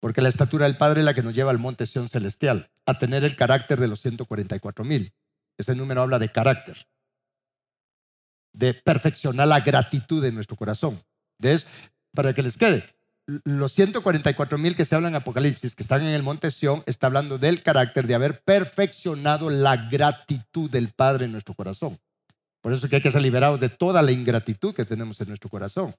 porque 0.00 0.22
la 0.22 0.28
estatura 0.28 0.66
del 0.66 0.76
Padre 0.76 1.00
es 1.00 1.06
la 1.06 1.14
que 1.14 1.22
nos 1.22 1.34
lleva 1.34 1.50
al 1.50 1.58
monte 1.58 1.86
Sion 1.86 2.08
celestial, 2.08 2.70
a 2.86 2.98
tener 2.98 3.24
el 3.24 3.34
carácter 3.34 3.80
de 3.80 3.88
los 3.88 4.00
144 4.00 4.84
mil. 4.84 5.12
Ese 5.58 5.74
número 5.74 6.02
habla 6.02 6.18
de 6.18 6.30
carácter. 6.30 6.86
De 8.52 8.74
perfeccionar 8.74 9.48
la 9.48 9.60
gratitud 9.60 10.24
en 10.24 10.34
nuestro 10.34 10.56
corazón. 10.56 11.02
De 11.38 11.60
para 12.14 12.34
que 12.34 12.42
les 12.42 12.56
quede, 12.56 12.84
los 13.44 13.72
144 13.72 14.58
mil 14.58 14.76
que 14.76 14.84
se 14.84 14.94
hablan 14.94 15.12
en 15.12 15.16
Apocalipsis, 15.16 15.74
que 15.74 15.82
están 15.82 16.02
en 16.02 16.08
el 16.08 16.22
monte 16.22 16.50
Sión, 16.50 16.82
está 16.86 17.06
hablando 17.06 17.38
del 17.38 17.62
carácter 17.62 18.06
de 18.06 18.14
haber 18.14 18.42
perfeccionado 18.42 19.48
la 19.48 19.88
gratitud 19.88 20.70
del 20.70 20.90
Padre 20.90 21.24
en 21.24 21.32
nuestro 21.32 21.54
corazón. 21.54 21.98
Por 22.60 22.72
eso 22.72 22.88
que 22.88 22.96
hay 22.96 23.02
que 23.02 23.10
ser 23.10 23.22
liberados 23.22 23.60
de 23.60 23.70
toda 23.70 24.02
la 24.02 24.12
ingratitud 24.12 24.74
que 24.74 24.84
tenemos 24.84 25.20
en 25.20 25.28
nuestro 25.28 25.48
corazón 25.48 25.94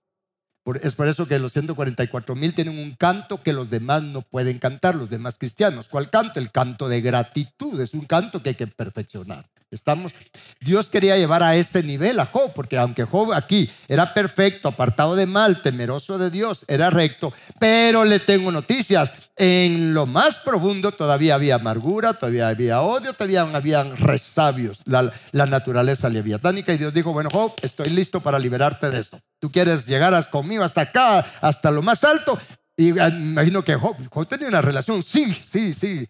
es 0.81 0.95
por 0.95 1.07
eso 1.07 1.27
que 1.27 1.37
los 1.39 1.51
144 1.51 2.35
mil 2.35 2.53
tienen 2.53 2.77
un 2.77 2.95
canto 2.95 3.43
que 3.43 3.51
los 3.51 3.69
demás 3.69 4.01
no 4.03 4.21
pueden 4.21 4.59
cantar, 4.59 4.95
los 4.95 5.09
demás 5.09 5.37
cristianos. 5.37 5.89
¿Cuál 5.89 6.09
canto? 6.09 6.39
El 6.39 6.51
canto 6.51 6.87
de 6.87 7.01
gratitud. 7.01 7.79
Es 7.81 7.93
un 7.93 8.05
canto 8.05 8.41
que 8.41 8.49
hay 8.49 8.55
que 8.55 8.67
perfeccionar. 8.67 9.49
Estamos, 9.73 10.13
Dios 10.61 10.89
quería 10.89 11.17
llevar 11.17 11.43
a 11.43 11.55
ese 11.55 11.83
nivel 11.83 12.19
a 12.19 12.25
Job, 12.25 12.53
porque 12.53 12.77
aunque 12.77 13.03
Job 13.03 13.33
aquí 13.33 13.69
era 13.87 14.13
perfecto, 14.13 14.69
apartado 14.69 15.15
de 15.15 15.25
mal, 15.25 15.61
temeroso 15.61 16.17
de 16.17 16.29
Dios, 16.29 16.63
era 16.67 16.89
recto, 16.89 17.33
pero 17.59 18.05
le 18.05 18.19
tengo 18.19 18.51
noticias. 18.51 19.13
En 19.35 19.93
lo 19.93 20.05
más 20.05 20.37
profundo 20.39 20.91
todavía 20.91 21.35
había 21.35 21.55
amargura, 21.55 22.13
todavía 22.13 22.49
había 22.49 22.81
odio, 22.81 23.13
todavía 23.13 23.41
había 23.41 23.83
resabios, 23.83 24.81
la, 24.85 25.11
la 25.31 25.45
naturaleza 25.47 26.07
leviatánica. 26.07 26.73
Y 26.73 26.77
Dios 26.77 26.93
dijo, 26.93 27.11
bueno, 27.11 27.29
Job, 27.31 27.53
estoy 27.61 27.89
listo 27.89 28.21
para 28.21 28.37
liberarte 28.37 28.89
de 28.89 28.99
eso. 28.99 29.19
Tú 29.39 29.51
quieres 29.51 29.85
llegar 29.87 30.13
conmigo 30.29 30.63
hasta 30.63 30.81
acá, 30.81 31.25
hasta 31.41 31.71
lo 31.71 31.81
más 31.81 32.03
alto. 32.03 32.37
Y 32.75 32.97
ah, 32.99 33.09
imagino 33.09 33.63
que 33.63 33.75
Job, 33.75 34.27
tenía 34.27 34.47
una 34.47 34.61
relación. 34.61 35.01
Sí, 35.01 35.33
sí, 35.43 35.73
sí. 35.73 36.07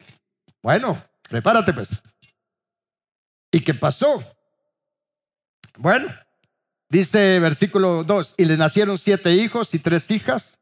Bueno, 0.61 1.01
prepárate 1.29 1.73
pues. 1.73 2.03
¿Y 3.53 3.61
qué 3.61 3.75
pasó? 3.75 4.21
Bueno, 5.77 6.11
dice 6.89 7.39
versículo 7.39 8.03
2, 8.03 8.33
y 8.37 8.45
le 8.45 8.57
nacieron 8.57 8.97
siete 8.97 9.31
hijos 9.31 9.73
y 9.75 9.79
tres 9.79 10.09
hijas. 10.09 10.59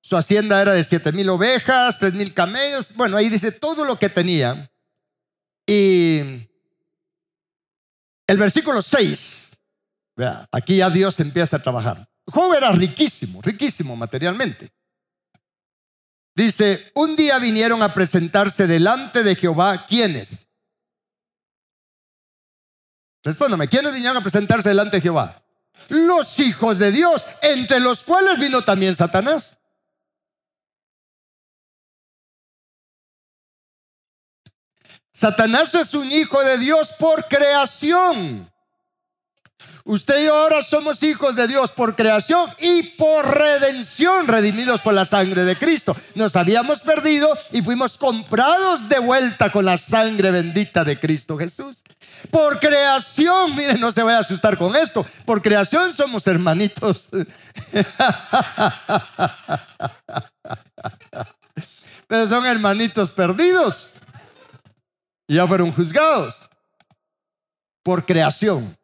Su 0.00 0.16
hacienda 0.16 0.62
era 0.62 0.72
de 0.72 0.84
siete 0.84 1.10
mil 1.10 1.28
ovejas, 1.28 1.98
tres 1.98 2.14
mil 2.14 2.32
camellos. 2.32 2.94
Bueno, 2.94 3.16
ahí 3.16 3.28
dice 3.28 3.50
todo 3.50 3.84
lo 3.84 3.98
que 3.98 4.08
tenía. 4.08 4.70
Y 5.66 6.48
el 8.26 8.38
versículo 8.38 8.82
6 8.82 9.50
Vea, 10.14 10.46
aquí 10.52 10.76
ya 10.76 10.90
Dios 10.90 11.18
empieza 11.20 11.56
a 11.56 11.62
trabajar. 11.62 12.08
Job 12.26 12.54
era 12.54 12.70
riquísimo, 12.70 13.40
riquísimo 13.42 13.96
materialmente. 13.96 14.70
Dice, 16.34 16.92
un 16.94 17.16
día 17.16 17.38
vinieron 17.38 17.82
a 17.82 17.92
presentarse 17.92 18.66
delante 18.66 19.22
de 19.22 19.34
Jehová, 19.34 19.86
¿quiénes? 19.86 20.46
Respóndame, 23.22 23.68
¿quiénes 23.68 23.92
vinieron 23.92 24.16
a 24.16 24.20
presentarse 24.20 24.68
delante 24.68 24.96
de 24.96 25.02
Jehová? 25.02 25.42
Los 25.88 26.38
hijos 26.40 26.78
de 26.78 26.90
Dios, 26.90 27.26
entre 27.40 27.80
los 27.80 28.04
cuales 28.04 28.38
vino 28.38 28.62
también 28.62 28.94
Satanás. 28.94 29.58
Satanás 35.12 35.74
es 35.74 35.94
un 35.94 36.10
hijo 36.10 36.42
de 36.42 36.58
Dios 36.58 36.92
por 36.98 37.26
creación. 37.28 38.51
Usted 39.84 40.22
y 40.22 40.26
yo 40.26 40.36
ahora 40.36 40.62
somos 40.62 41.02
hijos 41.02 41.34
de 41.34 41.48
Dios 41.48 41.72
por 41.72 41.96
creación 41.96 42.48
y 42.58 42.82
por 42.82 43.36
redención, 43.36 44.28
redimidos 44.28 44.80
por 44.80 44.94
la 44.94 45.04
sangre 45.04 45.44
de 45.44 45.58
Cristo. 45.58 45.96
Nos 46.14 46.36
habíamos 46.36 46.80
perdido 46.80 47.36
y 47.50 47.62
fuimos 47.62 47.98
comprados 47.98 48.88
de 48.88 49.00
vuelta 49.00 49.50
con 49.50 49.64
la 49.64 49.76
sangre 49.76 50.30
bendita 50.30 50.84
de 50.84 51.00
Cristo 51.00 51.36
Jesús. 51.36 51.82
Por 52.30 52.60
creación, 52.60 53.56
miren, 53.56 53.80
no 53.80 53.90
se 53.90 54.04
vaya 54.04 54.18
a 54.18 54.20
asustar 54.20 54.56
con 54.56 54.76
esto. 54.76 55.04
Por 55.24 55.42
creación 55.42 55.92
somos 55.92 56.24
hermanitos. 56.28 57.08
Pero 62.06 62.26
son 62.26 62.46
hermanitos 62.46 63.10
perdidos. 63.10 63.94
Y 65.26 65.34
ya 65.36 65.46
fueron 65.46 65.72
juzgados. 65.72 66.36
Por 67.82 68.06
creación. 68.06 68.76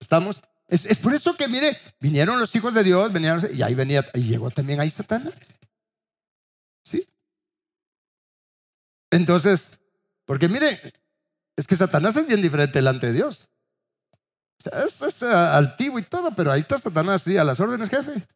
¿Estamos? 0.00 0.42
Es, 0.68 0.98
por 0.98 1.14
eso 1.14 1.36
que, 1.36 1.46
mire, 1.48 1.78
vinieron 2.00 2.40
los 2.40 2.54
hijos 2.56 2.74
de 2.74 2.82
Dios, 2.82 3.12
venían, 3.12 3.40
y 3.52 3.62
ahí 3.62 3.74
venía, 3.74 4.04
y 4.14 4.22
llegó 4.22 4.50
también 4.50 4.80
ahí 4.80 4.90
Satanás. 4.90 5.34
¿Sí? 6.84 7.06
Entonces, 9.10 9.78
porque 10.24 10.48
mire, 10.48 10.80
es 11.54 11.66
que 11.66 11.76
Satanás 11.76 12.16
es 12.16 12.26
bien 12.26 12.42
diferente 12.42 12.78
delante 12.78 13.06
de 13.06 13.12
Dios. 13.12 13.48
O 14.58 14.62
sea, 14.62 14.84
es, 14.84 15.00
es, 15.02 15.22
altivo 15.22 15.98
y 15.98 16.02
todo, 16.02 16.34
pero 16.34 16.50
ahí 16.50 16.60
está 16.60 16.76
Satanás, 16.78 17.22
sí, 17.22 17.36
a 17.36 17.44
las 17.44 17.60
órdenes, 17.60 17.88
jefe. 17.88 18.26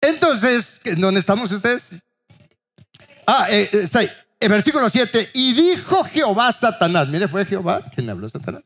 Entonces, 0.00 0.80
¿dónde 0.96 1.18
estamos 1.18 1.50
ustedes? 1.50 2.02
Ah, 3.26 3.48
eh, 3.50 3.68
eh 3.72 3.86
el 4.40 4.48
versículo 4.48 4.88
7, 4.88 5.30
y 5.34 5.52
dijo 5.52 6.04
Jehová 6.04 6.48
a 6.48 6.52
Satanás, 6.52 7.08
mire, 7.08 7.26
fue 7.26 7.44
Jehová 7.44 7.84
quien 7.90 8.06
le 8.06 8.12
habló 8.12 8.26
a 8.26 8.30
Satanás. 8.30 8.62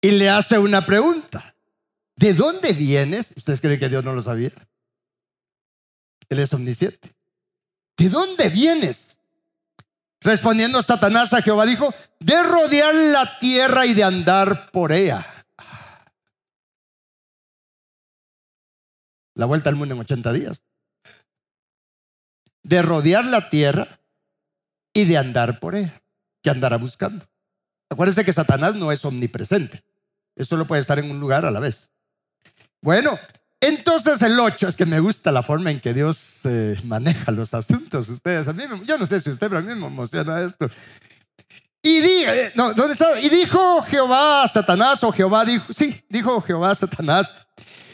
Y 0.00 0.10
le 0.12 0.28
hace 0.28 0.58
una 0.58 0.84
pregunta. 0.84 1.54
¿De 2.16 2.34
dónde 2.34 2.72
vienes? 2.72 3.32
¿Ustedes 3.36 3.60
creen 3.60 3.78
que 3.78 3.88
Dios 3.88 4.04
no 4.04 4.12
lo 4.12 4.22
sabía? 4.22 4.50
Él 6.28 6.38
es 6.40 6.52
omnisciente. 6.52 7.14
¿De 7.96 8.08
dónde 8.08 8.48
vienes? 8.48 9.20
Respondiendo 10.20 10.82
Satanás 10.82 11.32
a 11.32 11.42
Jehová 11.42 11.64
dijo, 11.64 11.94
de 12.18 12.42
rodear 12.42 12.92
la 12.94 13.38
tierra 13.38 13.86
y 13.86 13.94
de 13.94 14.02
andar 14.02 14.70
por 14.72 14.90
ella. 14.90 15.26
La 19.34 19.46
vuelta 19.46 19.70
al 19.70 19.76
mundo 19.76 19.94
en 19.94 20.00
80 20.00 20.32
días 20.32 20.62
de 22.62 22.82
rodear 22.82 23.24
la 23.24 23.50
tierra 23.50 24.00
y 24.92 25.04
de 25.04 25.16
andar 25.16 25.60
por 25.60 25.74
ella, 25.74 26.02
que 26.42 26.50
andará 26.50 26.76
buscando. 26.76 27.28
Acuérdense 27.88 28.24
que 28.24 28.32
Satanás 28.32 28.74
no 28.74 28.92
es 28.92 29.04
omnipresente, 29.04 29.82
eso 30.36 30.50
solo 30.50 30.66
puede 30.66 30.80
estar 30.80 30.98
en 30.98 31.10
un 31.10 31.20
lugar 31.20 31.44
a 31.44 31.50
la 31.50 31.60
vez. 31.60 31.90
Bueno, 32.80 33.18
entonces 33.60 34.22
el 34.22 34.38
8, 34.38 34.68
es 34.68 34.76
que 34.76 34.86
me 34.86 35.00
gusta 35.00 35.32
la 35.32 35.42
forma 35.42 35.70
en 35.70 35.80
que 35.80 35.92
Dios 35.92 36.40
eh, 36.44 36.76
maneja 36.84 37.32
los 37.32 37.52
asuntos. 37.54 38.08
Ustedes, 38.08 38.46
a 38.46 38.52
mí 38.52 38.64
yo 38.84 38.98
no 38.98 39.06
sé 39.06 39.18
si 39.18 39.30
usted, 39.30 39.48
pero 39.48 39.58
a 39.58 39.62
mí 39.62 39.74
me 39.74 39.86
emociona 39.86 40.42
esto. 40.42 40.70
Y, 41.82 41.98
eh, 41.98 42.52
no, 42.54 42.74
¿dónde 42.74 42.92
está? 42.92 43.20
y 43.20 43.28
dijo 43.28 43.82
Jehová 43.82 44.44
a 44.44 44.48
Satanás, 44.48 45.02
o 45.02 45.12
Jehová 45.12 45.44
dijo, 45.44 45.72
sí, 45.72 46.04
dijo 46.08 46.40
Jehová 46.40 46.70
a 46.70 46.74
Satanás, 46.74 47.34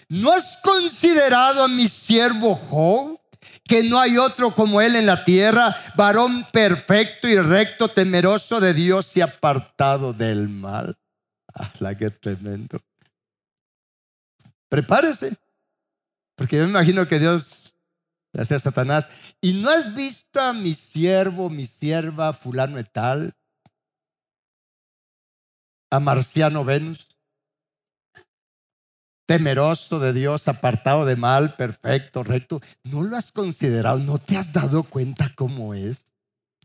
¿no 0.09 0.33
has 0.33 0.59
considerado 0.59 1.64
a 1.64 1.68
mi 1.68 1.87
siervo 1.88 2.55
Job? 2.55 3.20
Que 3.64 3.83
no 3.83 3.98
hay 3.98 4.18
otro 4.18 4.55
como 4.55 4.81
Él 4.81 4.94
en 4.96 5.07
la 5.07 5.24
tierra, 5.24 5.77
varón 5.96 6.44
perfecto 6.53 7.29
y 7.29 7.38
recto, 7.38 7.88
temeroso 7.88 8.61
de 8.61 8.74
Dios 8.74 9.16
y 9.16 9.20
apartado 9.20 10.12
del 10.12 10.48
mal. 10.48 10.98
Ah, 11.55 11.72
la 11.79 11.96
que 11.96 12.11
tremendo. 12.11 12.79
Prepárese, 14.68 15.37
porque 16.35 16.57
yo 16.57 16.64
me 16.64 16.70
imagino 16.70 17.07
que 17.07 17.18
Dios 17.18 17.74
le 18.33 18.42
hace 18.42 18.57
a 18.57 18.59
Satanás, 18.59 19.09
y 19.40 19.55
no 19.55 19.70
has 19.70 19.94
visto 19.94 20.40
a 20.40 20.53
mi 20.53 20.74
siervo, 20.74 21.48
mi 21.48 21.66
sierva, 21.66 22.33
fulano 22.33 22.81
y 22.81 22.85
tal, 22.85 23.33
a 25.90 26.00
Marciano 26.00 26.64
Venus 26.64 27.13
temeroso 29.27 29.99
de 29.99 30.13
Dios, 30.13 30.49
apartado 30.49 31.05
de 31.05 31.17
mal, 31.17 31.57
perfecto, 31.57 32.23
recto. 32.23 32.61
¿No 32.83 33.03
lo 33.03 33.17
has 33.17 33.33
considerado? 33.33 33.99
¿No 33.99 34.19
te 34.19 34.37
has 34.37 34.53
dado 34.53 34.83
cuenta 34.83 35.33
cómo 35.35 35.75
es 35.75 36.05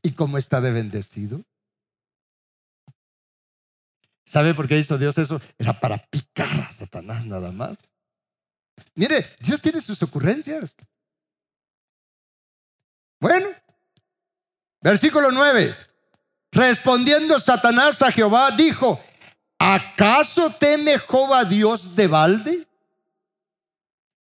y 0.02 0.12
cómo 0.12 0.38
está 0.38 0.62
de 0.62 0.72
bendecido? 0.72 1.42
¿Sabe 4.26 4.54
por 4.54 4.68
qué 4.68 4.78
hizo 4.78 4.98
Dios 4.98 5.18
eso? 5.18 5.42
Era 5.58 5.80
para 5.80 5.98
picar 5.98 6.60
a 6.62 6.72
Satanás 6.72 7.26
nada 7.26 7.52
más. 7.52 7.78
Mire, 8.94 9.26
Dios 9.40 9.62
tiene 9.62 9.82
sus 9.82 10.02
ocurrencias. 10.04 10.76
Bueno, 13.20 13.50
versículo 14.82 15.32
9. 15.32 15.76
Respondiendo 16.52 17.38
Satanás 17.40 18.02
a 18.02 18.12
Jehová, 18.12 18.52
dijo, 18.52 19.02
¿acaso 19.60 20.50
teme 20.52 20.98
Jehová 20.98 21.44
Dios 21.44 21.96
de 21.96 22.08
balde? 22.08 22.68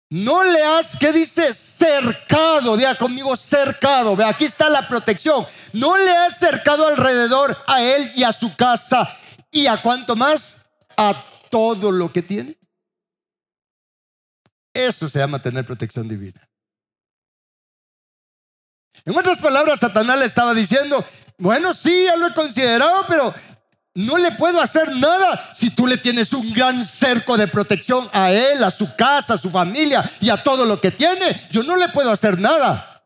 No 0.10 0.44
le 0.44 0.63
has, 0.63 0.98
¿qué 0.98 1.13
dice? 1.13 1.54
Cercado, 1.54 2.76
diga 2.76 2.98
conmigo 2.98 3.36
cercado. 3.36 4.16
Ve, 4.16 4.24
aquí 4.24 4.45
está 4.45 4.68
la 4.68 4.88
protección. 4.88 5.45
No 5.72 5.97
le 5.97 6.12
has 6.12 6.39
cercado 6.39 6.88
alrededor 6.88 7.56
a 7.68 7.84
él 7.84 8.12
y 8.16 8.24
a 8.24 8.32
su 8.32 8.56
casa. 8.56 9.18
¿Y 9.51 9.68
a 9.68 9.82
cuánto 9.82 10.16
más? 10.16 10.66
A 10.97 11.24
todo 11.51 11.91
lo 11.91 12.12
que 12.12 12.24
tiene. 12.24 12.58
Eso 14.74 15.08
se 15.08 15.20
llama 15.20 15.41
tener 15.41 15.64
protección 15.64 16.08
divina. 16.08 16.47
En 19.06 19.18
otras 19.18 19.39
palabras, 19.39 19.80
Satanás 19.80 20.20
le 20.20 20.26
estaba 20.26 20.53
diciendo, 20.56 21.06
Bueno, 21.38 21.74
sí, 21.74 22.06
ya 22.06 22.16
lo 22.16 22.28
he 22.28 22.34
considerado, 22.34 23.06
pero 23.08 23.34
no 24.00 24.18
le 24.18 24.32
puedo 24.32 24.62
hacer 24.62 24.95
nada 24.95 25.50
si 25.54 25.72
tú 25.72 25.86
le 25.86 25.97
tienes 25.97 26.32
un 26.32 26.54
gran 26.54 26.86
cerco 26.86 27.36
de 27.38 27.50
protección 27.50 28.08
a 28.14 28.32
él, 28.32 28.64
a 28.64 28.70
su 28.70 28.95
casa, 28.95 29.34
a 29.34 29.38
su 29.38 29.50
familia 29.50 30.10
y 30.22 30.30
a 30.30 30.41
todo 30.41 30.64
lo 30.64 30.80
que 30.80 30.91
tiene. 30.91 31.26
Yo 31.52 31.64
no 31.64 31.76
le 31.76 31.89
puedo 31.89 32.10
hacer 32.10 32.39
nada. 32.39 33.04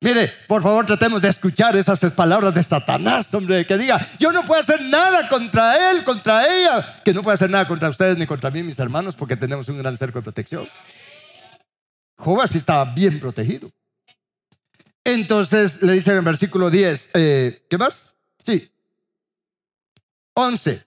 Mire, 0.00 0.32
por 0.46 0.62
favor, 0.62 0.86
tratemos 0.86 1.20
de 1.20 1.28
escuchar 1.28 1.76
esas 1.76 2.00
palabras 2.12 2.54
de 2.54 2.62
Satanás, 2.62 3.34
hombre, 3.34 3.66
que 3.66 3.76
diga, 3.76 4.00
yo 4.18 4.32
no 4.32 4.44
puedo 4.44 4.58
hacer 4.58 4.80
nada 4.84 5.28
contra 5.28 5.90
él, 5.90 6.02
contra 6.04 6.46
ella, 6.46 7.02
que 7.04 7.12
no 7.12 7.20
puedo 7.20 7.34
hacer 7.34 7.50
nada 7.50 7.68
contra 7.68 7.90
ustedes 7.90 8.16
ni 8.16 8.24
contra 8.24 8.50
mí, 8.50 8.62
mis 8.62 8.78
hermanos, 8.78 9.14
porque 9.14 9.36
tenemos 9.36 9.68
un 9.68 9.76
gran 9.76 9.94
cerco 9.98 10.20
de 10.20 10.22
protección. 10.22 10.66
Job 12.16 12.40
así 12.40 12.56
estaba 12.56 12.86
bien 12.86 13.20
protegido. 13.20 13.70
Entonces 15.04 15.82
le 15.82 15.92
dice 15.92 16.12
en 16.12 16.18
el 16.18 16.24
versículo 16.24 16.70
10, 16.70 17.10
eh, 17.12 17.66
¿qué 17.68 17.76
más? 17.76 18.14
Sí. 18.42 18.70
11. 20.38 20.86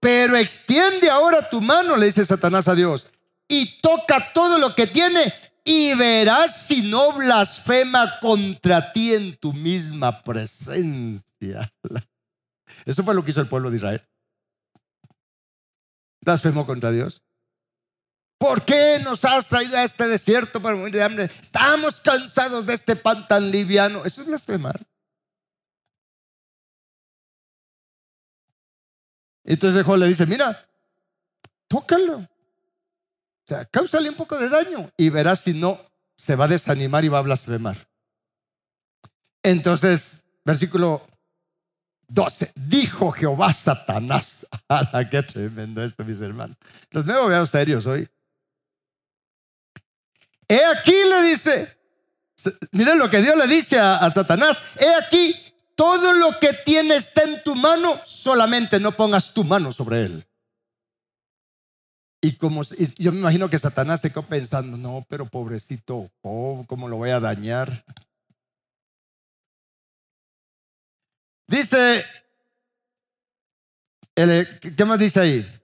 Pero 0.00 0.36
extiende 0.36 1.10
ahora 1.10 1.50
tu 1.50 1.60
mano, 1.60 1.96
le 1.96 2.06
dice 2.06 2.24
Satanás 2.24 2.68
a 2.68 2.74
Dios, 2.74 3.06
y 3.46 3.80
toca 3.80 4.32
todo 4.32 4.58
lo 4.58 4.74
que 4.74 4.86
tiene 4.86 5.34
y 5.64 5.94
verás 5.94 6.66
si 6.66 6.88
no 6.88 7.12
blasfema 7.12 8.18
contra 8.20 8.90
ti 8.92 9.12
en 9.12 9.36
tu 9.36 9.52
misma 9.52 10.22
presencia. 10.22 11.70
Eso 12.86 13.02
fue 13.02 13.14
lo 13.14 13.22
que 13.22 13.32
hizo 13.32 13.42
el 13.42 13.48
pueblo 13.48 13.70
de 13.70 13.76
Israel. 13.76 14.08
Blasfemó 16.22 16.64
contra 16.64 16.90
Dios. 16.90 17.22
¿Por 18.38 18.64
qué 18.64 19.00
nos 19.04 19.24
has 19.26 19.48
traído 19.48 19.76
a 19.76 19.84
este 19.84 20.08
desierto 20.08 20.62
para 20.62 20.76
morir 20.76 20.94
de 20.94 21.02
hambre? 21.02 21.30
Estamos 21.42 22.00
cansados 22.00 22.64
de 22.64 22.72
este 22.72 22.96
pan 22.96 23.26
tan 23.28 23.50
liviano. 23.50 24.06
Eso 24.06 24.22
es 24.22 24.26
blasfemar. 24.26 24.86
Entonces 29.48 29.82
Juan 29.82 30.00
le 30.00 30.08
dice, 30.08 30.26
mira, 30.26 30.68
tócalo. 31.68 32.18
O 32.18 32.28
sea, 33.46 33.64
cáusale 33.64 34.10
un 34.10 34.14
poco 34.14 34.38
de 34.38 34.50
daño 34.50 34.92
y 34.94 35.08
verás 35.08 35.40
si 35.40 35.54
no 35.54 35.80
se 36.14 36.36
va 36.36 36.44
a 36.44 36.48
desanimar 36.48 37.02
y 37.06 37.08
va 37.08 37.18
a 37.18 37.22
blasfemar. 37.22 37.88
Entonces, 39.42 40.22
versículo 40.44 41.06
12, 42.08 42.52
dijo 42.56 43.10
Jehová 43.10 43.54
Satanás. 43.54 44.46
¡Hala, 44.68 45.08
qué 45.08 45.22
tremendo 45.22 45.82
esto, 45.82 46.04
mis 46.04 46.20
hermanos! 46.20 46.58
Los 46.90 47.06
veo, 47.06 47.26
veo 47.26 47.46
serios 47.46 47.86
hoy. 47.86 48.06
He 50.46 50.62
aquí 50.62 50.92
le 50.92 51.22
dice, 51.22 51.78
miren 52.72 52.98
lo 52.98 53.08
que 53.08 53.22
Dios 53.22 53.34
le 53.34 53.46
dice 53.46 53.78
a 53.78 54.10
Satanás, 54.10 54.60
he 54.78 54.94
aquí, 54.94 55.34
todo 55.78 56.12
lo 56.12 56.40
que 56.40 56.54
tiene 56.54 56.96
está 56.96 57.22
en 57.22 57.40
tu 57.44 57.54
mano, 57.54 58.00
solamente 58.04 58.80
no 58.80 58.96
pongas 58.96 59.32
tu 59.32 59.44
mano 59.44 59.70
sobre 59.70 60.06
él. 60.06 60.26
Y 62.20 62.34
como 62.36 62.62
yo 62.98 63.12
me 63.12 63.18
imagino 63.18 63.48
que 63.48 63.58
Satanás 63.58 64.00
se 64.00 64.10
quedó 64.10 64.24
pensando, 64.24 64.76
no, 64.76 65.06
pero 65.08 65.26
pobrecito 65.26 66.10
¿cómo 66.20 66.88
lo 66.88 66.96
voy 66.96 67.10
a 67.10 67.20
dañar? 67.20 67.84
Dice, 71.46 72.04
¿qué 74.16 74.84
más 74.84 74.98
dice 74.98 75.20
ahí? 75.20 75.60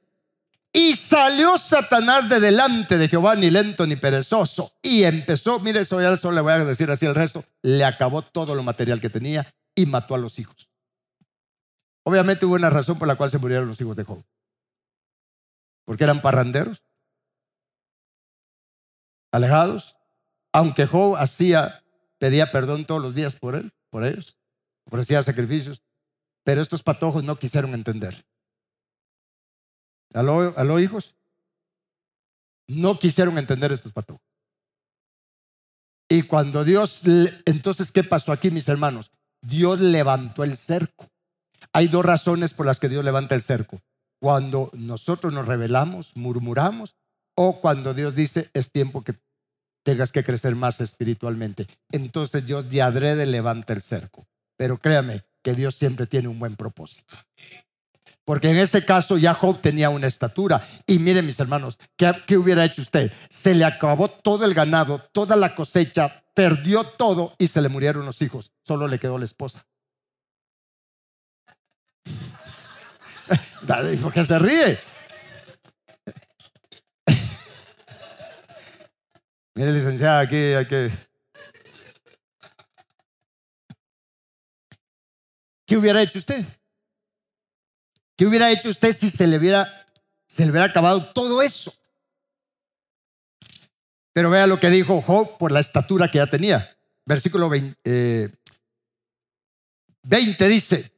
Y 0.73 0.95
salió 0.95 1.59
Satanás 1.59 2.29
de 2.29 2.39
delante 2.39 2.99
de 2.99 3.09
Jehová, 3.09 3.35
ni 3.35 3.51
lento 3.51 3.85
ni 3.85 3.97
perezoso. 3.97 4.75
Y 4.81 5.03
empezó, 5.03 5.59
mire, 5.59 5.81
eso 5.81 6.01
ya 6.01 6.15
solo 6.15 6.37
le 6.37 6.41
voy 6.41 6.53
a 6.53 6.65
decir 6.65 6.89
así 6.89 7.05
el 7.05 7.17
resto, 7.17 7.45
le 7.63 7.85
acabó 7.85 8.23
todo 8.23 8.55
lo 8.55 8.63
material 8.63 9.01
que 9.01 9.11
tenía 9.11 9.53
y 9.75 9.87
mató 9.87 10.15
a 10.15 10.19
los 10.19 10.39
hijos. 10.39 10.71
Obviamente 12.05 12.47
hubo 12.47 12.55
una 12.55 12.71
razón 12.71 12.99
por 12.99 13.09
la 13.09 13.17
cual 13.17 13.31
se 13.31 13.39
murieron 13.39 13.69
los 13.69 13.81
hijos 13.81 13.97
de 13.97 14.05
Job 14.05 14.25
porque 15.85 16.05
eran 16.05 16.23
parranderos, 16.23 16.83
alejados, 19.31 19.97
aunque 20.53 20.87
Job 20.87 21.17
hacía, 21.17 21.85
pedía 22.19 22.51
perdón 22.51 22.87
todos 22.87 23.03
los 23.03 23.15
días 23.15 23.37
por 23.37 23.55
él, 23.55 23.73
por 23.91 24.05
ellos, 24.05 24.37
ofrecía 24.87 25.23
sacrificios, 25.23 25.83
pero 26.43 26.61
estos 26.61 26.83
patojos 26.83 27.25
no 27.25 27.39
quisieron 27.39 27.75
entender. 27.75 28.27
¿Aló, 30.13 30.57
aló 30.57 30.79
hijos? 30.79 31.17
No 32.67 32.99
quisieron 32.99 33.37
entender 33.37 33.73
estos 33.73 33.93
patojos. 33.93 34.23
Y 36.09 36.23
cuando 36.23 36.65
Dios, 36.65 37.03
entonces, 37.45 37.91
¿qué 37.91 38.05
pasó 38.05 38.31
aquí, 38.31 38.51
mis 38.51 38.69
hermanos? 38.69 39.11
Dios 39.47 39.81
levantó 39.81 40.45
el 40.45 40.57
cerco. 40.57 41.09
Hay 41.73 41.89
dos 41.89 42.05
razones 42.05 42.55
por 42.55 42.67
las 42.67 42.81
que 42.81 42.89
Dios 42.89 43.05
levanta 43.05 43.35
el 43.35 43.43
cerco 43.43 43.81
cuando 44.25 44.71
nosotros 44.73 45.35
nos 45.35 45.47
rebelamos, 45.47 46.17
murmuramos, 46.17 46.97
o 47.37 47.61
cuando 47.61 47.93
Dios 47.93 48.15
dice 48.15 48.49
es 48.55 48.71
tiempo 48.71 49.05
que 49.05 49.15
tengas 49.85 50.13
que 50.13 50.25
crecer 50.25 50.55
más 50.55 50.81
espiritualmente. 50.81 51.67
Entonces 51.93 52.47
Dios 52.47 52.71
de 52.71 52.81
adrede 52.81 53.27
levanta 53.27 53.75
el 53.75 53.83
cerco. 53.83 54.27
Pero 54.57 54.79
créame 54.79 55.25
que 55.43 55.53
Dios 55.53 55.75
siempre 55.75 56.07
tiene 56.07 56.29
un 56.29 56.39
buen 56.39 56.57
propósito. 56.57 57.15
Porque 58.25 58.49
en 58.49 58.57
ese 58.57 58.85
caso 58.85 59.19
ya 59.19 59.35
Job 59.35 59.61
tenía 59.61 59.91
una 59.91 60.07
estatura. 60.07 60.67
Y 60.87 60.99
miren 60.99 61.27
mis 61.27 61.39
hermanos, 61.41 61.79
¿qué, 61.97 62.13
¿qué, 62.27 62.39
hubiera 62.39 62.65
hecho 62.65 62.83
usted? 62.83 63.13
Se 63.29 63.55
le 63.55 63.65
acabó 63.65 64.09
todo 64.09 64.45
el 64.45 64.55
ganado, 64.55 65.01
toda 65.13 65.37
la 65.37 65.55
cosecha, 65.55 66.25
perdió 66.33 66.85
todo 66.85 67.35
y 67.39 67.49
se 67.49 67.61
le 67.61 67.69
murieron 67.69 68.07
los 68.07 68.23
hijos. 68.23 68.53
Solo 68.67 68.89
le 68.89 68.99
quedó 68.99 69.19
la 69.19 69.27
esposa. 69.27 69.67
¿Por 74.03 74.13
qué 74.13 74.25
se 74.25 74.39
ríe? 74.39 74.79
Mire, 79.55 79.73
licenciada, 79.73 80.21
aquí 80.21 80.37
hay 80.37 80.67
que. 80.67 80.91
¿Qué 85.67 85.79
hubiera 85.79 86.03
hecho 86.03 86.19
usted? 86.19 86.45
¿Qué 88.25 88.29
hubiera 88.29 88.51
hecho 88.51 88.71
usted 88.71 88.97
si 88.97 89.11
se 89.11 89.27
le 89.27 89.37
hubiera, 89.37 89.85
se 90.27 90.47
le 90.47 90.51
hubiera 90.51 90.69
acabado 90.69 91.05
todo 91.13 91.43
eso? 91.43 91.75
Pero 94.15 94.31
vea 94.31 94.47
lo 94.47 94.59
que 94.59 94.71
dijo 94.71 95.03
Job 95.03 95.37
por 95.37 95.53
la 95.53 95.61
estatura 95.61 96.11
que 96.11 96.17
ya 96.17 96.27
tenía. 96.27 96.75
Versículo 97.05 97.51
20, 97.51 98.33
20 100.05 100.45
eh, 100.47 100.49
dice, 100.49 100.91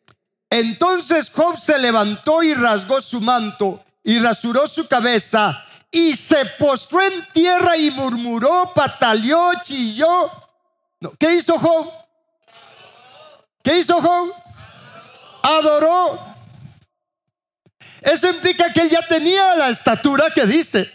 entonces 0.48 1.28
Job 1.34 1.58
se 1.58 1.76
levantó 1.78 2.44
y 2.44 2.54
rasgó 2.54 3.00
su 3.00 3.20
manto 3.20 3.84
y 4.04 4.20
rasuró 4.20 4.68
su 4.68 4.86
cabeza 4.86 5.64
y 5.90 6.14
se 6.14 6.46
postró 6.60 7.02
en 7.02 7.26
tierra 7.32 7.76
y 7.76 7.90
murmuró, 7.90 8.70
pataleó, 8.72 9.50
chilló. 9.64 10.30
¿Qué 11.18 11.34
hizo 11.34 11.58
Job? 11.58 11.90
¿Qué 13.64 13.78
hizo 13.78 14.00
Job? 14.00 14.32
Adoró. 15.42 16.35
Eso 18.00 18.28
implica 18.28 18.72
que 18.72 18.80
él 18.80 18.90
ya 18.90 19.06
tenía 19.06 19.54
la 19.54 19.70
estatura 19.70 20.30
que 20.34 20.46
dice. 20.46 20.92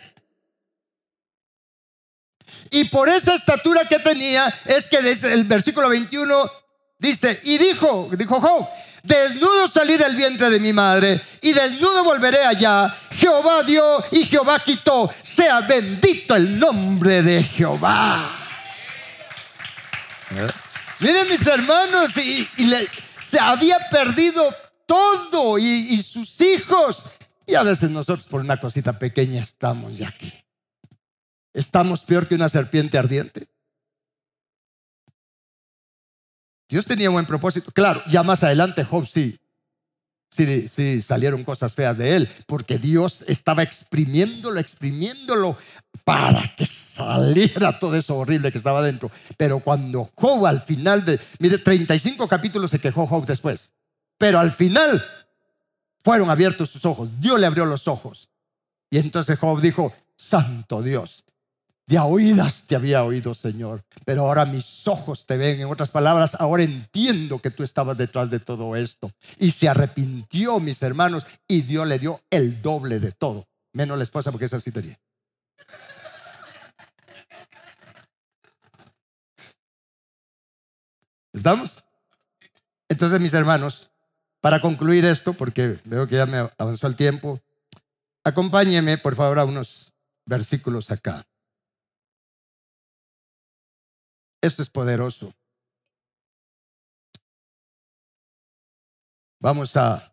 Y 2.70 2.86
por 2.86 3.10
esa 3.10 3.36
estatura 3.36 3.88
que 3.88 4.00
tenía 4.00 4.54
es 4.66 4.88
que 4.88 5.02
desde 5.02 5.34
el 5.34 5.44
versículo 5.44 5.90
21 5.90 6.50
dice, 6.98 7.42
y 7.44 7.58
dijo, 7.58 8.10
dijo 8.14 8.40
Job, 8.40 8.68
Desnudo 9.04 9.68
salí 9.68 9.98
del 9.98 10.16
vientre 10.16 10.50
de 10.52 10.60
mi 10.60 10.74
madre 10.74 11.22
y 11.42 11.54
desnudo 11.54 12.04
volveré 12.04 12.44
allá. 12.46 12.96
Jehová 13.10 13.64
dio 13.64 14.04
y 14.12 14.26
Jehová 14.26 14.62
quitó. 14.64 15.12
Sea 15.24 15.62
bendito 15.62 16.36
el 16.36 16.60
nombre 16.60 17.24
de 17.24 17.44
Jehová. 17.44 18.38
Miren 21.00 21.28
mis 21.30 21.46
hermanos, 21.48 22.16
y, 22.18 22.48
se 23.22 23.40
había 23.40 23.78
perdido 23.90 24.56
todo 24.92 25.58
y, 25.58 26.04
sus 26.04 26.42
hijos. 26.42 27.04
Y 27.48 27.56
a 27.56 27.64
veces 27.64 27.90
nosotros 27.90 28.28
por 28.28 28.42
una 28.42 28.60
cosita 28.60 29.00
pequeña 29.00 29.40
estamos 29.40 29.98
ya 29.98 30.10
aquí. 30.10 30.34
Estamos 31.54 32.04
peor 32.04 32.28
que 32.28 32.36
una 32.36 32.50
serpiente 32.50 32.98
ardiente. 32.98 33.48
Dios 36.70 36.86
tenía 36.86 37.10
buen 37.10 37.26
propósito. 37.26 37.72
Claro, 37.72 38.04
ya 38.08 38.24
más 38.24 38.44
adelante 38.44 38.84
Job 38.84 39.06
sí, 39.08 39.40
sí, 40.30 40.68
sí 40.68 41.02
salieron 41.02 41.46
cosas 41.46 41.74
feas 41.74 41.98
de 41.98 42.16
él, 42.18 42.30
porque 42.46 42.78
Dios 42.78 43.24
estaba 43.28 43.64
exprimiéndolo, 43.64 44.60
exprimiéndolo 44.60 45.58
para 46.04 46.54
que 46.56 46.66
saliera 46.66 47.80
todo 47.80 47.96
eso 47.96 48.18
horrible 48.18 48.52
que 48.52 48.58
estaba 48.58 48.82
dentro. 48.82 49.10
Pero 49.38 49.62
cuando 49.62 50.10
Job 50.16 50.46
al 50.46 50.62
final 50.62 51.06
de, 51.06 51.20
mire, 51.40 51.58
35 51.58 52.28
capítulos 52.28 52.72
se 52.72 52.80
quejó 52.80 53.08
Job 53.08 53.26
después, 53.26 53.74
pero 54.22 54.38
al 54.40 54.52
final 54.52 55.04
fueron 56.04 56.30
abiertos 56.30 56.70
sus 56.70 56.86
ojos, 56.86 57.10
Dios 57.20 57.40
le 57.40 57.48
abrió 57.48 57.66
los 57.66 57.88
ojos. 57.88 58.30
Y 58.92 59.00
entonces 59.00 59.40
Job 59.40 59.60
dijo, 59.60 59.92
Santo 60.16 60.84
Dios, 60.84 61.26
De 61.88 61.98
oídas 61.98 62.66
te 62.68 62.76
había 62.76 63.04
oído, 63.04 63.34
Señor, 63.34 63.84
pero 64.06 64.28
ahora 64.28 64.46
mis 64.46 64.88
ojos 64.88 65.26
te 65.26 65.38
ven. 65.38 65.62
En 65.62 65.66
otras 65.66 65.90
palabras, 65.90 66.36
ahora 66.40 66.62
entiendo 66.62 67.40
que 67.40 67.50
tú 67.50 67.64
estabas 67.64 67.98
detrás 67.98 68.30
de 68.30 68.40
todo 68.40 68.76
esto. 68.76 69.12
Y 69.40 69.50
se 69.50 69.68
arrepintió, 69.68 70.60
mis 70.60 70.84
hermanos, 70.84 71.26
y 71.48 71.64
Dios 71.64 71.88
le 71.88 71.98
dio 71.98 72.22
el 72.30 72.62
doble 72.62 73.00
de 73.00 73.12
todo, 73.12 73.48
menos 73.74 73.98
la 73.98 74.04
esposa, 74.04 74.32
porque 74.32 74.46
esa 74.46 74.60
sí 74.60 74.72
tenía. 74.72 75.00
¿Estamos? 81.34 81.84
Entonces, 82.88 83.20
mis 83.20 83.34
hermanos, 83.34 83.91
para 84.42 84.60
concluir 84.60 85.06
esto, 85.06 85.34
porque 85.34 85.80
veo 85.86 86.08
que 86.08 86.16
ya 86.16 86.26
me 86.26 86.50
avanzó 86.58 86.88
el 86.88 86.96
tiempo, 86.96 87.40
acompáñeme, 88.24 88.98
por 88.98 89.16
favor, 89.16 89.40
a 89.40 89.46
unos 89.46 89.94
versículos 90.26 90.90
acá. 90.90 91.26
Esto 94.42 94.64
es 94.64 94.70
poderoso. 94.70 95.32
Vamos 99.40 99.78
a... 99.78 100.12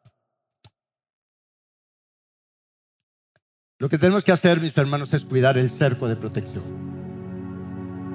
Lo 3.78 3.88
que 3.88 3.96
tenemos 3.96 4.24
que 4.24 4.32
hacer, 4.32 4.60
mis 4.60 4.76
hermanos, 4.76 5.14
es 5.14 5.24
cuidar 5.24 5.56
el 5.56 5.70
cerco 5.70 6.08
de 6.08 6.16
protección. 6.16 6.64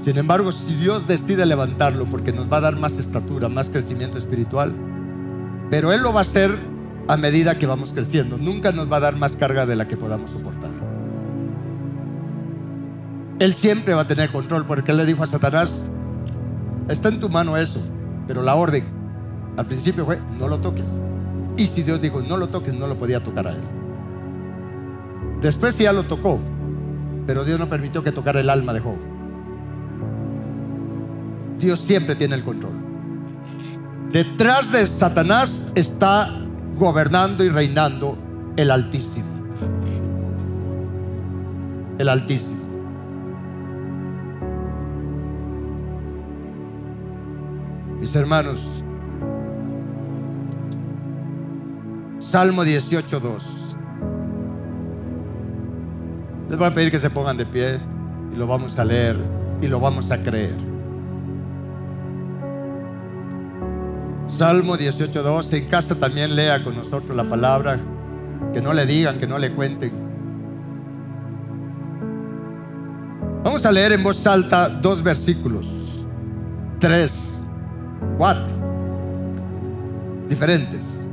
Sin 0.03 0.18
embargo, 0.18 0.51
si 0.51 0.76
Dios 0.76 1.07
decide 1.07 1.45
levantarlo 1.45 2.07
porque 2.07 2.34
nos 2.34 2.51
va 2.51 2.57
a 2.57 2.61
dar 2.61 2.76
más 2.76 2.97
estatura, 2.97 3.47
más 3.47 3.70
crecimiento 3.70 4.18
espiritual, 4.18 4.76
pero 5.74 5.91
Él 5.91 6.03
lo 6.03 6.13
va 6.13 6.19
a 6.19 6.21
hacer 6.21 6.55
a 7.07 7.17
medida 7.17 7.57
que 7.57 7.65
vamos 7.65 7.93
creciendo. 7.93 8.38
Nunca 8.38 8.71
nos 8.71 8.91
va 8.91 8.97
a 8.97 8.99
dar 8.99 9.15
más 9.15 9.36
carga 9.36 9.65
de 9.65 9.76
la 9.76 9.88
que 9.88 9.97
podamos 9.97 10.30
soportar. 10.30 10.69
Él 13.39 13.55
siempre 13.55 13.95
va 13.95 14.01
a 14.01 14.07
tener 14.07 14.32
control 14.32 14.67
porque 14.67 14.91
Él 14.91 14.97
le 14.97 15.05
dijo 15.07 15.24
a 15.24 15.26
Satanás, 15.26 15.84
está 16.89 17.09
en 17.09 17.19
tu 17.19 17.28
mano 17.28 17.57
eso, 17.57 17.80
pero 18.28 18.43
la 18.43 18.53
orden 18.53 18.86
al 19.57 19.65
principio 19.65 20.05
fue, 20.05 20.19
no 20.38 20.47
lo 20.47 20.59
toques. 20.59 21.01
Y 21.57 21.65
si 21.65 21.82
Dios 21.82 21.99
dijo, 21.99 22.21
no 22.21 22.38
lo 22.38 22.49
toques, 22.49 22.76
no 22.76 22.86
lo 22.86 22.95
podía 22.95 23.24
tocar 23.24 23.47
a 23.47 23.53
Él. 23.53 23.61
Después 25.41 25.76
ya 25.80 25.91
lo 25.91 26.03
tocó, 26.03 26.39
pero 27.26 27.43
Dios 27.43 27.59
no 27.59 27.67
permitió 27.67 28.03
que 28.03 28.11
tocara 28.11 28.41
el 28.41 28.51
alma 28.51 28.74
de 28.74 28.80
Job. 28.80 28.97
Dios 31.57 31.80
siempre 31.80 32.15
tiene 32.15 32.36
el 32.36 32.43
control. 32.43 32.82
Detrás 34.14 34.72
de 34.72 34.86
Satanás 34.86 35.66
está 35.74 36.30
gobernando 36.76 37.43
y 37.43 37.49
reinando 37.49 38.16
el 38.57 38.70
Altísimo. 38.70 39.26
El 41.97 42.09
Altísimo. 42.09 42.53
Mis 47.99 48.16
hermanos, 48.16 48.61
Salmo 52.20 52.64
18.2. 52.64 53.41
Les 56.49 56.59
voy 56.59 56.68
a 56.68 56.72
pedir 56.72 56.91
que 56.91 56.99
se 56.99 57.09
pongan 57.09 57.38
de 57.38 57.47
pie 57.47 57.80
y 58.32 58.38
lo 58.38 58.45
vamos 58.45 58.78
a 58.78 58.86
leer 58.86 59.18
y 59.59 59.68
lo 59.68 59.80
vamos 59.80 60.11
a 60.11 60.22
creer. 60.22 60.72
Salmo 64.38 64.75
18.2. 64.75 65.53
En 65.53 65.65
casa 65.65 65.95
también 65.95 66.36
lea 66.36 66.63
con 66.63 66.75
nosotros 66.75 67.15
la 67.15 67.23
palabra. 67.23 67.79
Que 68.51 68.61
no 68.61 68.73
le 68.73 68.86
digan, 68.86 69.19
que 69.19 69.27
no 69.27 69.38
le 69.38 69.51
cuenten. 69.51 69.91
Vamos 73.43 73.65
a 73.65 73.71
leer 73.71 73.91
en 73.91 74.03
voz 74.03 74.25
alta 74.25 74.69
dos 74.69 75.03
versículos. 75.03 75.67
Tres, 76.79 77.45
cuatro. 78.17 78.55
Diferentes. 80.27 81.07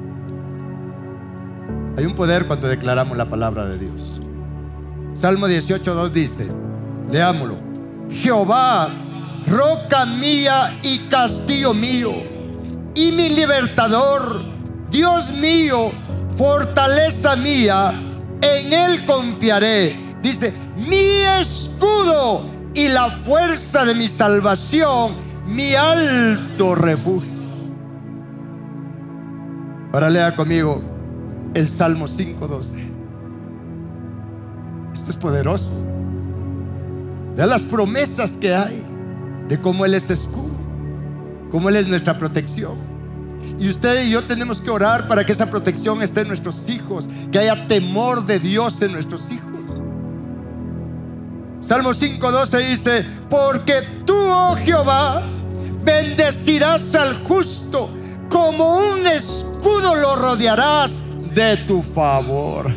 Hay 1.96 2.06
un 2.06 2.14
poder 2.14 2.46
cuando 2.46 2.68
declaramos 2.68 3.18
la 3.18 3.28
palabra 3.28 3.66
de 3.66 3.78
Dios. 3.78 4.22
Salmo 5.12 5.46
18.2 5.46 6.10
dice, 6.10 6.46
leámoslo. 7.10 7.58
Jehová, 8.08 8.88
roca 9.46 10.06
mía 10.06 10.78
y 10.82 11.00
castillo 11.10 11.74
mío 11.74 12.39
y 12.94 13.12
mi 13.12 13.28
libertador, 13.28 14.40
Dios 14.90 15.32
mío, 15.32 15.90
fortaleza 16.36 17.36
mía, 17.36 17.92
en 18.40 18.72
Él 18.72 19.04
confiaré. 19.06 20.16
Dice, 20.22 20.52
mi 20.76 21.22
escudo 21.40 22.46
y 22.74 22.88
la 22.88 23.10
fuerza 23.10 23.84
de 23.84 23.94
mi 23.94 24.08
salvación, 24.08 25.14
mi 25.46 25.74
alto 25.74 26.74
refugio. 26.74 27.30
Ahora 29.92 30.10
lea 30.10 30.36
conmigo 30.36 30.82
el 31.54 31.68
Salmo 31.68 32.06
5.12. 32.06 32.90
Esto 34.92 35.10
es 35.10 35.16
poderoso. 35.16 35.70
Vea 37.36 37.46
las 37.46 37.64
promesas 37.64 38.36
que 38.36 38.54
hay 38.54 38.82
de 39.48 39.60
cómo 39.60 39.84
Él 39.84 39.94
es 39.94 40.10
escudo 40.10 40.59
como 41.50 41.68
Él 41.68 41.76
es 41.76 41.88
nuestra 41.88 42.16
protección. 42.18 42.76
Y 43.58 43.68
usted 43.68 44.06
y 44.06 44.10
yo 44.10 44.24
tenemos 44.24 44.60
que 44.60 44.70
orar 44.70 45.06
para 45.06 45.24
que 45.24 45.32
esa 45.32 45.46
protección 45.46 46.02
esté 46.02 46.22
en 46.22 46.28
nuestros 46.28 46.68
hijos, 46.68 47.08
que 47.30 47.38
haya 47.38 47.66
temor 47.66 48.24
de 48.24 48.38
Dios 48.38 48.80
en 48.82 48.92
nuestros 48.92 49.30
hijos. 49.30 49.50
Salmo 51.60 51.90
5:12 51.90 52.68
dice, 52.68 53.06
porque 53.28 53.82
tú, 54.06 54.14
oh 54.16 54.56
Jehová, 54.56 55.22
bendecirás 55.84 56.94
al 56.94 57.22
justo, 57.24 57.90
como 58.30 58.78
un 58.78 59.06
escudo 59.06 59.94
lo 59.94 60.16
rodearás 60.16 61.02
de 61.34 61.58
tu 61.58 61.82
favor. 61.82 62.70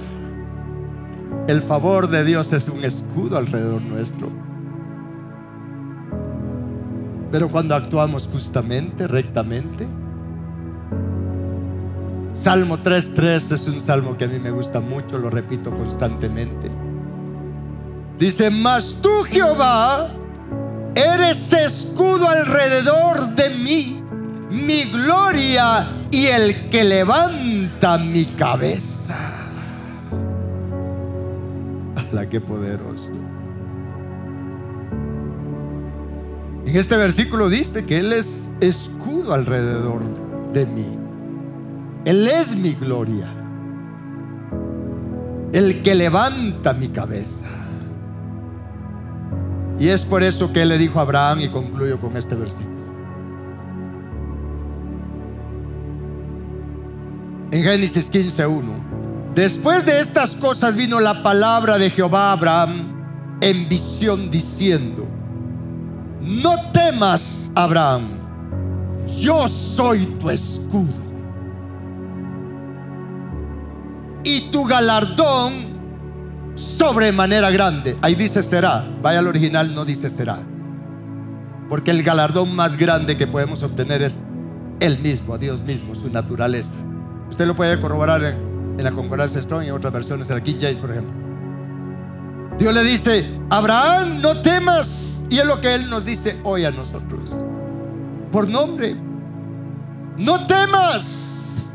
El 1.48 1.62
favor 1.62 2.10
de 2.10 2.24
Dios 2.24 2.52
es 2.54 2.68
un 2.68 2.84
escudo 2.84 3.38
alrededor 3.38 3.82
nuestro. 3.82 4.43
Pero 7.34 7.50
cuando 7.50 7.74
actuamos 7.74 8.30
justamente, 8.32 9.08
rectamente, 9.08 9.88
Salmo 12.32 12.78
3.3 12.78 13.54
es 13.54 13.68
un 13.68 13.82
salmo 13.82 14.16
que 14.16 14.26
a 14.26 14.28
mí 14.28 14.38
me 14.38 14.52
gusta 14.52 14.80
mucho, 14.80 15.18
lo 15.18 15.32
repito 15.32 15.72
constantemente. 15.72 16.70
Dice, 18.20 18.52
mas 18.52 19.00
tú 19.02 19.24
Jehová 19.24 20.12
eres 20.94 21.52
escudo 21.54 22.30
alrededor 22.30 23.30
de 23.30 23.50
mí, 23.50 24.04
mi 24.52 24.84
gloria 24.92 25.88
y 26.12 26.28
el 26.28 26.70
que 26.70 26.84
levanta 26.84 27.98
mi 27.98 28.26
cabeza. 28.26 29.18
¡La 32.12 32.30
qué 32.30 32.40
poderoso! 32.40 33.33
En 36.66 36.78
este 36.78 36.96
versículo 36.96 37.50
dice 37.50 37.86
que 37.86 37.98
Él 37.98 38.14
es 38.14 38.52
escudo 38.62 39.34
alrededor 39.34 40.02
de 40.54 40.66
mí. 40.66 40.98
Él 42.06 42.28
es 42.28 42.56
mi 42.56 42.74
gloria. 42.74 43.28
El 45.52 45.84
que 45.84 45.94
levanta 45.94 46.74
mi 46.74 46.90
cabeza. 46.90 47.46
Y 49.78 49.90
es 49.90 50.06
por 50.06 50.24
eso 50.24 50.54
que 50.54 50.62
Él 50.62 50.70
le 50.70 50.78
dijo 50.78 51.00
a 51.00 51.02
Abraham, 51.02 51.42
y 51.42 51.50
concluyo 51.50 52.00
con 52.00 52.16
este 52.16 52.36
versículo. 52.36 52.74
En 57.52 57.64
Génesis 57.64 58.12
15.1. 58.12 58.64
Después 59.36 59.86
de 59.86 60.00
estas 60.00 60.36
cosas 60.36 60.76
vino 60.76 61.00
la 61.00 61.22
palabra 61.24 61.78
de 61.78 61.90
Jehová 61.90 62.30
a 62.30 62.32
Abraham 62.34 62.94
en 63.42 63.68
visión 63.68 64.30
diciendo, 64.32 65.06
no 66.24 66.72
temas, 66.72 67.52
Abraham, 67.54 68.20
yo 69.20 69.48
soy 69.48 70.06
tu 70.20 70.30
escudo. 70.30 71.04
Y 74.24 74.50
tu 74.52 74.64
galardón 74.64 75.74
sobremanera 76.56 77.52
grande. 77.52 77.98
Ahí 78.02 78.16
dice 78.16 78.42
será. 78.42 78.88
Vaya 79.02 79.20
al 79.20 79.28
original, 79.28 79.76
no 79.76 79.84
dice 79.86 80.10
será. 80.10 80.40
Porque 81.68 81.92
el 81.92 82.04
galardón 82.04 82.56
más 82.56 82.78
grande 82.78 83.18
que 83.18 83.28
podemos 83.28 83.64
obtener 83.64 84.02
es 84.02 84.18
Él 84.80 85.00
mismo, 85.00 85.38
Dios 85.38 85.62
mismo, 85.62 85.96
su 85.96 86.10
naturaleza. 86.10 86.76
Usted 87.30 87.48
lo 87.48 87.56
puede 87.56 87.80
corroborar 87.80 88.24
en, 88.24 88.84
la 88.84 88.92
concordancia 88.92 89.42
Strong 89.42 89.64
y 89.64 89.68
en 89.68 89.74
otras 89.74 89.94
versiones, 89.94 90.30
en 90.30 90.38
la 90.38 90.44
King 90.44 90.58
James, 90.60 90.80
por 90.80 90.92
ejemplo. 90.92 91.23
Dios 92.58 92.74
le 92.74 92.84
dice, 92.84 93.30
Abraham, 93.50 94.22
no 94.22 94.42
temas 94.42 95.14
y 95.34 95.40
es 95.40 95.46
lo 95.48 95.60
que 95.60 95.74
Él 95.74 95.90
nos 95.90 96.06
dice 96.06 96.38
hoy 96.44 96.64
a 96.64 96.70
nosotros. 96.70 97.22
Por 98.32 98.48
nombre. 98.48 98.96
No 100.16 100.46
temas. 100.46 101.74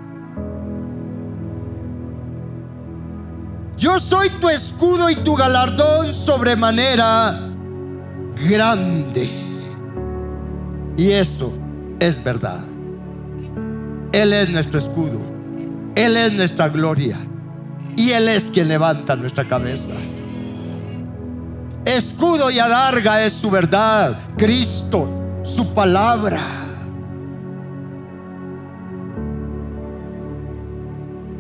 Yo 3.77 3.99
soy 3.99 4.31
tu 4.41 4.49
escudo 4.49 5.11
y 5.11 5.17
tu 5.17 5.35
galardón 5.35 6.13
sobremanera 6.13 7.49
grande. 8.49 9.29
Y 10.97 11.11
esto 11.11 11.53
es 11.99 12.23
verdad. 12.23 12.61
Él 14.13 14.33
es 14.33 14.51
nuestro 14.51 14.79
escudo. 14.79 15.19
Él 15.97 16.17
es 16.17 16.33
nuestra 16.33 16.69
gloria. 16.69 17.19
Y 17.97 18.11
Él 18.11 18.29
es 18.29 18.53
quien 18.53 18.69
levanta 18.69 19.17
nuestra 19.17 19.45
cabeza. 19.45 19.95
Escudo 21.89 22.51
y 22.51 22.59
adarga 22.59 23.25
es 23.25 23.33
su 23.33 23.51
verdad, 23.51 24.19
Cristo, 24.37 25.09
su 25.43 25.73
palabra. 25.73 26.43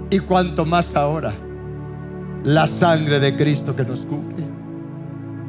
Y 0.08 0.18
cuanto 0.20 0.64
más 0.64 0.96
ahora, 0.96 1.34
la 2.44 2.66
sangre 2.66 3.20
de 3.20 3.36
Cristo 3.36 3.76
que 3.76 3.84
nos 3.84 4.06
cubre. 4.06 4.46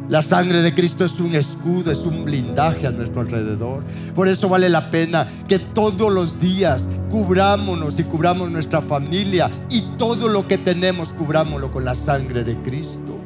La 0.09 0.21
sangre 0.21 0.61
de 0.61 0.75
Cristo 0.75 1.05
es 1.05 1.17
un 1.21 1.33
escudo, 1.33 1.91
es 1.91 1.99
un 1.99 2.25
blindaje 2.25 2.85
a 2.85 2.91
nuestro 2.91 3.21
alrededor. 3.21 3.83
Por 4.13 4.27
eso 4.27 4.49
vale 4.49 4.67
la 4.67 4.91
pena 4.91 5.29
que 5.47 5.59
todos 5.59 6.11
los 6.11 6.41
días 6.41 6.89
cubrámonos 7.09 7.97
y 8.01 8.03
cubramos 8.03 8.51
nuestra 8.51 8.81
familia 8.81 9.49
y 9.69 9.81
todo 9.97 10.27
lo 10.27 10.45
que 10.45 10.57
tenemos 10.57 11.13
cubrámoslo 11.13 11.71
con 11.71 11.85
la 11.85 11.95
sangre 11.95 12.43
de 12.43 12.57
Cristo. 12.63 13.18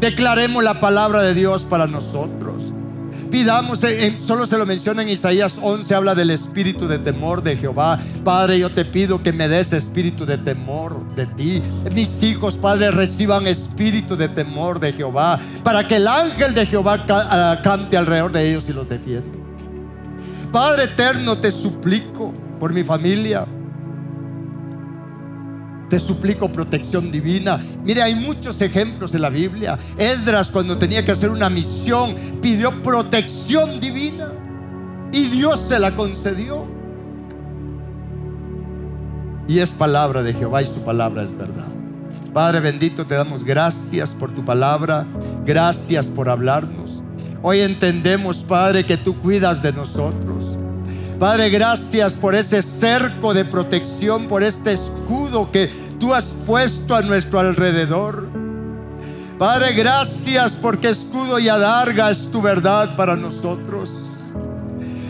Declaremos 0.00 0.62
la 0.62 0.80
palabra 0.80 1.22
de 1.22 1.34
Dios 1.34 1.64
para 1.64 1.86
nosotros. 1.86 2.72
Pidamos, 3.30 3.80
solo 4.20 4.46
se 4.46 4.56
lo 4.56 4.66
menciona 4.66 5.02
en 5.02 5.08
Isaías 5.08 5.58
11, 5.60 5.94
habla 5.94 6.14
del 6.14 6.30
espíritu 6.30 6.86
de 6.86 6.98
temor 6.98 7.42
de 7.42 7.56
Jehová. 7.56 7.98
Padre, 8.22 8.58
yo 8.58 8.70
te 8.70 8.84
pido 8.84 9.22
que 9.22 9.32
me 9.32 9.48
des 9.48 9.72
espíritu 9.72 10.24
de 10.24 10.38
temor 10.38 11.02
de 11.16 11.26
ti. 11.26 11.62
Mis 11.92 12.22
hijos, 12.22 12.56
Padre, 12.56 12.90
reciban 12.92 13.46
espíritu 13.46 14.16
de 14.16 14.28
temor 14.28 14.78
de 14.78 14.92
Jehová, 14.92 15.40
para 15.64 15.86
que 15.86 15.96
el 15.96 16.06
ángel 16.06 16.54
de 16.54 16.66
Jehová 16.66 17.04
ah, 17.08 17.58
cante 17.62 17.96
alrededor 17.96 18.30
de 18.32 18.48
ellos 18.48 18.68
y 18.68 18.72
los 18.72 18.88
defienda. 18.88 19.38
Padre 20.52 20.84
eterno, 20.84 21.36
te 21.36 21.50
suplico 21.50 22.32
por 22.60 22.72
mi 22.72 22.84
familia, 22.84 23.46
te 25.88 25.98
suplico 25.98 26.50
protección 26.50 27.10
divina. 27.10 27.58
Mire, 27.84 28.02
hay 28.02 28.14
muchos 28.14 28.60
ejemplos 28.60 29.14
en 29.14 29.22
la 29.22 29.30
Biblia. 29.30 29.78
Esdras 29.96 30.50
cuando 30.50 30.76
tenía 30.78 31.04
que 31.04 31.12
hacer 31.12 31.30
una 31.30 31.48
misión 31.48 32.14
pidió 32.42 32.82
protección 32.82 33.80
divina 33.80 34.32
y 35.12 35.28
Dios 35.28 35.60
se 35.60 35.78
la 35.78 35.94
concedió. 35.94 36.66
Y 39.48 39.60
es 39.60 39.72
palabra 39.72 40.22
de 40.22 40.34
Jehová 40.34 40.62
y 40.62 40.66
su 40.66 40.82
palabra 40.82 41.22
es 41.22 41.36
verdad. 41.36 41.66
Padre 42.32 42.60
bendito, 42.60 43.06
te 43.06 43.14
damos 43.14 43.44
gracias 43.44 44.12
por 44.14 44.32
tu 44.32 44.44
palabra. 44.44 45.06
Gracias 45.44 46.10
por 46.10 46.28
hablarnos. 46.28 47.02
Hoy 47.42 47.60
entendemos, 47.60 48.38
Padre, 48.38 48.84
que 48.84 48.96
tú 48.96 49.16
cuidas 49.20 49.62
de 49.62 49.72
nosotros. 49.72 50.58
Padre, 51.18 51.48
gracias 51.48 52.14
por 52.14 52.34
ese 52.34 52.60
cerco 52.60 53.32
de 53.32 53.46
protección, 53.46 54.28
por 54.28 54.42
este 54.42 54.74
escudo 54.74 55.50
que 55.50 55.72
tú 55.98 56.12
has 56.12 56.34
puesto 56.46 56.94
a 56.94 57.00
nuestro 57.00 57.38
alrededor. 57.38 58.28
Padre, 59.38 59.72
gracias 59.72 60.58
porque 60.60 60.90
escudo 60.90 61.38
y 61.38 61.48
adarga 61.48 62.10
es 62.10 62.30
tu 62.30 62.42
verdad 62.42 62.96
para 62.96 63.16
nosotros. 63.16 63.90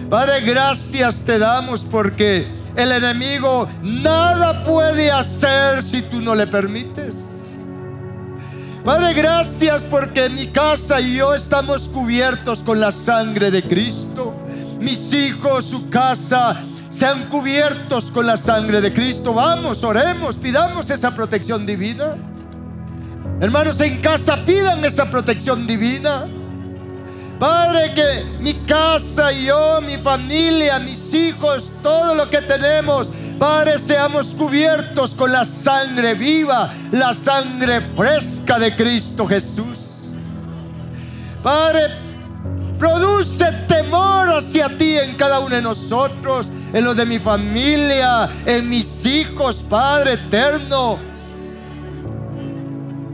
Padre, 0.08 0.42
gracias 0.42 1.22
te 1.22 1.40
damos 1.40 1.80
porque 1.80 2.46
el 2.76 2.92
enemigo 2.92 3.68
nada 3.82 4.62
puede 4.62 5.10
hacer 5.10 5.82
si 5.82 6.02
tú 6.02 6.20
no 6.20 6.36
le 6.36 6.46
permites. 6.46 7.16
Padre, 8.84 9.12
gracias 9.12 9.82
porque 9.82 10.28
mi 10.28 10.46
casa 10.52 11.00
y 11.00 11.16
yo 11.16 11.34
estamos 11.34 11.88
cubiertos 11.88 12.62
con 12.62 12.78
la 12.78 12.92
sangre 12.92 13.50
de 13.50 13.64
Cristo 13.64 14.35
mis 14.78 15.12
hijos, 15.12 15.64
su 15.64 15.88
casa, 15.88 16.56
sean 16.90 17.28
cubiertos 17.28 18.10
con 18.10 18.26
la 18.26 18.36
sangre 18.36 18.80
de 18.80 18.92
Cristo. 18.92 19.34
Vamos, 19.34 19.84
oremos, 19.84 20.36
pidamos 20.36 20.90
esa 20.90 21.14
protección 21.14 21.66
divina. 21.66 22.16
Hermanos, 23.40 23.80
en 23.80 24.00
casa 24.00 24.44
pidan 24.44 24.84
esa 24.84 25.04
protección 25.10 25.66
divina. 25.66 26.26
Padre, 27.38 27.92
que 27.92 28.24
mi 28.40 28.54
casa, 28.54 29.30
yo, 29.30 29.80
mi 29.82 29.98
familia, 29.98 30.78
mis 30.78 31.12
hijos, 31.12 31.70
todo 31.82 32.14
lo 32.14 32.30
que 32.30 32.40
tenemos, 32.40 33.12
Padre, 33.38 33.78
seamos 33.78 34.34
cubiertos 34.34 35.14
con 35.14 35.30
la 35.30 35.44
sangre 35.44 36.14
viva, 36.14 36.72
la 36.92 37.12
sangre 37.12 37.82
fresca 37.94 38.58
de 38.58 38.74
Cristo 38.74 39.26
Jesús. 39.26 39.78
Padre, 41.42 42.05
Produce 42.78 43.50
temor 43.66 44.28
hacia 44.28 44.68
ti 44.76 44.98
en 44.98 45.14
cada 45.14 45.38
uno 45.40 45.54
de 45.54 45.62
nosotros, 45.62 46.50
en 46.72 46.84
los 46.84 46.94
de 46.94 47.06
mi 47.06 47.18
familia, 47.18 48.28
en 48.44 48.68
mis 48.68 49.06
hijos, 49.06 49.64
Padre 49.68 50.14
eterno. 50.14 50.98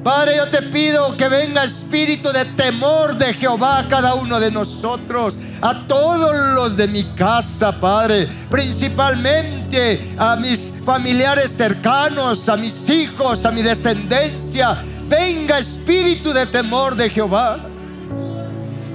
Padre, 0.02 0.36
yo 0.36 0.48
te 0.48 0.62
pido 0.62 1.16
que 1.16 1.28
venga 1.28 1.62
espíritu 1.62 2.32
de 2.32 2.44
temor 2.44 3.16
de 3.16 3.32
Jehová 3.34 3.78
a 3.78 3.88
cada 3.88 4.14
uno 4.14 4.40
de 4.40 4.50
nosotros, 4.50 5.38
a 5.60 5.86
todos 5.86 6.34
los 6.56 6.76
de 6.76 6.88
mi 6.88 7.04
casa, 7.14 7.70
Padre, 7.70 8.28
principalmente 8.50 10.12
a 10.18 10.34
mis 10.34 10.72
familiares 10.84 11.52
cercanos, 11.52 12.48
a 12.48 12.56
mis 12.56 12.90
hijos, 12.90 13.46
a 13.46 13.52
mi 13.52 13.62
descendencia. 13.62 14.82
Venga 15.08 15.60
espíritu 15.60 16.32
de 16.32 16.46
temor 16.46 16.96
de 16.96 17.08
Jehová 17.08 17.60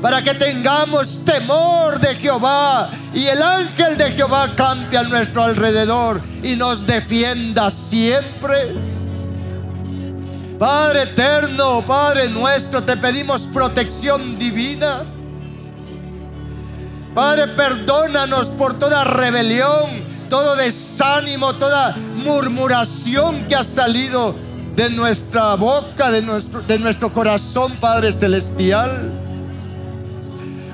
para 0.01 0.21
que 0.21 0.33
tengamos 0.35 1.23
temor 1.25 1.99
de 1.99 2.15
Jehová 2.15 2.91
y 3.13 3.25
el 3.25 3.41
ángel 3.41 3.97
de 3.97 4.11
Jehová 4.11 4.53
campe 4.55 4.97
a 4.97 5.03
nuestro 5.03 5.43
alrededor 5.43 6.21
y 6.43 6.55
nos 6.55 6.85
defienda 6.85 7.69
siempre. 7.69 8.75
Padre 10.59 11.03
eterno, 11.03 11.83
Padre 11.85 12.29
nuestro, 12.29 12.83
te 12.83 12.97
pedimos 12.97 13.47
protección 13.53 14.37
divina. 14.37 15.03
Padre, 17.13 17.47
perdónanos 17.49 18.49
por 18.49 18.77
toda 18.77 19.03
rebelión, 19.03 19.85
todo 20.29 20.55
desánimo, 20.55 21.55
toda 21.55 21.95
murmuración 22.23 23.45
que 23.47 23.55
ha 23.55 23.63
salido 23.63 24.35
de 24.75 24.91
nuestra 24.91 25.55
boca, 25.55 26.11
de 26.11 26.21
nuestro, 26.21 26.61
de 26.61 26.77
nuestro 26.77 27.11
corazón, 27.11 27.75
Padre 27.77 28.11
celestial. 28.11 29.26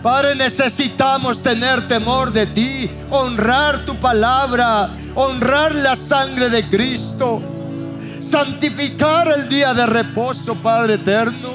Padre, 0.04 0.36
necesitamos 0.36 1.42
tener 1.42 1.88
temor 1.88 2.34
de 2.34 2.46
ti, 2.46 2.92
honrar 3.10 3.86
tu 3.86 3.96
palabra, 3.96 4.90
honrar 5.16 5.74
la 5.74 5.96
sangre 5.96 6.50
de 6.50 6.70
Cristo, 6.70 7.42
santificar 8.20 9.30
el 9.30 9.48
día 9.48 9.74
de 9.74 9.86
reposo, 9.86 10.56
Padre 10.56 10.96
eterno. 10.96 11.54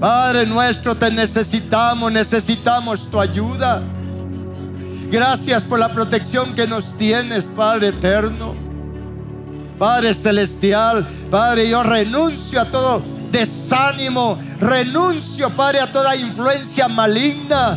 Padre 0.00 0.46
nuestro, 0.46 0.96
te 0.96 1.12
necesitamos, 1.12 2.10
necesitamos 2.10 3.08
tu 3.08 3.20
ayuda. 3.20 3.80
Gracias 5.12 5.64
por 5.64 5.78
la 5.78 5.92
protección 5.92 6.56
que 6.56 6.66
nos 6.66 6.96
tienes, 6.96 7.52
Padre 7.54 7.88
eterno. 7.90 8.56
Padre 9.78 10.12
celestial, 10.12 11.06
Padre, 11.30 11.68
yo 11.68 11.84
renuncio 11.84 12.60
a 12.60 12.64
todo 12.64 13.00
desánimo. 13.34 14.38
Renuncio, 14.60 15.50
Padre, 15.50 15.80
a 15.80 15.92
toda 15.92 16.16
influencia 16.16 16.88
maligna. 16.88 17.76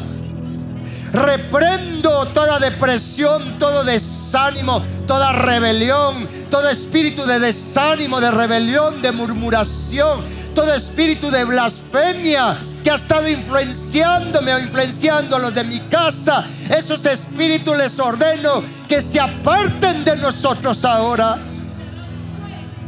Reprendo 1.12 2.28
toda 2.28 2.60
depresión, 2.60 3.58
todo 3.58 3.84
desánimo, 3.84 4.84
toda 5.08 5.32
rebelión, 5.32 6.28
todo 6.52 6.70
espíritu 6.70 7.26
de 7.26 7.40
desánimo, 7.40 8.20
de 8.20 8.30
rebelión, 8.30 9.02
de 9.02 9.12
murmuración, 9.12 10.22
todo 10.54 10.74
espíritu 10.74 11.32
de 11.32 11.44
blasfemia 11.44 12.58
que 12.84 12.92
ha 12.92 12.96
estado 12.96 13.28
influenciándome 13.28 14.54
o 14.54 14.60
influenciando 14.60 15.38
a 15.38 15.40
los 15.40 15.56
de 15.56 15.64
mi 15.64 15.80
casa. 15.90 16.46
Esos 16.70 17.06
espíritus 17.06 17.76
les 17.78 18.00
ordeno 18.00 18.64
que 18.88 19.02
se 19.02 19.20
aparten 19.20 20.06
de 20.06 20.18
nosotros 20.18 20.86
ahora. 20.86 21.40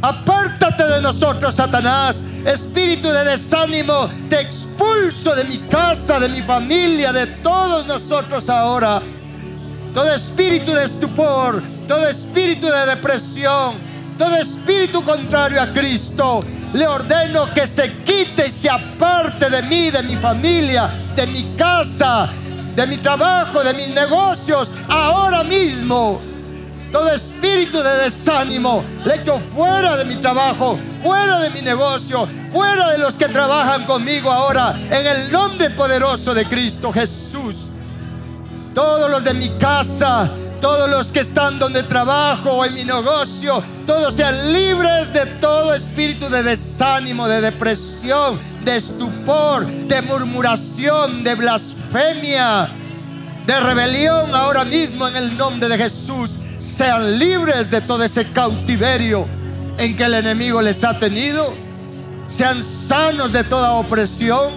Apártate 0.02 0.84
de 0.84 1.00
nosotros, 1.02 1.54
Satanás. 1.54 2.22
Espíritu 2.44 3.08
de 3.08 3.24
desánimo, 3.24 4.08
te 4.30 4.40
expulso 4.40 5.34
de 5.34 5.44
mi 5.44 5.58
casa, 5.68 6.18
de 6.18 6.28
mi 6.28 6.42
familia, 6.42 7.12
de 7.12 7.26
todos 7.42 7.86
nosotros 7.86 8.48
ahora. 8.48 9.02
Todo 9.92 10.14
espíritu 10.14 10.72
de 10.72 10.84
estupor, 10.84 11.62
todo 11.86 12.08
espíritu 12.08 12.66
de 12.66 12.86
depresión, 12.86 13.74
todo 14.16 14.34
espíritu 14.36 15.04
contrario 15.04 15.60
a 15.60 15.72
Cristo, 15.72 16.40
le 16.72 16.86
ordeno 16.86 17.52
que 17.52 17.66
se 17.66 17.92
quite 18.04 18.46
y 18.46 18.50
se 18.50 18.70
aparte 18.70 19.50
de 19.50 19.62
mí, 19.64 19.90
de 19.90 20.02
mi 20.04 20.16
familia, 20.16 20.90
de 21.16 21.26
mi 21.26 21.56
casa, 21.56 22.30
de 22.76 22.86
mi 22.86 22.98
trabajo, 22.98 23.64
de 23.64 23.74
mis 23.74 23.88
negocios, 23.88 24.72
ahora 24.88 25.42
mismo 25.42 26.20
todo 26.90 27.12
espíritu 27.12 27.82
de 27.82 28.04
desánimo 28.04 28.84
le 29.04 29.16
echo 29.16 29.38
fuera 29.38 29.96
de 29.96 30.04
mi 30.04 30.16
trabajo, 30.16 30.78
fuera 31.02 31.40
de 31.40 31.50
mi 31.50 31.62
negocio, 31.62 32.28
fuera 32.50 32.90
de 32.90 32.98
los 32.98 33.16
que 33.16 33.28
trabajan 33.28 33.84
conmigo 33.84 34.30
ahora, 34.30 34.78
en 34.90 35.06
el 35.06 35.30
nombre 35.30 35.70
poderoso 35.70 36.34
de 36.34 36.46
Cristo 36.46 36.92
Jesús. 36.92 37.68
Todos 38.74 39.10
los 39.10 39.24
de 39.24 39.34
mi 39.34 39.50
casa, 39.58 40.30
todos 40.60 40.90
los 40.90 41.10
que 41.10 41.20
están 41.20 41.58
donde 41.58 41.82
trabajo 41.84 42.50
o 42.50 42.64
en 42.64 42.74
mi 42.74 42.84
negocio, 42.84 43.62
todos 43.86 44.14
sean 44.14 44.52
libres 44.52 45.12
de 45.12 45.26
todo 45.26 45.74
espíritu 45.74 46.28
de 46.28 46.42
desánimo, 46.42 47.26
de 47.26 47.40
depresión, 47.40 48.38
de 48.64 48.76
estupor, 48.76 49.66
de 49.66 50.02
murmuración, 50.02 51.24
de 51.24 51.34
blasfemia, 51.34 52.68
de 53.46 53.60
rebelión 53.60 54.34
ahora 54.34 54.64
mismo 54.64 55.08
en 55.08 55.16
el 55.16 55.36
nombre 55.36 55.68
de 55.68 55.78
Jesús. 55.78 56.38
Sean 56.60 57.18
libres 57.18 57.70
de 57.70 57.80
todo 57.80 58.04
ese 58.04 58.30
cautiverio 58.30 59.26
en 59.76 59.96
que 59.96 60.04
el 60.04 60.14
enemigo 60.14 60.62
les 60.62 60.84
ha 60.84 60.96
tenido. 60.98 61.52
Sean 62.28 62.62
sanos 62.62 63.32
de 63.32 63.42
toda 63.42 63.72
opresión. 63.72 64.52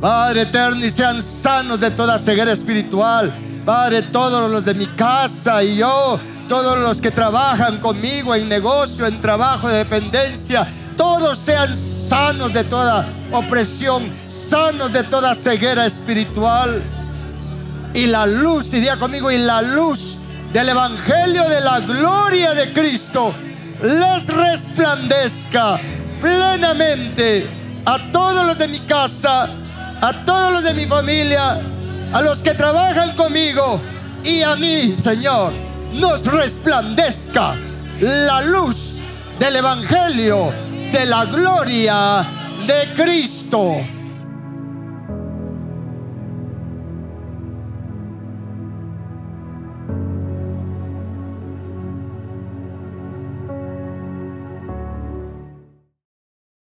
Padre 0.00 0.42
eterno, 0.42 0.84
y 0.84 0.90
sean 0.90 1.22
sanos 1.22 1.78
de 1.78 1.90
toda 1.90 2.18
ceguera 2.18 2.52
espiritual 2.52 3.32
Padre, 3.64 4.02
todos 4.02 4.50
los 4.50 4.64
de 4.64 4.74
mi 4.74 4.86
casa 4.86 5.62
y 5.62 5.76
yo, 5.76 6.18
todos 6.48 6.78
los 6.78 7.00
que 7.00 7.10
trabajan 7.10 7.78
conmigo 7.78 8.34
en 8.34 8.48
negocio, 8.48 9.06
en 9.06 9.20
trabajo 9.20 9.68
de 9.68 9.78
dependencia, 9.78 10.66
todos 10.96 11.38
sean 11.38 11.76
sanos 11.76 12.52
de 12.52 12.64
toda 12.64 13.06
opresión, 13.30 14.10
sanos 14.26 14.92
de 14.92 15.04
toda 15.04 15.34
ceguera 15.34 15.86
espiritual. 15.86 16.82
Y 17.92 18.06
la 18.06 18.24
luz, 18.26 18.72
y 18.72 18.80
diga 18.80 18.96
conmigo, 18.98 19.30
y 19.30 19.38
la 19.38 19.62
luz 19.62 20.09
del 20.52 20.68
Evangelio 20.68 21.48
de 21.48 21.60
la 21.60 21.80
gloria 21.80 22.54
de 22.54 22.72
Cristo 22.72 23.32
les 23.82 24.26
resplandezca 24.26 25.80
plenamente 26.20 27.46
a 27.84 28.10
todos 28.12 28.46
los 28.46 28.58
de 28.58 28.68
mi 28.68 28.80
casa, 28.80 29.48
a 30.00 30.24
todos 30.24 30.52
los 30.52 30.64
de 30.64 30.74
mi 30.74 30.86
familia 30.86 31.60
a 32.12 32.20
los 32.22 32.42
que 32.42 32.54
trabajan 32.54 33.14
conmigo 33.14 33.80
y 34.24 34.42
a 34.42 34.56
mí, 34.56 34.94
Señor, 34.96 35.52
nos 35.92 36.26
resplandezca 36.26 37.54
la 38.00 38.42
luz 38.42 38.96
del 39.38 39.56
Evangelio 39.56 40.52
de 40.92 41.06
la 41.06 41.24
gloria 41.26 42.24
de 42.66 42.88
Cristo. 42.94 43.76